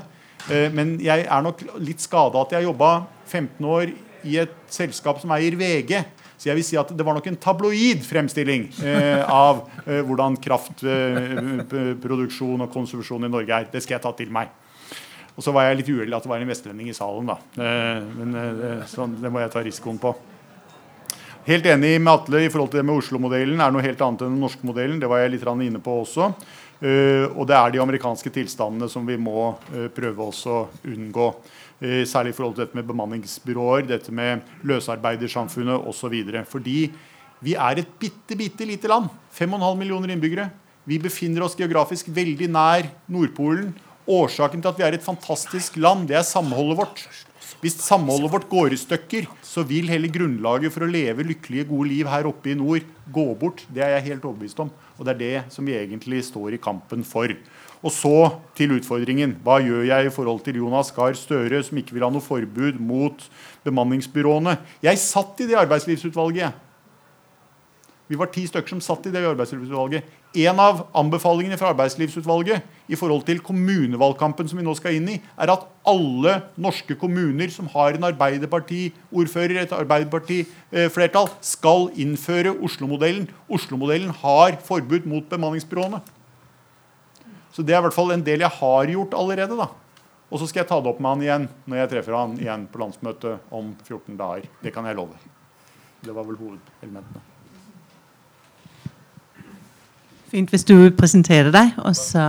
[0.48, 3.92] eh, men jeg er nok litt skada at jeg jobba 15 år
[4.24, 6.00] i et selskap som eier VG.
[6.40, 8.72] Så jeg vil si at det var nok en tabloid fremstilling
[9.28, 13.68] av hvordan kraftproduksjon eh, og konsumsjon i Norge er.
[13.68, 14.48] Det skal jeg ta til meg.
[15.36, 17.36] Og så var jeg litt uheldig at det var en vestlending i salen, da.
[18.16, 18.32] men
[18.88, 20.16] sånn, det må jeg ta risikoen på.
[21.46, 23.60] Helt enig med Atle i forhold til det med Oslo-modellen.
[23.60, 25.00] er noe helt annet enn den norske modellen.
[25.00, 26.34] Det var jeg litt inne på også.
[26.80, 31.26] Uh, og det er de amerikanske tilstandene som vi må uh, prøve å unngå.
[31.80, 36.16] Uh, særlig i forhold til dette med bemanningsbyråer, dette med løsarbeidersamfunnet osv.
[36.48, 36.78] Fordi
[37.44, 39.12] vi er et bitte, bitte lite land.
[39.36, 40.48] 5,5 millioner innbyggere.
[40.88, 43.74] Vi befinner oss geografisk veldig nær Nordpolen.
[44.10, 47.04] Årsaken til at vi er et fantastisk land, det er samholdet vårt.
[47.58, 51.90] Hvis samholdet vårt går i stykker, så vil hele grunnlaget for å leve lykkelige, gode
[51.90, 53.64] liv her oppe i nord gå bort.
[53.68, 54.70] Det er jeg helt overbevist om.
[54.96, 57.34] Og det er det som vi egentlig står i kampen for.
[57.80, 58.16] Og så
[58.56, 59.34] til utfordringen.
[59.44, 62.80] Hva gjør jeg i forhold til Jonas Gahr Støre, som ikke vil ha noe forbud
[62.80, 63.24] mot
[63.66, 64.58] bemanningsbyråene?
[64.84, 66.66] Jeg satt i det arbeidslivsutvalget.
[68.10, 70.19] Vi var ti stykker som satt i det arbeidslivsutvalget.
[70.30, 75.16] En av anbefalingene fra arbeidslivsutvalget i forhold til kommunevalgkampen som vi nå skal inn i,
[75.34, 83.26] er at alle norske kommuner som har en Arbeiderparti-ordfører, et Arbeiderparti-flertall, skal innføre Oslo-modellen.
[83.50, 85.98] Oslo-modellen har forbud mot bemanningsbyråene.
[87.50, 89.58] Så det er i hvert fall en del jeg har gjort allerede.
[89.58, 89.66] da.
[90.30, 92.68] Og så skal jeg ta det opp med han igjen når jeg treffer han igjen
[92.70, 94.46] på landsmøtet om 14 dager.
[94.62, 95.18] Det kan jeg love.
[96.06, 97.29] Det var vel hovedelementene.
[100.30, 102.26] Fint hvis du presenterer deg, og så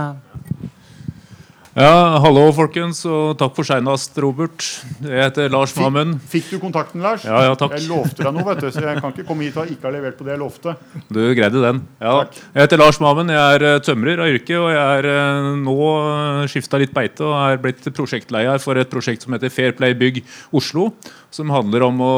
[1.72, 4.60] ja, Hallo, folkens, og takk for seinast, Robert.
[5.00, 6.18] Jeg heter Lars Mammen.
[6.28, 7.22] Fikk, du kontakten, Lars?
[7.24, 7.78] Ja, ja, takk.
[7.78, 9.92] Jeg lovte deg noe, vet du, så jeg kan ikke komme hit og ikke ha
[9.94, 10.74] levert på det jeg lovte.
[11.08, 11.80] Du greide den.
[11.96, 12.26] Ja.
[12.26, 12.36] Takk.
[12.50, 13.32] Jeg heter Lars Mammen.
[13.32, 17.24] Jeg er eh, tømrer av yrke, og jeg er eh, nå eh, skifta litt beite
[17.24, 20.20] og er blitt prosjektleder for et prosjekt som heter Fair Play Bygg
[20.52, 20.90] Oslo.
[21.32, 22.12] Som handler om å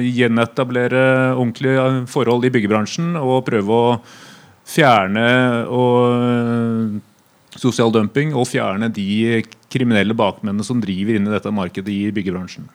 [0.00, 1.04] gjenetablere
[1.34, 3.84] ordentlige forhold i byggebransjen og prøve å
[4.68, 5.28] fjerne
[5.72, 6.98] og,
[7.58, 9.40] sosial dumping og fjerne de
[9.72, 12.68] kriminelle bakmennene som driver inn i dette markedet i byggebransjen.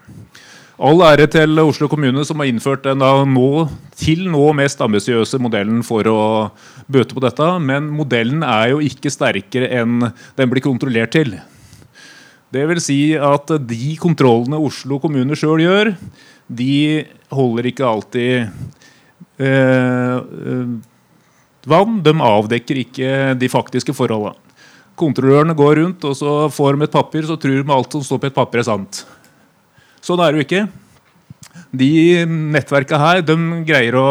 [0.84, 3.50] All ære til Oslo kommune, som har innført den nå,
[3.96, 6.22] til nå mest ambisiøse modellen for å
[6.92, 7.48] bøte på dette.
[7.62, 11.38] Men modellen er jo ikke sterkere enn den blir kontrollert til.
[12.54, 15.94] Det vil si at de kontrollene Oslo kommune sjøl gjør,
[16.50, 18.34] de holder ikke alltid
[19.40, 20.74] eh, eh
[21.70, 22.02] vann.
[22.06, 24.38] De avdekker ikke de faktiske forholdene.
[25.00, 28.20] Kontrollørene går rundt, og så får de et papir, så tror de alt som står
[28.22, 29.00] på et papir, er sant.
[30.06, 30.68] Sånn er det jo ikke.
[31.74, 31.90] De
[32.30, 34.10] nettverka her de greier å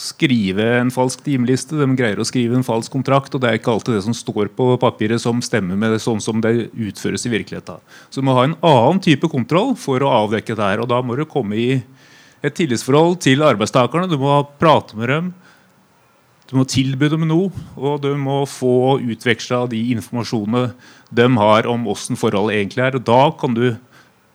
[0.00, 3.74] skrive en falsk timeliste, de greier å skrive en falsk kontrakt, og det er ikke
[3.74, 7.32] alltid det som står på papiret som stemmer med det sånn som det utføres i
[7.34, 7.82] virkeligheten.
[8.08, 11.02] Så du må ha en annen type kontroll for å avdekke det her, og da
[11.04, 11.70] må du komme i
[12.40, 14.08] et tillitsforhold til arbeidstakerne.
[14.08, 15.30] Du må prate med dem.
[16.50, 20.72] Du må tilby dem noe, og du må få utveksla de informasjonene
[21.14, 22.96] de har om åssen forholdet egentlig er.
[22.98, 23.76] og Da kan du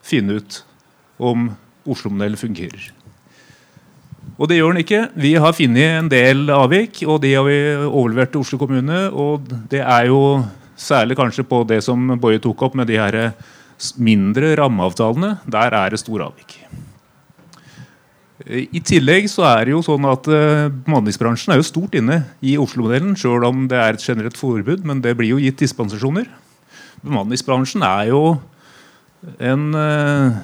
[0.06, 0.62] finne ut
[1.20, 1.50] om
[1.84, 2.94] Oslo-modellen fungerer.
[4.40, 5.02] Og det gjør den ikke.
[5.20, 9.06] Vi har funnet en del avvik, og de har vi overlevert til Oslo kommune.
[9.12, 10.44] Og det er jo
[10.80, 13.36] særlig kanskje på det som Boje tok opp med de her
[14.00, 15.38] mindre rammeavtalene.
[15.52, 16.55] Der er det store avvik.
[18.46, 22.54] I tillegg så er det jo sånn at uh, bemanningsbransjen er jo stort inne i
[22.62, 26.28] Oslo-modellen, sjøl om det er et generelt forbud, men det blir jo gitt dispensasjoner.
[27.02, 28.22] Bemanningsbransjen er jo
[29.42, 30.38] en uh,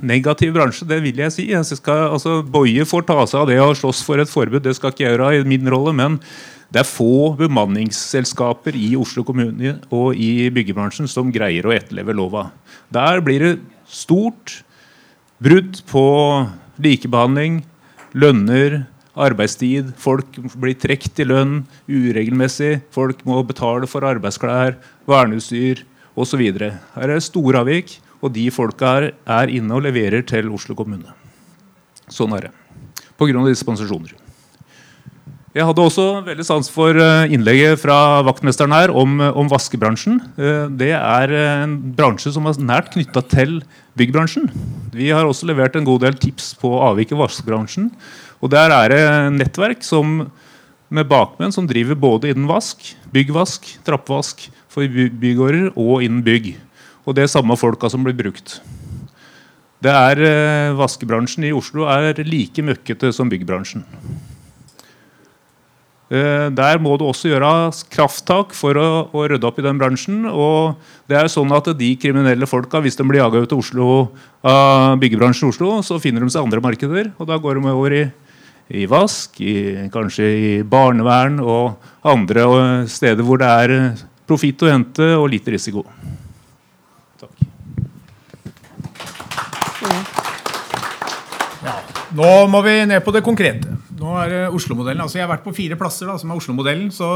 [0.00, 1.46] negativ bransje, det vil jeg si.
[1.52, 4.76] Jeg skal, altså, Boje får ta seg av det å slåss for et forbud, det
[4.78, 5.92] skal ikke jeg gjøre i min rolle.
[5.96, 6.18] Men
[6.72, 12.48] det er få bemanningsselskaper i Oslo kommune og i byggebransjen som greier å etterleve lova.
[12.88, 13.54] Der blir det
[13.84, 14.62] stort
[15.44, 16.04] brudd på
[16.82, 17.62] likebehandling,
[18.14, 18.84] lønner,
[19.14, 19.92] arbeidstid.
[20.00, 22.80] Folk blir trukket i lønn uregelmessig.
[22.94, 24.78] Folk må betale for arbeidsklær,
[25.10, 25.84] verneutstyr
[26.18, 26.42] osv.
[26.58, 27.98] Her er det store avvik.
[28.24, 31.12] Og de folka er inne og leverer til Oslo kommune.
[32.08, 32.52] Sånn er det.
[33.20, 33.42] Pga.
[33.44, 34.23] dispensasjoner.
[35.54, 40.16] Jeg hadde også veldig sans for eh, innlegget fra vaktmesteren her om, eh, om vaskebransjen.
[40.34, 43.60] Eh, det er en bransje som er nært knytta til
[43.94, 44.48] byggbransjen.
[44.90, 47.86] Vi har også levert en god del tips på avvik i vaskebransjen.
[48.42, 49.04] Og der er det
[49.36, 50.24] nettverk som,
[50.90, 56.56] med bakmenn som driver både innen vask, byggvask, trappvask for bygårder og innen bygg.
[57.06, 58.58] Og det er samme folka som blir brukt.
[59.78, 63.86] Det er, Vaskebransjen i Oslo er like møkkete som byggbransjen.
[66.14, 67.48] Eh, der må du også gjøre
[67.90, 70.20] krafttak for å, å, rydde opp i den bransjen.
[70.30, 70.76] og
[71.10, 73.88] det er sånn at De kriminelle folka, hvis de blir jaga ut av Oslo,
[74.44, 77.10] av byggebransjen i Oslo, så finner de seg andre markeder.
[77.18, 78.04] og Da går de over i,
[78.70, 83.74] i vask, i, kanskje i barnevern og andre steder hvor det er
[84.28, 85.82] profitt å hente og lite risiko.
[87.18, 87.50] Takk
[92.14, 93.74] Nå må vi ned på det konkrete.
[94.04, 95.00] Nå er det Oslo-modellen.
[95.00, 96.90] Altså Jeg har vært på fire plasser da, som er Oslo-modellen.
[96.92, 97.08] Så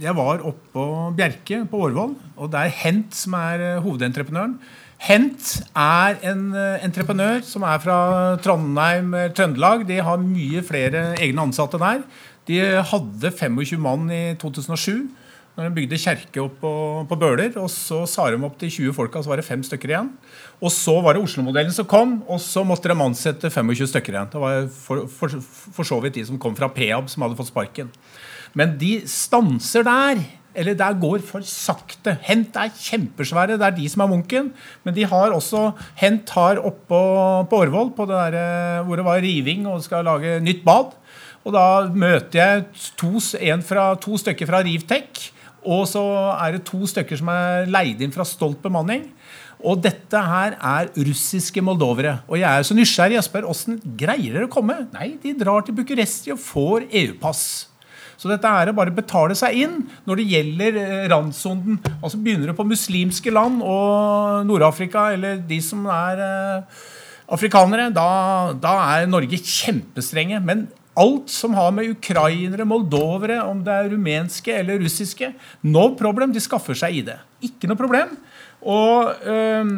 [0.00, 0.84] jeg var oppå
[1.18, 4.56] Bjerke på Årvoll, og det er Hent som er eh, hovedentreprenøren.
[5.02, 6.44] Hent er en
[6.86, 7.96] entreprenør som er fra
[8.40, 9.84] Trondheim, eh, Trøndelag.
[9.88, 12.04] De har mye flere egne ansatte der.
[12.48, 15.10] De hadde 25 mann i 2007
[15.52, 16.72] når de bygde kjerke opp på,
[17.10, 17.52] på, Bøler.
[17.60, 20.08] og Så sa de opp til 20 folka, så var det fem stykker igjen.
[20.62, 24.28] Og Så var det Oslo-modellen som kom, og så måtte de ansette 25 stykker igjen.
[24.30, 27.50] Det var for, for, for, så vidt de som kom fra Peab, som hadde fått
[27.50, 27.90] sparken.
[28.54, 30.22] Men de stanser der.
[30.52, 32.12] Eller der går for sakte.
[32.26, 33.56] Hent er kjempesvære.
[33.56, 34.50] Det er de som er Munken.
[34.84, 36.98] Men de har også Hent har oppå
[37.48, 40.92] på Årvoll, på det der, eh, hvor det var riving og skal lage nytt bad.
[41.42, 42.66] Og da møter jeg
[43.00, 43.16] to,
[43.66, 45.32] fra, to stykker fra Rivtek
[45.62, 46.02] og så
[46.42, 49.06] er det to stykker som er leid inn fra Stolt bemanning.
[49.62, 52.18] Og dette her er russiske moldovere.
[52.28, 53.18] Og jeg er så nysgjerrig.
[53.18, 54.80] Jeg spør åssen greier dere å komme?
[54.94, 57.44] Nei, de drar til Bucuresti og får EU-pass.
[58.18, 61.80] Så dette er å bare betale seg inn når det gjelder eh, randsonen.
[61.98, 66.84] Altså Begynner det på muslimske land og Nord-Afrika, eller de som er eh,
[67.34, 68.06] afrikanere, da,
[68.62, 70.38] da er Norge kjempestrenge.
[70.46, 75.30] Men Alt som har med ukrainere, moldovere, om det er rumenske eller russiske
[75.64, 77.14] No problem, de skaffer seg ID.
[77.48, 78.12] Ikke noe problem.
[78.62, 79.70] Og, øh,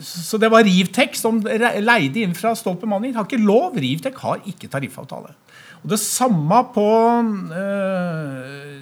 [0.00, 3.14] så det var Rivtek som leide inn fra Stolt bemanning.
[3.16, 3.76] Har ikke lov.
[3.76, 5.34] Rivtek har ikke tariffavtale.
[5.82, 6.88] Og det samme på
[7.56, 8.80] øh,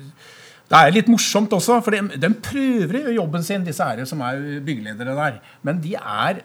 [0.68, 4.20] det er litt morsomt også, for de, de prøver jo jobben sin, disse her som
[4.20, 5.38] er byggeledere der.
[5.64, 6.42] Men de er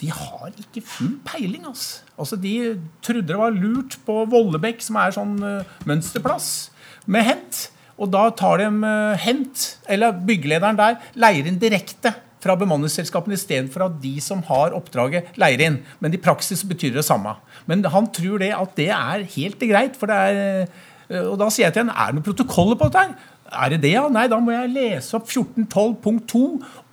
[0.00, 1.66] de har ikke full peiling.
[1.68, 2.00] Altså.
[2.18, 6.70] altså de trodde det var lurt på Vollebekk, som er sånn uh, mønsterplass,
[7.04, 7.66] med Hent.
[8.00, 13.84] Og da tar de uh, Hent, eller byggelederen der, leier inn direkte fra bemanningsselskapene istedenfor
[13.84, 15.80] at de som har oppdraget, leier inn.
[16.00, 17.36] Men i praksis betyr det samme.
[17.68, 19.98] Men han tror det at det er helt greit.
[20.00, 20.70] for det er,
[21.10, 23.10] uh, og da sier jeg til ham er det noen protokoller på dette.
[23.10, 23.36] her?
[23.50, 24.04] Er det det, ja?
[24.12, 26.42] Nei, da må jeg lese opp 1412 punkt 2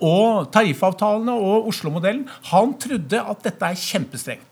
[0.08, 2.24] og tariffavtalene og Oslo-modellen.
[2.50, 4.47] Han trodde at dette er kjempestrengt.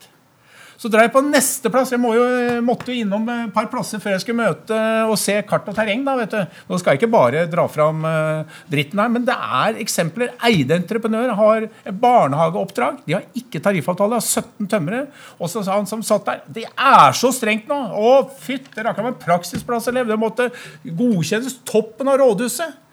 [0.77, 1.89] Så drar jeg på neste plass.
[1.89, 2.25] Jeg må jo,
[2.61, 4.77] måtte jo innom et par plasser før jeg skulle møte
[5.09, 6.03] og se kart og terreng.
[6.05, 6.59] da, vet du.
[6.69, 10.35] Nå skal jeg ikke bare dra fram uh, dritten her, men det er eksempler.
[10.45, 13.01] Eide entreprenør har barnehageoppdrag.
[13.07, 15.07] De har ikke tariffavtale, har 17 tømmere.
[15.41, 17.79] Og så sa han som satt der Det er så strengt nå!
[17.97, 20.11] Å, fytte rakkeren, en praksisplasselev.
[20.11, 20.51] Det måtte
[20.85, 22.83] godkjennes toppen av rådhuset.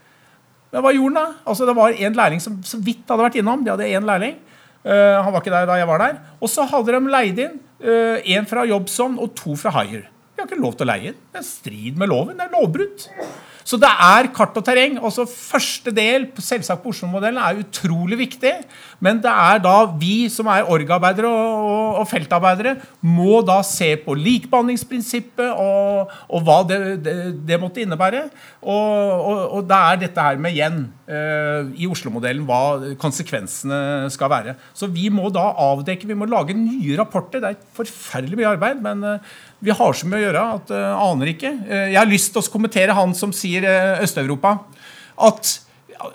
[0.72, 1.42] Men hva gjorde han da?
[1.46, 3.60] Altså, det var en lærling som så vidt hadde vært innom.
[3.62, 4.40] De hadde én lærling.
[4.84, 6.18] Eh, han var ikke der da jeg var der.
[6.40, 10.06] Og så hadde de leid inn én fra Jobson og to fra Hire.
[10.34, 11.18] Vi har ikke lov til å leie inn.
[11.34, 12.38] Det er strid med loven.
[12.38, 13.08] Det er lovbrudd.
[13.64, 14.98] Så det er kart og terreng.
[15.00, 18.52] Også første del selvsagt på Oslo-modellen er utrolig viktig.
[19.04, 23.94] Men det er da vi som er org-arbeidere og, og, og, feltarbeidere, må da se
[24.04, 27.16] på likebehandlingsprinsippet og, og hva det, det,
[27.48, 28.26] det, måtte innebære.
[28.60, 30.78] Og, det er dette her med igjen
[31.08, 34.56] uh, i Oslo-modellen hva konsekvensene skal være.
[34.76, 37.40] Så vi må da avdekke, vi må lage nye rapporter.
[37.40, 38.84] Det er forferdelig mye arbeid.
[38.84, 41.52] men uh, vi har så mye å gjøre at uh, aner ikke.
[41.66, 44.58] Uh, jeg har lyst til å kommentere han som sier uh, Øst-Europa.
[45.24, 45.52] At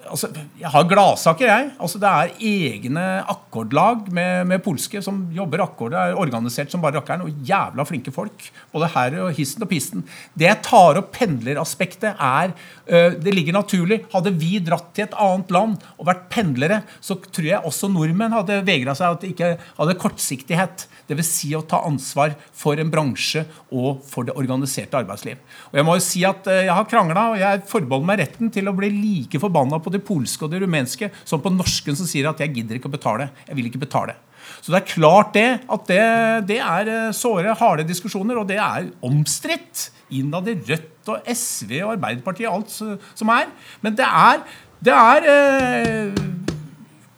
[0.10, 0.30] altså,
[0.60, 1.70] Jeg har gladsaker, jeg.
[1.80, 5.94] Altså, det er egne akkordlag med, med polske som jobber akkord.
[5.96, 8.50] Det er organisert som bare rakkeren, og jævla flinke folk.
[8.74, 10.06] Både her og hissen og pisten.
[10.34, 12.54] Det jeg tar opp pendleraspektet, er
[12.90, 14.00] Det ligger naturlig.
[14.10, 18.34] Hadde vi dratt til et annet land og vært pendlere, så tror jeg også nordmenn
[18.34, 20.88] hadde vegra seg at de ikke hadde kortsiktighet.
[21.10, 21.30] Dvs.
[21.40, 23.44] Si å ta ansvar for en bransje
[23.74, 25.40] og for det organiserte arbeidsliv.
[25.72, 28.54] Og Jeg må jo si at eh, jeg har krangla, og jeg forbeholder meg retten
[28.54, 32.10] til å bli like forbanna på det polske og det rumenske som på norsken som
[32.10, 33.30] sier at jeg gidder ikke å betale.
[33.48, 34.18] Jeg vil ikke betale.
[34.60, 36.04] Så det er klart det at det,
[36.50, 40.58] det er eh, såre, harde diskusjoner, og det er omstridt innad i
[41.10, 42.76] Og SV og Arbeiderpartiet og alt
[43.20, 43.50] som er.
[43.82, 44.44] Men det er,
[44.86, 46.26] det er eh,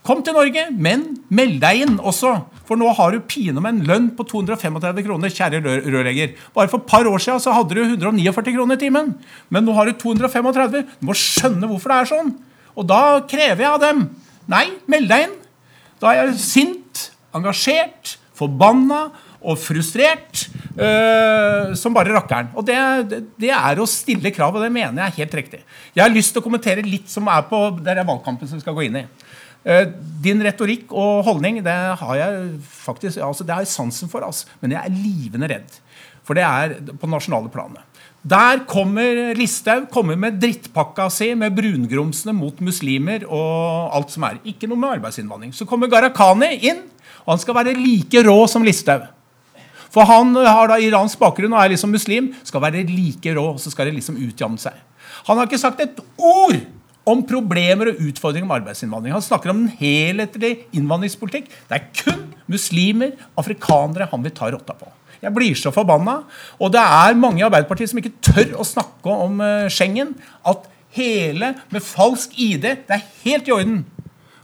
[0.02, 2.32] Kom til Norge, men meld deg inn også.
[2.66, 6.32] For nå har du pinadø en lønn på 235 kroner, kjære rørlegger.
[6.56, 9.12] Bare for et par år siden så hadde du 149 kroner i timen.
[9.54, 10.82] Men nå har du 235.
[10.98, 12.34] Du må skjønne hvorfor det er sånn.
[12.74, 14.04] Og da krever jeg av dem
[14.50, 15.36] Nei, meld deg inn.
[16.02, 17.02] Da er jeg sint,
[17.36, 19.04] engasjert, forbanna
[19.42, 20.46] og frustrert
[20.76, 22.52] øh, som bare rakkeren.
[22.56, 22.78] Og det,
[23.40, 25.62] det, er å stille krav, og det mener jeg er helt riktig.
[25.94, 28.64] Jeg har lyst til å kommentere litt som er på det er valgkampen som vi
[28.64, 29.06] skal gå inn i.
[29.62, 29.86] Eh,
[30.22, 32.50] din retorikk og holdning det har jeg
[32.82, 34.24] faktisk, altså det har jeg sansen for.
[34.26, 34.50] Altså.
[34.62, 35.80] Men jeg er livende redd.
[36.26, 37.82] For det er på nasjonale planet.
[38.22, 44.38] Der kommer Listhaug kommer med drittpakka si med brungrumsene mot muslimer og alt som er.
[44.46, 45.50] Ikke noe med arbeidsinnvandring.
[45.54, 46.84] Så kommer Gharahkhani inn,
[47.24, 49.08] og han skal være like rå som Listhaug.
[49.92, 52.30] For han har da iransk bakgrunn og er liksom muslim.
[52.48, 54.78] Skal være like rå, så skal det liksom utjamne seg.
[55.28, 56.56] Han har ikke sagt et ord
[57.08, 59.14] om problemer og utfordringer med arbeidsinnvandring.
[59.14, 61.50] Han snakker om en helhetlig innvandringspolitikk.
[61.68, 64.90] Det er kun muslimer, afrikanere, han vil ta rotta på.
[65.22, 66.22] Jeg blir så forbanna.
[66.58, 70.16] Og det er mange i Arbeiderpartiet som ikke tør å snakke om uh, Schengen.
[70.46, 70.66] At
[70.96, 73.82] hele med falsk ID Det er helt i orden.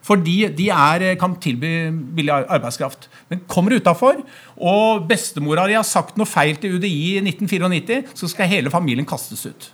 [0.08, 3.08] Fordi de er, eh, kan tilby billig arbeidskraft.
[3.28, 4.22] Men kommer utafor,
[4.56, 9.06] og bestemora di har sagt noe feil til UDI i 1994, så skal hele familien
[9.06, 9.70] kastes ut.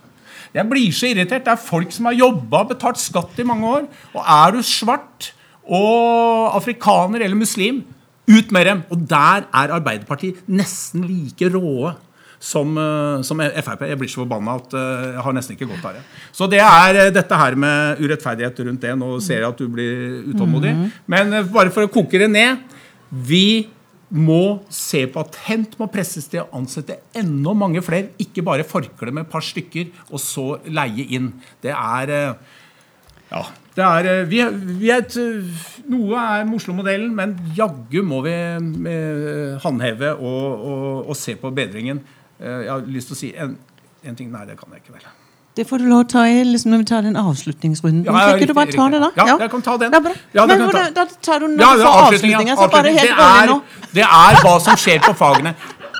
[0.54, 1.44] Jeg blir så irritert.
[1.44, 3.88] Det er folk som har jobba og betalt skatt i mange år.
[4.14, 5.32] Og er du svart
[5.66, 7.84] og afrikaner eller muslim,
[8.28, 8.82] ut med dem.
[8.90, 11.94] Og der er Arbeiderpartiet nesten like råe
[12.44, 13.86] som, eh, som Frp.
[13.88, 16.02] Jeg blir så forbanna at eh, jeg har nesten ikke gått her.
[16.34, 18.96] Så det er eh, dette her med urettferdighet rundt det.
[19.00, 20.74] Nå ser jeg at du blir utålmodig.
[20.76, 20.84] Mm.
[21.14, 22.60] Men bare for å koke det ned.
[23.14, 23.46] Vi
[24.14, 28.12] må se på at Hent må presses til å ansette enda mange flere.
[28.20, 31.32] Ikke bare forkle med et par stykker og så leie inn.
[31.64, 32.32] Det er eh,
[33.34, 33.46] Ja.
[33.74, 34.38] Det er, eh, vi,
[34.78, 35.16] vi er et,
[35.90, 38.34] noe er med Oslo-modellen, men jaggu må vi
[39.64, 42.04] håndheve og, og, og, se på bedringen.
[42.40, 43.58] Eh, jeg har lyst til å si en,
[44.04, 45.12] en ting Nei, det kan jeg ikke vel.
[45.54, 48.02] Det får du lov til å ta i liksom, når vi tar den avslutningsrunden.
[48.08, 49.10] Ja, ja, riktig, du bare ta det da?
[49.20, 49.94] Ja, jeg kan ta den.
[50.34, 50.82] Ja, Men ta.
[50.96, 52.56] Da, tar du den ja, for avslutninga.
[52.58, 53.60] Så bare helt rolig nå.
[53.94, 55.54] Det er hva som skjer på fagene.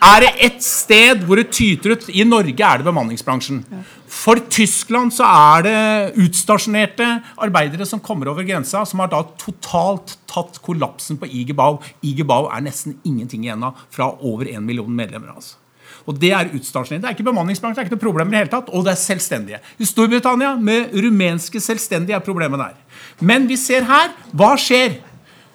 [0.05, 3.63] Er det ett sted hvor det tyter ut I Norge er det bemanningsbransjen.
[4.11, 5.79] For Tyskland så er det
[6.27, 7.07] utstasjonerte
[7.47, 11.79] arbeidere som kommer over grensa, som har da totalt tatt kollapsen på IG Bau.
[12.03, 15.31] IG Bau er nesten ingenting igjen av fra over en million medlemmer.
[15.37, 15.61] altså.
[16.05, 17.03] Og Det er utstasjonering.
[17.03, 18.69] Det er ikke bemanningsbransje, det er ikke noe problem i det hele tatt.
[18.77, 19.63] Og det er selvstendige.
[19.81, 22.77] I Storbritannia med rumenske selvstendige er problemet der.
[23.21, 25.01] Men vi ser her hva skjer.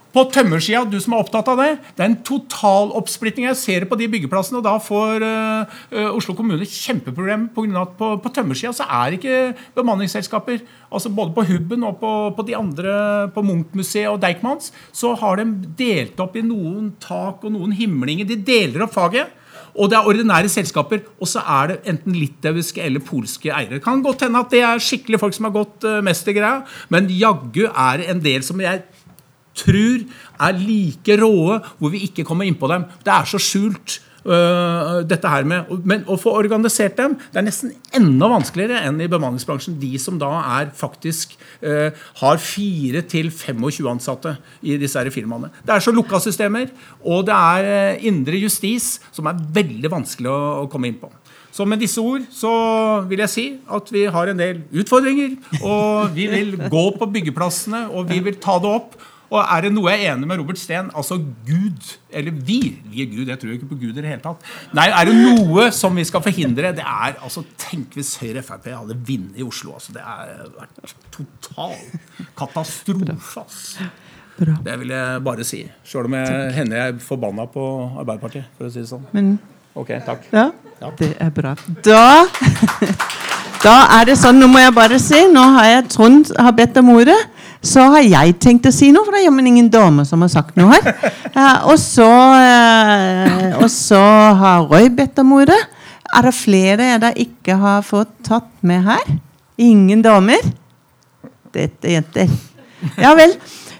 [0.09, 3.45] På tømmersida, du som er opptatt av det, det er en total oppsplitting.
[3.45, 7.83] Jeg ser det på de byggeplassene, og da får uh, Oslo kommune kjempeproblemer pga.
[7.83, 9.35] at på, på tømmersida så er ikke
[9.77, 10.63] bemanningsselskaper.
[10.89, 12.95] Altså Både på Hubben og på, på de andre,
[13.35, 15.45] på Munch-museet og Deichmans, så har de
[15.77, 18.25] delt opp i noen tak og noen himlinger.
[18.25, 19.29] De deler opp faget.
[19.75, 23.81] Og det er ordinære selskaper, og så er det enten litauiske eller polske eiere.
[23.83, 26.63] Kan godt hende at det er skikkelig folk som har gått uh, mest i greia,
[26.89, 28.83] men jaggu er det en del som jeg
[29.59, 30.05] tror
[30.47, 32.87] er like råe, hvor vi ikke kommer innpå dem.
[33.03, 37.71] Det er så skjult dette her med, Men å få organisert dem det er nesten
[37.95, 39.77] enda vanskeligere enn i bemanningsbransjen.
[39.79, 45.51] De som da er faktisk eh, har 4 til 25 ansatte i disse her firmaene.
[45.63, 46.69] Det er så lukka systemer,
[47.03, 51.11] og det er øh, indre justis som er veldig vanskelig å, å komme inn på.
[51.51, 52.51] Så med disse ord så
[53.09, 55.33] vil jeg si at vi har en del utfordringer.
[55.59, 58.99] Og vi vil gå på byggeplassene, og vi vil ta det opp.
[59.29, 63.03] Og er det noe jeg er enig med Robert Steen Altså Gud, eller vi Vi
[63.03, 64.45] er Gud, jeg tror ikke på Gud i det hele tatt.
[64.73, 68.69] Nei, er det noe som vi skal forhindre, det er altså Tenk hvis Høyre Frp
[68.73, 69.75] hadde vunnet i Oslo.
[69.77, 71.75] altså Det har vært total
[72.39, 73.45] katastrofe.
[73.45, 73.77] ass.
[74.39, 75.61] Det vil jeg bare si.
[75.85, 77.63] Sjøl om jeg hender jeg er forbanna på
[77.99, 79.05] Arbeiderpartiet, for å si det sånn.
[79.13, 79.33] Men
[79.79, 80.25] Ok, takk.
[80.33, 80.49] Ja,
[80.97, 81.53] det er bra.
[81.85, 82.25] Da,
[83.65, 86.79] da er det sånn, nå må jeg bare si, nå har jeg Trond har bedt
[86.81, 87.15] om ordet.
[87.65, 90.31] Så har jeg tenkt å si noe, for det er jammen ingen dame som har
[90.31, 91.11] sagt noe her.
[91.35, 93.99] Uh, og, så, uh, og så
[94.39, 95.59] har Roy bedt om ordet.
[96.09, 99.17] Er det flere jeg da ikke har fått tatt med her?
[99.59, 100.45] Ingen damer?
[101.53, 102.31] Dette jenter.
[102.95, 103.35] Ja vel.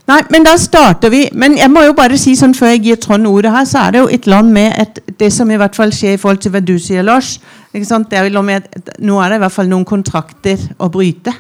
[0.10, 1.22] Nei, men da starter vi.
[1.38, 3.93] Men jeg må jo bare si sånn før jeg gir Trond ordet her, så er
[3.93, 6.53] det jo et land med et, det som i hvert fall skjer i forhold til
[6.56, 7.35] hva du sier, Lars.
[7.72, 8.10] Ikke sant?
[8.10, 8.65] Det er jo med,
[9.06, 11.35] nå er det i hvert fall noen kontrakter å bryte.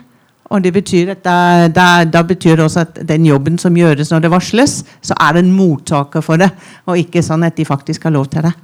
[0.49, 4.09] Og det betyr at da, da, da betyr det også at den jobben som gjøres
[4.13, 6.49] når det varsles, så er det en mottaker for det,
[6.89, 8.55] og ikke sånn at de faktisk har lov til det.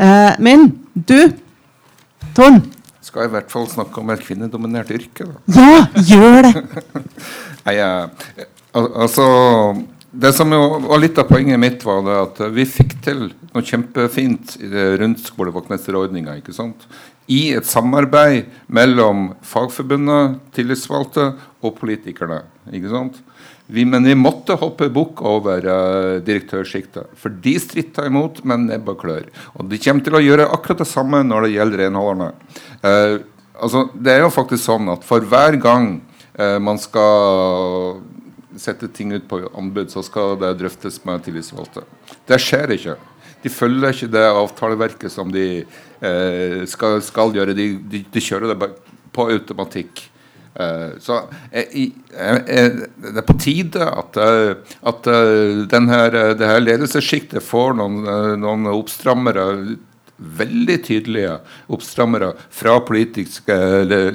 [0.00, 1.18] Eh, men du,
[2.36, 2.72] Trond.
[3.04, 5.28] Skal i hvert fall snakke om et kvinnedominert yrke.
[5.28, 5.60] Da.
[5.60, 6.54] Ja, gjør det!
[7.66, 7.76] Nei,
[8.76, 9.26] al altså
[10.16, 14.56] Det som var litt av poenget mitt, var det at vi fikk til noe kjempefint
[15.00, 15.20] rundt
[16.56, 16.86] sant?
[17.26, 21.32] I et samarbeid mellom Fagforbundet, tillitsvalgte
[21.64, 22.44] og politikerne.
[22.72, 23.22] ikke sant?
[23.66, 27.10] Vi, men vi måtte hoppe bukk over uh, direktørsjiktet.
[27.18, 29.26] For de stritta imot med nebb og klør.
[29.58, 32.28] Og de kommer til å gjøre akkurat det samme når det gjelder renholderne.
[32.84, 33.16] Uh,
[33.58, 35.96] altså, det er jo faktisk sånn at for hver gang
[36.38, 37.98] uh, man skal
[38.56, 41.82] sette ting ut på anbud, så skal det drøftes med tillitsvalgte.
[42.28, 42.96] Det skjer ikke.
[43.42, 45.82] De følger ikke det avtaleverket som de eh,
[46.68, 47.54] skal, skal gjøre.
[47.56, 48.68] De, de, de kjører det
[49.16, 50.02] på automatikk.
[50.56, 51.18] Eh, så
[51.52, 54.54] eh, i- eh, eh, det er på tide at, eh,
[54.88, 59.44] at eh, den her, eh, det her ledelsessjiktet får noen, eh, noen oppstrammere
[60.16, 61.36] veldig tydelige
[61.72, 63.50] oppstrammere fra politisk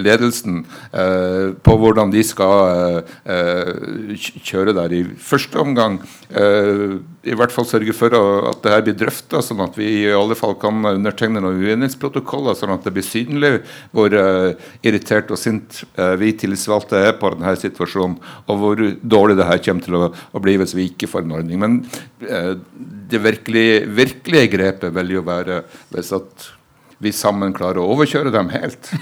[0.01, 4.95] ledelsen eh, på hvordan de skal eh, eh, kjøre der.
[4.95, 5.99] I første omgang
[6.31, 10.37] i hvert fall sørge for at det her blir drøfta, sånn at vi i alle
[10.39, 13.51] fall kan undertegne noen uenighetsprotokoller, sånn at det blir synlig
[13.91, 15.81] hvor irritert og sint
[16.21, 18.15] vi tillitsvalgte er på denne situasjonen,
[18.47, 21.35] og hvor dårlig det her kommer til å, å bli hvis vi ikke får en
[21.41, 21.59] ordning.
[21.61, 21.81] Men
[23.11, 25.61] det virkelige, virkelige grepet vil jo være
[25.91, 26.47] hvis at
[27.01, 28.91] vi sammen klarer å overkjøre dem helt.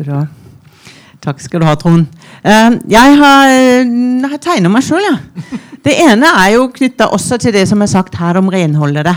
[0.00, 0.20] Bra.
[1.24, 2.04] Takk skal du ha, Trond.
[2.46, 5.16] Eh, jeg har, jeg har tegna meg sjøl, jeg.
[5.16, 5.20] Ja.
[5.86, 9.12] Det ene er jo knytta også til det som er sagt her om renholdere.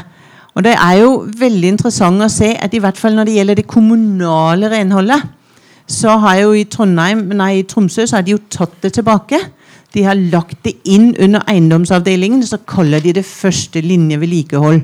[0.53, 3.57] Og det er jo veldig interessant å se at i hvert fall når det gjelder
[3.57, 5.23] det kommunale renholdet,
[5.89, 9.39] så har jo i nei, i Tromsø så har de jo tatt det tilbake.
[9.93, 14.83] De har lagt det inn under eiendomsavdelingen, så kaller de det første linje vedlikehold.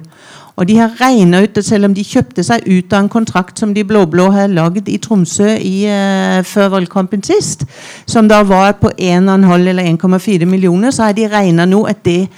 [0.55, 3.59] Og de har regna ut at selv om de kjøpte seg ut av en kontrakt
[3.59, 7.65] som de blå-blå har lagd i Tromsø i, uh, før valgkampen sist,
[8.07, 12.29] som da var på 1,5 eller 1,4 millioner, så har de regna nå at det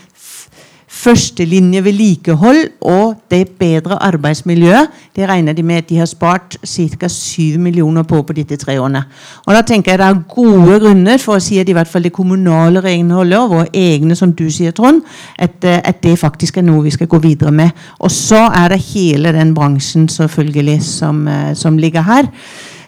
[0.98, 7.08] førstelinje vedlikehold og det bedre arbeidsmiljøet, det regner de med at de har spart ca.
[7.08, 9.04] 7 millioner på på disse tre årene.
[9.46, 12.08] Og da tenker jeg det er gode grunner for å si at i hvert fall
[12.08, 15.04] det kommunale renholdet og våre egne, som du sier, Trond,
[15.38, 17.70] at, eh, at det faktisk er noe vi skal gå videre med.
[18.00, 22.32] Og så er det hele den bransjen selvfølgelig som, eh, som ligger her.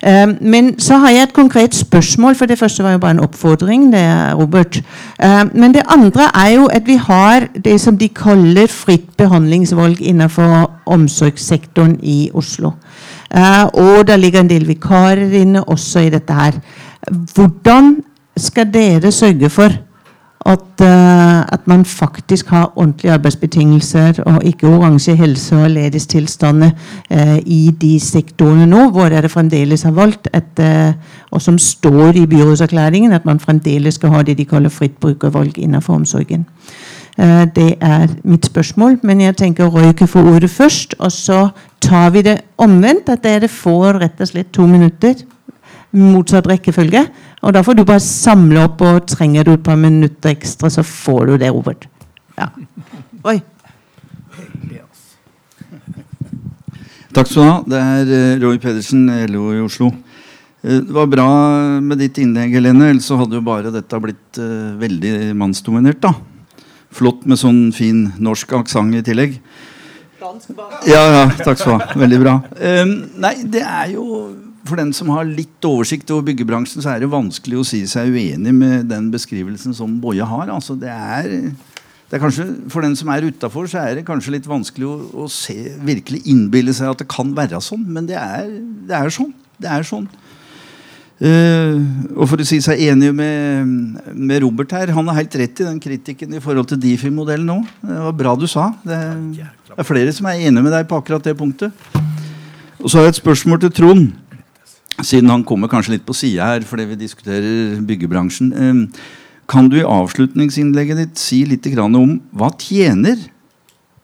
[0.04, 3.20] Eh, Men så har jeg et konkret spørsmål, for det første var jo bare en
[3.20, 3.92] oppfordring.
[3.92, 4.82] det er Robert.
[5.24, 10.02] Eh, Men det andre er jo at vi har det som de kaller fritt behandlingsvalg
[10.02, 12.72] innenfor omsorgssektoren i Oslo.
[13.36, 16.52] Eh, Og det ligger en del vikarer inne også i dette her.
[17.36, 17.96] Hvordan
[18.38, 19.70] skal dere sørge for
[20.46, 26.70] at, eh, at man faktisk har ordentlige arbeidsbetingelser og ikke oransje helse- og ledighetstilstander
[27.10, 30.94] eh, i de sektorene nå, hvor dere fremdeles har valgt, at, eh,
[31.32, 35.58] og som står i byrådserklæringen, at man fremdeles skal ha det de kaller fritt brukervalg
[35.58, 36.46] innenfor omsorgen.
[37.20, 40.96] Eh, det er mitt spørsmål, men jeg tenker Røyke få ordet først.
[41.00, 41.50] Og så
[41.82, 45.14] tar vi det omvendt, at dere får rett og slett to minutter
[45.96, 47.06] motsatt rekkefølge.
[47.42, 50.84] Og da får du bare samle opp, og trenger du et par minutter ekstra, så
[50.86, 51.88] får du det, Robert.
[52.38, 52.50] Ja.
[53.28, 53.40] Oi.
[57.10, 57.56] Takk skal du ha.
[57.66, 59.90] Det er eh, Roy Pedersen, LO i Oslo.
[60.62, 61.26] Eh, Det var bra
[61.82, 62.92] med ditt innlegg, Helene.
[62.94, 66.00] Ellers så hadde jo bare dette blitt eh, veldig mannsdominert.
[66.06, 66.14] da.
[66.94, 69.40] Flott med sånn fin norsk aksent i tillegg.
[70.90, 71.98] Ja, ja, takk skal du ha.
[71.98, 72.34] Veldig bra.
[72.60, 72.94] Um,
[73.24, 74.06] nei, det er jo
[74.70, 78.14] For den som har litt oversikt over byggebransjen, så er det vanskelig å si seg
[78.14, 80.52] uenig med den beskrivelsen som Boje har.
[80.54, 81.50] Altså, det er,
[82.10, 84.96] det er kanskje, For den som er utafor, så er det kanskje litt vanskelig å,
[85.26, 87.86] å se, virkelig innbille seg at det kan være sånn.
[87.90, 88.50] Men det er,
[88.90, 89.34] det er sånn.
[89.60, 90.08] Det er sånn.
[91.20, 91.76] Uh,
[92.16, 93.74] og for å si seg enig med,
[94.16, 97.58] med Robert her, han har helt rett i den kritikken i forhold til Difi-modellen nå.
[97.84, 98.70] Det var bra du sa.
[98.88, 99.00] Det,
[99.36, 101.76] det er flere som er enig med deg på akkurat det punktet.
[102.80, 104.06] Og så har jeg et spørsmål til Trond,
[105.06, 108.54] siden han kommer kanskje litt på sida her fordi vi diskuterer byggebransjen.
[108.54, 109.02] Eh,
[109.50, 113.18] kan du i avslutningsinnlegget ditt si litt om hva tjener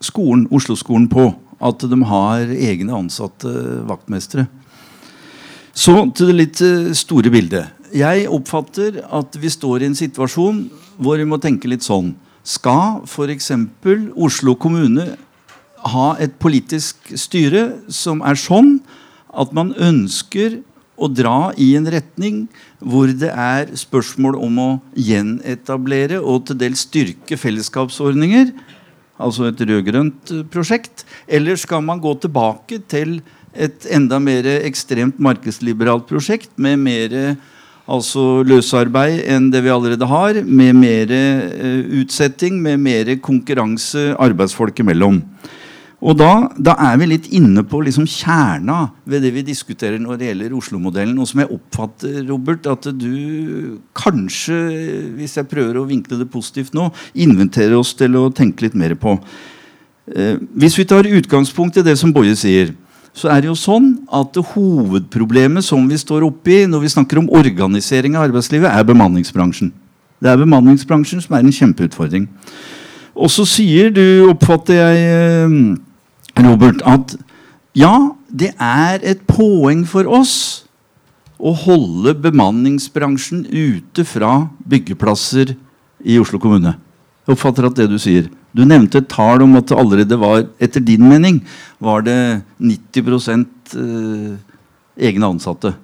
[0.00, 3.48] skolen, Oslo-skolen på at de har egne ansatte
[3.86, 4.46] vaktmestere?
[5.76, 7.72] Så til det litt eh, store bildet.
[7.94, 10.64] Jeg oppfatter at vi står i en situasjon
[10.96, 12.14] hvor vi må tenke litt sånn.
[12.42, 13.52] Skal f.eks.
[14.16, 15.16] Oslo kommune
[15.86, 18.80] ha et politisk styre som er sånn
[19.36, 20.62] at man ønsker
[20.96, 22.44] å dra i en retning
[22.80, 28.52] hvor det er spørsmål om å gjenetablere og til dels styrke fellesskapsordninger,
[29.16, 33.20] altså et rød-grønt eh, prosjekt, eller skal man gå tilbake til
[33.56, 37.14] et enda mer ekstremt markedsliberalt prosjekt med mer
[37.86, 44.82] altså løsarbeid enn det vi allerede har, med mer eh, utsetting, med mer konkurranse arbeidsfolk
[44.82, 45.22] imellom.
[46.04, 50.18] Og da, da er vi litt inne på liksom kjerna ved det vi diskuterer når
[50.20, 51.16] det gjelder Oslo-modellen.
[51.16, 54.58] Og som jeg oppfatter, Robert, at du kanskje,
[55.16, 58.92] hvis jeg prøver å vinkle det positivt nå, inventerer oss til å tenke litt mer
[59.00, 59.16] på.
[60.12, 62.76] Eh, hvis vi tar utgangspunkt i det som Boje sier,
[63.16, 67.22] så er det jo sånn at hovedproblemet som vi står oppe i når vi snakker
[67.22, 69.72] om organisering av arbeidslivet, er bemanningsbransjen.
[70.20, 72.28] Det er bemanningsbransjen som er en kjempeutfordring.
[73.16, 77.16] Og så sier du, oppfatter jeg, eh, Robert, at
[77.76, 80.66] ja, det er et poeng for oss
[81.36, 85.54] å holde bemanningsbransjen ute fra byggeplasser
[86.04, 86.76] i Oslo kommune.
[87.26, 88.28] Jeg oppfatter at det du sier.
[88.56, 91.42] Du nevnte et tall om at det allerede var, etter din mening,
[91.82, 93.44] var det 90
[93.76, 94.36] eh,
[95.08, 95.74] egne ansatte.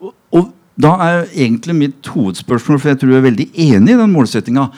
[0.00, 0.50] Og, og
[0.80, 4.68] da er egentlig mitt hovedspørsmål, for jeg tror jeg er veldig enig i den målsettinga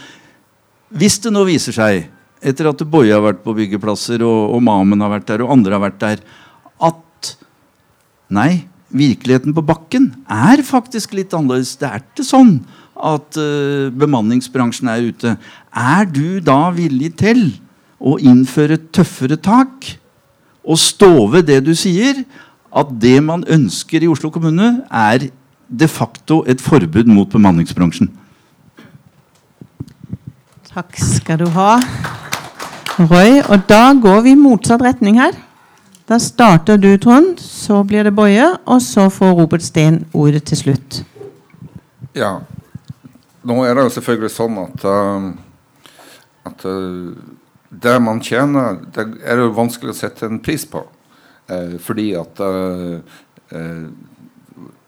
[0.93, 2.11] Hvis det nå viser seg,
[2.43, 5.77] etter at Boje har vært på byggeplasser, og, og Mamen har vært der, og andre
[5.77, 6.23] har vært der,
[6.83, 7.33] at
[8.33, 11.79] nei, virkeligheten på bakken er faktisk litt annerledes.
[11.81, 12.59] Det er ikke sånn
[12.93, 15.35] at uh, bemanningsbransjen er ute.
[15.73, 17.47] Er du da villig til
[18.03, 19.95] å innføre tøffere tak
[20.63, 22.21] og stå ved det du sier,
[22.73, 25.31] at det man ønsker i Oslo kommune, er
[25.73, 28.13] de facto et forbud mot bemanningsbransjen?
[30.73, 31.75] Takk skal du ha,
[32.97, 33.43] Roy.
[33.45, 35.35] Og da går vi i motsatt retning her.
[36.09, 40.63] Da starter du, Trond, så blir det Boje, og så får Robert Steen ordet til
[40.63, 41.03] slutt.
[42.17, 42.39] Ja.
[43.45, 45.29] Nå er det jo selvfølgelig sånn at, uh,
[46.49, 47.13] at uh,
[47.69, 50.87] det man tjener, det er jo vanskelig å sette en pris på.
[51.53, 52.41] Uh, fordi at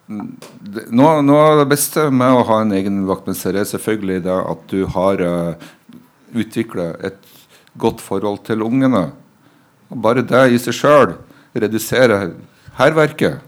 [0.08, 4.66] noe, noe, av det beste med å ha en egen vaktmester er selvfølgelig det at
[4.72, 5.70] du har uh,
[6.34, 7.20] utvikla et
[7.80, 9.08] godt forhold til ungene.
[9.88, 11.16] Bare det i seg sjøl
[11.54, 12.32] reduserer
[12.78, 13.42] hærverket.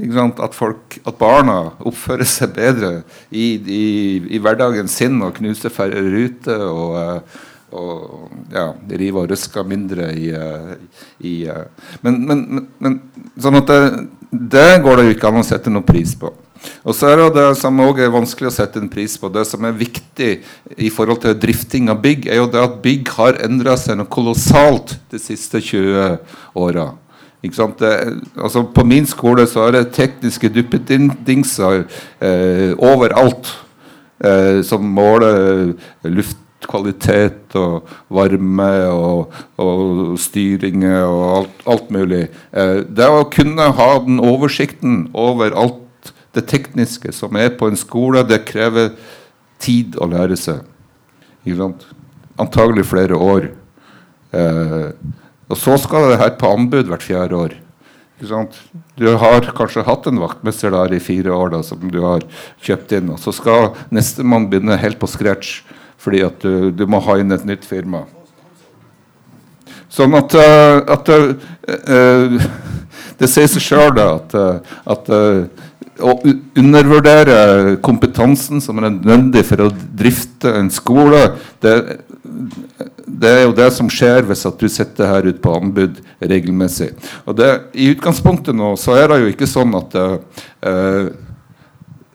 [0.00, 3.84] At, at barna oppfører seg bedre i, i,
[4.32, 6.62] i hverdagen sin og knuser færre ruter.
[6.64, 7.24] og
[7.72, 10.30] og ja, rive og røske mindre i,
[11.26, 11.34] i
[12.02, 12.46] men, men,
[12.82, 13.00] men,
[13.40, 13.80] sånn at det,
[14.30, 16.32] det går det jo ikke an å sette noen pris på.
[16.84, 19.30] Og så er det det som også er vanskelig å sette en pris på.
[19.32, 20.30] Det som er viktig
[20.76, 24.10] i forhold til drifting av bygg, er jo det at bygg har endra seg noe
[24.12, 26.18] kolossalt de siste 20
[26.60, 26.90] åra.
[27.40, 31.86] Altså på min skole så er det tekniske duppedingser
[32.20, 33.48] eh, overalt
[34.20, 35.72] eh, som måler
[36.04, 36.36] luft
[36.68, 42.26] kvalitet og varme og, og styring og alt, alt mulig.
[42.52, 47.78] Eh, det å kunne ha den oversikten over alt det tekniske som er på en
[47.78, 48.92] skole, det krever
[49.62, 50.62] tid å lære seg.
[52.40, 53.50] Antagelig flere år.
[54.30, 54.92] Eh,
[55.50, 57.56] og så skal det her på anbud hvert fjerde år.
[59.00, 62.24] Du har kanskje hatt en vaktmester der i fire år da, som du har
[62.60, 65.62] kjøpt inn, og så skal nestemann begynne helt på scratch
[66.00, 68.04] fordi at du, du, må ha inn et nytt firma.
[69.90, 72.44] Sånn at, uh, at uh,
[73.20, 74.32] Det sier seg sjøl at,
[74.88, 75.08] at
[76.00, 76.14] å
[76.56, 81.20] undervurdere kompetansen som er nødvendig for å drifte en skole,
[81.60, 81.74] det,
[83.20, 86.92] det er jo det som skjer hvis at du setter her ut på anbud regelmessig.
[87.26, 91.10] Og det, I utgangspunktet nå så er det jo ikke sånn at uh,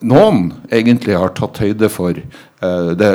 [0.06, 2.18] noen egentlig har tatt høyde for
[2.62, 3.10] det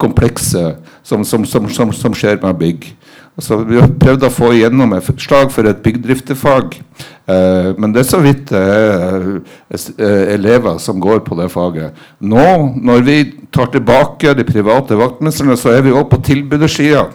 [0.00, 0.62] komplekse
[1.02, 2.86] som, som, som, som, skjer med bygg.
[3.34, 6.76] Altså, vi har prøvd å få igjennom et slag for et byggdriftefag.
[7.26, 11.98] Eh, men det er så vidt det er elever som går på det faget.
[12.22, 12.46] Nå,
[12.78, 13.16] når vi
[13.54, 17.08] tar tilbake de private vaktmestrene, så er vi òg på tilbudersida.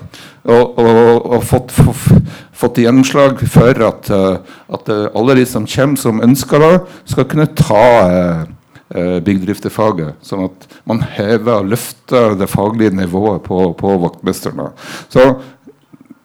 [0.49, 5.99] Og, og, og fått, fått, gjennomslag for at, eh, at, eh, alle de som kommer
[6.03, 6.76] som ønsker det,
[7.13, 7.84] skal kunne ta
[8.95, 10.20] eh, byggdriftefaget.
[10.26, 14.72] Sånn at man hever og løfter det faglige nivået på, på vaktmesterne.
[15.11, 15.26] Så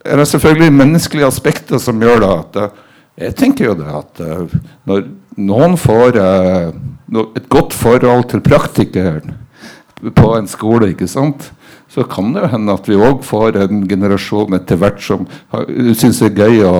[0.05, 2.83] er det selvfølgelig menneskelige aspekter som gjør det at uh,
[3.15, 4.55] Jeg tenker jo det at uh,
[4.91, 5.05] når
[5.39, 9.37] noen får et godt forhold til praktikeren
[10.15, 11.47] på en skole, ikke sant,
[11.95, 15.29] så kan det jo hende at vi òg får en generasjon etter hvert som
[15.95, 16.79] syns det er gøy å,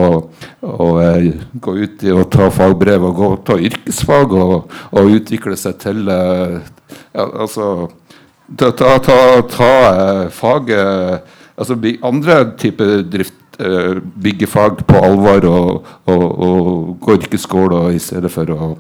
[0.67, 0.89] å
[1.63, 4.57] gå ut i å ta fagbrev og gå, ta yrkesfag og,
[4.91, 7.89] og utvikle seg til ja, altså
[8.59, 9.21] ta, ta, ta,
[9.55, 9.73] ta
[10.35, 18.03] faget altså andre typer drift uh, byggefag på alvor og, og, og gå yrkesskole i
[18.03, 18.71] stedet for å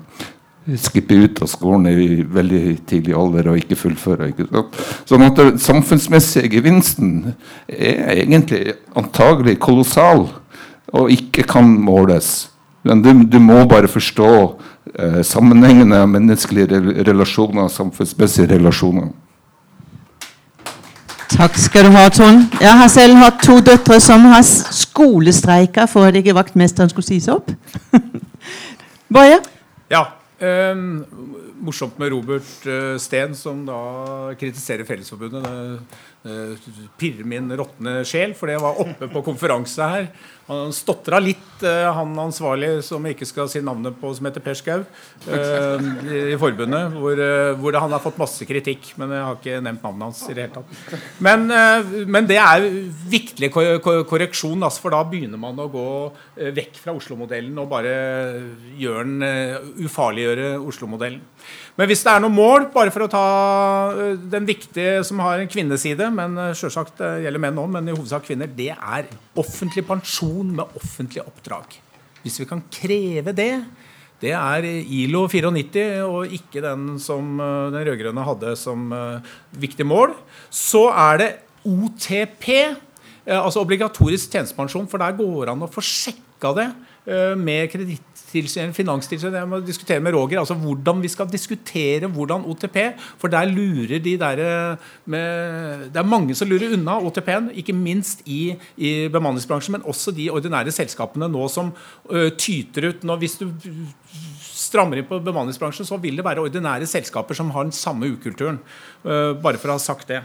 [0.80, 4.30] skippe ut av skolen i veldig tidlig alder og ikke fullføre.
[4.32, 4.78] Ikke sant?
[5.10, 7.34] Sånn at den samfunnsmessige gevinsten
[7.68, 10.26] er egentlig antagelig kolossal
[10.94, 12.48] og ikke kan måles.
[12.84, 14.30] Men du, du må bare forstå
[14.94, 19.12] eh, sammenhengene av menneskelige relasjoner, samfunnsmessige relasjoner.
[21.34, 22.52] Takk skal du ha, Trond.
[22.62, 27.26] Jeg har selv hatt to døtre som har skolestreika for at ikke vaktmesteren skulle sies
[27.32, 27.50] opp.
[29.14, 29.40] Boje?
[29.90, 30.04] Ja.
[30.38, 30.74] Eh,
[31.62, 33.78] morsomt med Robert eh, Steen, som da
[34.40, 35.84] kritiserer Fellesforbundet.
[36.24, 40.06] Det pirrer min råtne sjel, for det var oppe på konferanse her.
[40.44, 44.42] Han stotra litt, uh, han ansvarlig som jeg ikke skal si navnet på, som heter
[44.44, 48.90] Per Skau, uh, i, forbundet, hvor, uh, hvor han har fått masse kritikk.
[49.00, 50.98] Men jeg har ikke nevnt navnet hans i det hele tatt.
[51.24, 51.46] Men,
[52.10, 52.68] men det er
[53.08, 55.88] viktig korreksjon, altså, for da begynner man å gå
[56.54, 57.94] vekk fra Oslo-modellen og bare
[59.84, 61.22] ufarliggjøre Oslo-modellen.
[61.74, 63.22] Men hvis det er noe mål, bare for å ta
[64.30, 68.46] den viktige som har en kvinneside, men selvsagt gjelder menn òg, men i hovedsak kvinner,
[68.46, 69.08] det er
[69.40, 71.74] offentlig pensjon med offentlig oppdrag.
[72.22, 73.50] Hvis vi kan kreve det,
[74.22, 78.86] det er ILO 94 og ikke den som eh, den rød-grønne hadde som
[79.58, 80.14] viktig mål.
[80.54, 81.30] Så er det
[81.66, 82.46] OTP,
[83.26, 86.68] altså obligatorisk tjenestepensjon, for der går an å få sjekka det
[87.40, 92.78] med kreditt Finanstilsynet, jeg må diskutere med Roger altså hvordan vi skal diskutere hvordan OTP
[93.20, 97.72] For der lurer de der eh, med, Det er mange som lurer unna OTP-en, ikke
[97.76, 101.72] minst i, i, bemanningsbransjen, men også de ordinære selskapene nå som
[102.10, 103.04] ø, tyter ut.
[103.06, 103.48] Nå, hvis du
[104.54, 108.60] strammer inn på bemanningsbransjen, så vil det være ordinære selskaper som har den samme ukulturen.
[109.04, 110.22] Uh, bare for å ha sagt det.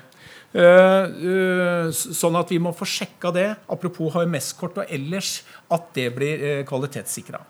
[0.50, 5.40] Uh, uh, sånn at vi må få sjekka det, apropos HMS-kort og ellers,
[5.74, 7.42] at det blir kvalitetssikra.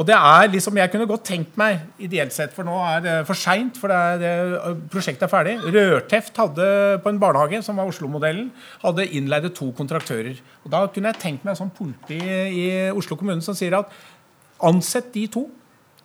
[0.00, 3.14] Og det er liksom, Jeg kunne godt tenkt meg, ideelt sett, for nå er det
[3.28, 5.56] for seint, for det er, det, prosjektet er ferdig.
[5.74, 6.68] Rørteft hadde
[7.04, 8.48] på en barnehage, som var Oslo-modellen,
[8.80, 10.40] hadde innleide to kontraktører.
[10.64, 12.64] Og Da kunne jeg tenkt meg en sånn politi i
[12.96, 13.92] Oslo kommune som sier at
[14.64, 15.44] ansett de to,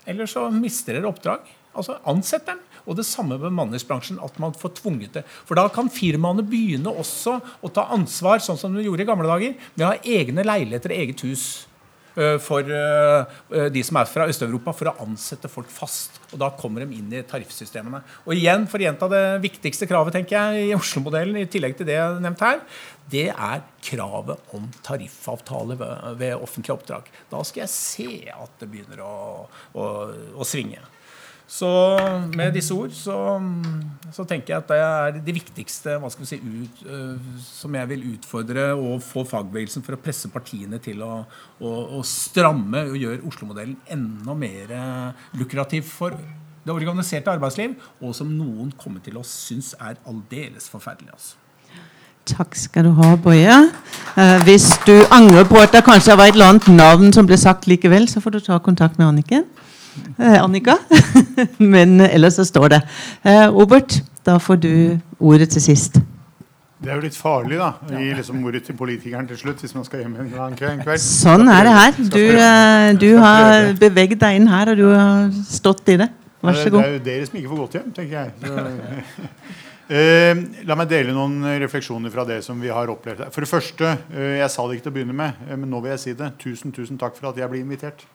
[0.05, 1.47] eller så mister dere oppdrag.
[1.75, 2.59] Altså ansett dem.
[2.85, 4.19] Og det samme med bemanningsbransjen.
[4.23, 5.23] At man får tvunget det.
[5.47, 9.27] For da kan firmaene begynne også å ta ansvar, sånn som de gjorde i gamle
[9.29, 11.45] dager, med å ha egne leiligheter og eget hus.
[12.15, 16.21] Eh, for eh, eh, de som er fra Øst-Europa, for å ansette folk fast.
[16.31, 18.01] Og Da kommer de inn i tariffsystemene.
[18.25, 21.89] Og igjen, for å gjenta det viktigste kravet tenker jeg, i Oslo-modellen, i tillegg til
[21.89, 22.63] det jeg har nevnt her,
[23.11, 25.77] det er kravet om tariffavtale
[26.17, 27.11] ved offentlige oppdrag.
[27.29, 29.15] Da skal jeg se at det begynner å,
[29.75, 29.89] å,
[30.39, 30.81] å svinge.
[31.47, 31.69] Så
[32.33, 33.15] med disse ord så,
[34.09, 37.77] så, tenker jeg at det er det viktigste hva skal vi si, ut, uh, som
[37.77, 41.19] jeg vil utfordre og få fagbevegelsen for å presse partiene til å,
[41.61, 44.73] å, å stramme og gjøre Oslo-modellen enda mer
[45.37, 46.17] lukrativ for
[46.65, 51.13] det organiserte arbeidsliv, og som noen kommer til å synes er aldeles forferdelig.
[51.13, 51.37] altså.
[52.25, 53.57] Takk skal du ha, Boje.
[54.17, 57.37] Eh, hvis du angrer på at det kanskje var et eller annet navn som ble
[57.37, 59.45] sagt likevel, så får du ta kontakt med Anniken.
[60.17, 60.77] Eh, Annika.
[61.75, 62.81] Men ellers så står det.
[63.23, 64.73] Eh, Robert, da får du
[65.19, 66.01] ordet til sist.
[66.85, 67.71] Det er jo litt farlig, da.
[67.81, 71.01] Å gi liksom ordet til politikeren til slutt hvis man skal hjem en kveld.
[71.01, 71.95] Sånn er det her.
[72.13, 76.11] Du, eh, du har beveget deg inn her, og du har stått i det.
[76.45, 76.81] Vær så god.
[76.83, 78.33] Det er jo dere som ikke får gått hjem, tenker jeg.
[78.43, 78.65] Så,
[79.95, 83.23] eh, la meg dele noen refleksjoner fra det som vi har opplevd.
[83.33, 85.81] For det første, eh, jeg sa det ikke til å begynne med, eh, men nå
[85.81, 86.33] vil jeg si det.
[86.43, 88.05] Tusen, tusen takk for at jeg ble invitert.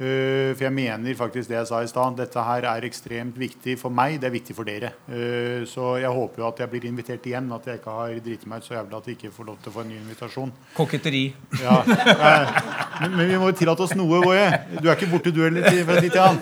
[0.00, 2.14] Uh, for jeg mener faktisk det jeg sa i stad.
[2.16, 4.14] Dette her er ekstremt viktig for meg.
[4.20, 4.94] Det er viktig for dere.
[5.04, 7.50] Uh, så jeg håper jo at jeg blir invitert igjen.
[7.52, 9.68] At jeg ikke har driti meg ut så jævlig at jeg ikke får lov til
[9.68, 10.54] å få en ny invitasjon.
[10.78, 11.26] Koketteri.
[11.60, 11.76] Ja.
[11.84, 12.56] Uh,
[13.02, 14.48] men, men, vi må jo tillate oss noe, Boje.
[14.78, 16.40] Du er ikke borte, du heller, fra tid til annen.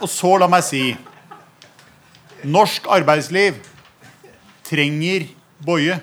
[0.00, 0.84] og så la meg si
[2.46, 3.56] Norsk arbeidsliv
[4.68, 5.24] trenger
[5.64, 5.96] Boje.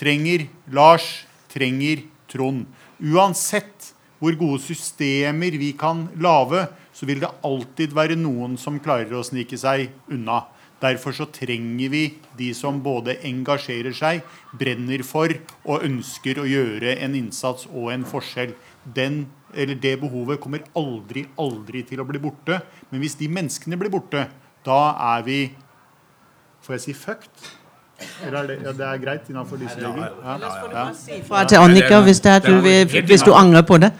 [0.00, 1.12] Trenger Lars.
[1.52, 2.00] Trenger
[2.32, 2.64] Trond.
[3.04, 3.73] Uansett
[4.24, 6.64] hvor gode systemer vi kan lage,
[6.96, 10.46] så vil det alltid være noen som klarer å snike seg unna.
[10.80, 12.02] Derfor så trenger vi
[12.38, 14.22] de som både engasjerer seg,
[14.56, 15.32] brenner for
[15.64, 18.54] og ønsker å gjøre en innsats og en forskjell.
[18.96, 22.62] Den, det behovet kommer aldri, aldri til å bli borte.
[22.90, 24.26] Men hvis de menneskene blir borte,
[24.64, 24.80] da
[25.16, 25.42] er vi
[26.64, 27.63] Får jeg si fucked?
[28.26, 30.12] Eller er det, ja, det er greit innenfor disse regler?
[30.24, 30.36] Ja.
[30.72, 30.84] Ja.
[30.98, 33.92] Si fra til Annika hvis, du, hvis du angrer på det.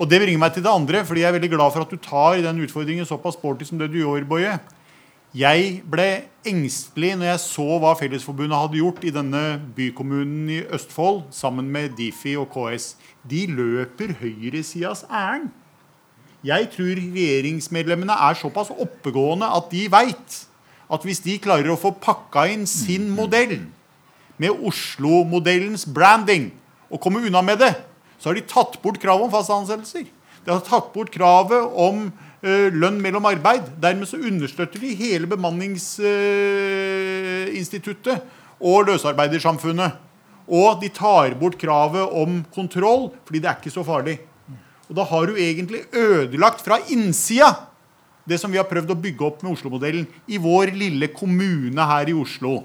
[0.00, 1.96] Og Det bringer meg til det andre, fordi jeg er veldig glad for at du
[2.00, 4.58] tar den utfordringen såpass sporty som det du gjør, Boje.
[5.36, 9.42] Jeg ble engstelig når jeg så hva Fellesforbundet hadde gjort i denne
[9.76, 12.96] bykommunen i Østfold sammen med Difi og KS.
[13.30, 15.52] De løper høyresidas ærend.
[16.42, 20.40] Jeg tror regjeringsmedlemmene er såpass oppegående at de veit
[20.90, 23.60] at hvis de klarer å få pakka inn sin modell
[24.40, 26.50] med Oslo-modellens branding
[26.90, 27.74] og komme unna med det,
[28.18, 30.04] så har de tatt bort kravet om faste ansettelser.
[30.44, 33.62] De har tatt bort kravet om uh, lønn mellom arbeid.
[33.80, 38.22] Dermed så understøtter de hele bemanningsinstituttet uh,
[38.60, 39.90] og løsarbeidersamfunnet.
[40.50, 44.16] Og de tar bort kravet om kontroll, fordi det er ikke så farlig.
[44.90, 47.69] Og da har du egentlig ødelagt fra innsida
[48.28, 52.10] det som vi har prøvd å bygge opp med Oslo-modellen i vår lille kommune her
[52.12, 52.60] i Oslo.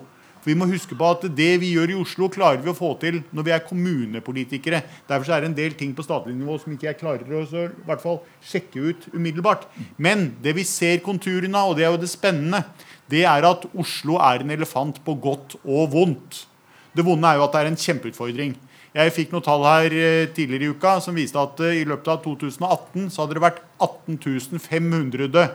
[0.45, 2.91] For Vi må huske på at det vi gjør i Oslo, klarer vi å få
[3.01, 4.83] til når vi er kommunepolitikere.
[5.09, 7.87] Derfor er det en del ting på statlig nivå som ikke jeg klarer å i
[7.87, 9.65] hvert fall sjekke ut umiddelbart.
[9.97, 12.61] Men det vi ser konturene av, og det er jo det spennende,
[13.09, 16.43] det er at Oslo er en elefant på godt og vondt.
[16.93, 18.53] Det vonde er jo at det er en kjempeutfordring.
[18.95, 22.07] Jeg fikk noen tall her eh, tidligere i uka som viste at eh, i løpet
[22.13, 25.49] av 2018 så hadde det vært 18 500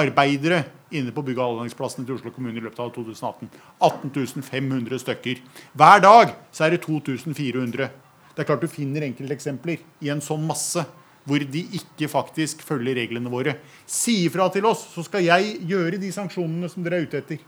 [0.00, 0.62] arbeidere
[0.94, 3.50] inne på bygg- og anleggsplassene til Oslo kommune i løpet av 2018.
[3.84, 5.44] 18 500 stykker.
[5.76, 7.90] Hver dag så er det 2400.
[8.32, 10.86] Det er klart du finner enkelteksempler i en sånn masse
[11.28, 13.58] hvor de ikke faktisk følger reglene våre.
[13.84, 17.44] Si ifra til oss, så skal jeg gjøre de sanksjonene som dere er ute etter.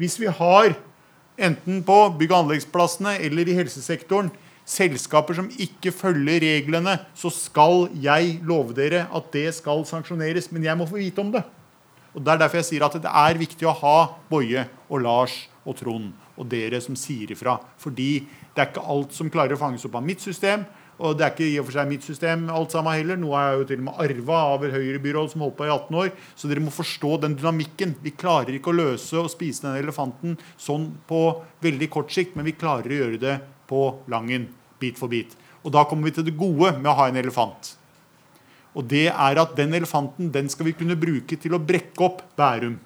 [0.00, 0.72] Hvis vi har
[1.38, 4.30] enten på bygg- og anleggsplassene eller i helsesektoren,
[4.66, 10.50] selskaper som ikke følger reglene, så skal jeg love dere at det skal sanksjoneres.
[10.50, 11.44] Men jeg må få vite om det.
[12.16, 13.96] Og Det er derfor jeg sier at det er viktig å ha
[14.30, 15.34] Boje og Lars
[15.66, 17.58] og Trond og dere som sier ifra.
[17.78, 20.64] Fordi det er ikke alt som klarer å fanges opp av mitt system.
[20.96, 23.18] Og det er ikke i og for seg mitt system alt sammen heller.
[23.20, 25.98] Noe er jo til og med arva av et høyrebyråd som holdt på i 18
[26.00, 26.12] år.
[26.32, 27.92] Så dere må forstå den dynamikken.
[28.04, 31.22] Vi klarer ikke å løse og spise den elefanten sånn på
[31.64, 33.36] veldig kort sikt, men vi klarer å gjøre det
[33.68, 33.82] på
[34.12, 34.48] langen,
[34.80, 35.36] bit for bit.
[35.66, 37.74] Og da kommer vi til det gode med å ha en elefant.
[38.76, 42.22] Og det er at den elefanten den skal vi kunne bruke til å brekke opp
[42.38, 42.76] Bærum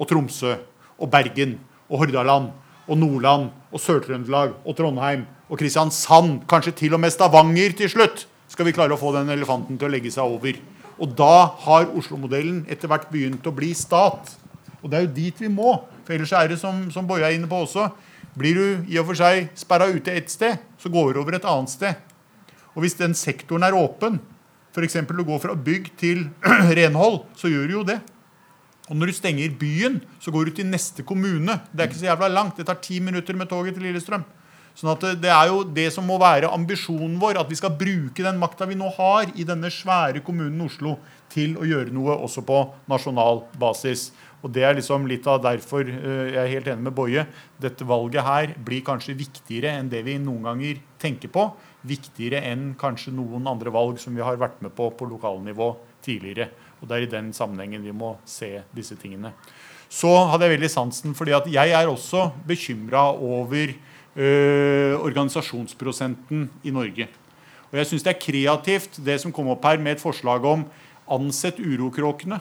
[0.00, 0.54] og Tromsø
[1.00, 1.58] og Bergen
[1.88, 2.52] og Hordaland
[2.90, 8.26] og Nordland og Sør-Trøndelag og Trondheim og Kristiansand, kanskje til og med Stavanger til slutt,
[8.50, 10.58] skal vi klare å få den elefanten til å legge seg over.
[11.00, 14.36] Og da har Oslo-modellen etter hvert begynt å bli stat.
[14.80, 15.74] Og det er jo dit vi må.
[16.06, 17.88] For ellers er det som, som Boje er inne på også.
[18.38, 21.48] Blir du i og for seg sperra ute ett sted, så går du over et
[21.48, 21.98] annet sted.
[22.76, 24.20] Og hvis den sektoren er åpen,
[24.70, 25.00] f.eks.
[25.08, 26.28] du går fra bygg til
[26.78, 27.98] renhold, så gjør du jo det.
[28.90, 31.58] Og når du stenger byen, så går du til neste kommune.
[31.70, 32.58] Det er ikke så jævla langt.
[32.58, 34.24] Det tar ti minutter med toget til Lillestrøm.
[34.74, 38.24] Sånn at Det er jo det som må være ambisjonen vår, at vi skal bruke
[38.24, 40.96] den makta vi nå har i denne svære kommunen Oslo,
[41.30, 44.10] til å gjøre noe også på nasjonal basis.
[44.40, 47.26] Og Det er liksom litt av derfor eh, jeg er helt enig med Boje.
[47.60, 51.50] Dette valget her blir kanskje viktigere enn det vi noen ganger tenker på.
[51.86, 55.74] Viktigere enn kanskje noen andre valg som vi har vært med på på lokalnivå
[56.04, 56.48] tidligere.
[56.80, 59.34] Og Det er i den sammenhengen vi må se disse tingene.
[59.90, 63.74] Så hadde jeg veldig sansen fordi at jeg er også bekymra over
[64.16, 67.06] organisasjonsprosenten i Norge.
[67.70, 70.64] Og jeg syns det er kreativt det som kom opp her med et forslag om
[71.10, 72.40] ansett urokråkene.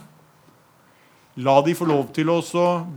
[1.40, 2.40] La de få lov til å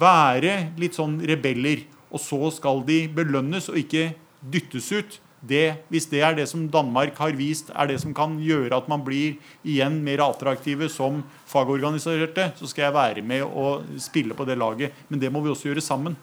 [0.01, 1.85] være litt sånn rebeller.
[2.13, 5.21] Og så skal de belønnes og ikke dyttes ut.
[5.43, 8.87] Det, hvis det er det som Danmark har vist er det som kan gjøre at
[8.91, 14.47] man blir igjen mer attraktive som fagorganiserte, så skal jeg være med og spille på
[14.47, 14.95] det laget.
[15.11, 16.15] Men det må vi også gjøre sammen.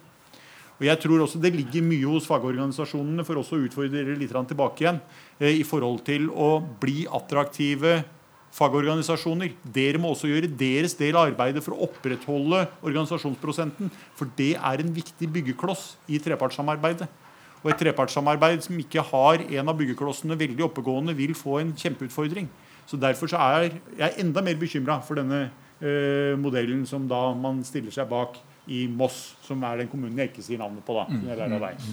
[0.80, 4.85] Og jeg tror også Det ligger mye hos fagorganisasjonene for også å utfordre litt tilbake
[4.85, 5.01] igjen
[5.39, 7.99] eh, i forhold til å bli attraktive
[8.56, 9.53] fagorganisasjoner.
[9.76, 13.91] Dere må også gjøre deres del av arbeidet for å opprettholde organisasjonsprosenten.
[14.18, 17.10] For det er en viktig byggekloss i trepartssamarbeidet.
[17.60, 22.47] Og et trepartssamarbeid som ikke har en av byggeklossene veldig oppegående, vil få en kjempeutfordring.
[22.88, 25.49] Så Derfor så er jeg enda mer bekymra for denne
[25.84, 28.39] eh, modellen som da man stiller seg bak
[28.69, 30.93] i Moss, som er den kommunen jeg ikke sier navnet på.
[30.93, 31.85] da, av deg.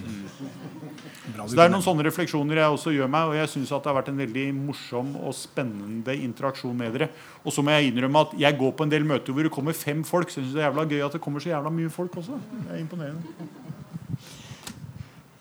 [1.46, 3.96] Så Det er noen sånne refleksjoner jeg også gjør meg, og jeg syns det har
[3.96, 7.08] vært en veldig morsom og spennende interaksjon med dere.
[7.44, 9.76] Og så må jeg innrømme at jeg går på en del møter hvor det kommer
[9.76, 10.28] fem folk.
[10.30, 12.40] Så jeg synes det er jævla gøy at det kommer så jævla mye folk også.
[12.66, 13.22] Det er imponerende.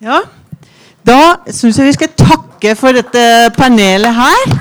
[0.06, 0.22] Ja,
[1.06, 1.20] da
[1.52, 3.28] syns jeg vi skal takke for dette
[3.60, 4.58] panelet her.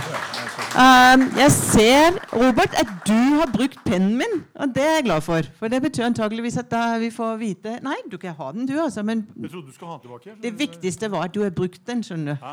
[0.74, 5.20] Um, jeg ser, Robert, at du har brukt pennen min, og det er jeg glad
[5.22, 5.46] for.
[5.60, 8.74] For det betyr antakeligvis at da vi får vite Nei, du kan ha den, du,
[8.82, 9.04] altså.
[9.06, 10.34] Men Jeg trodde du skulle ha den tilbake.
[10.42, 12.48] det viktigste var at du har brukt den, skjønner du.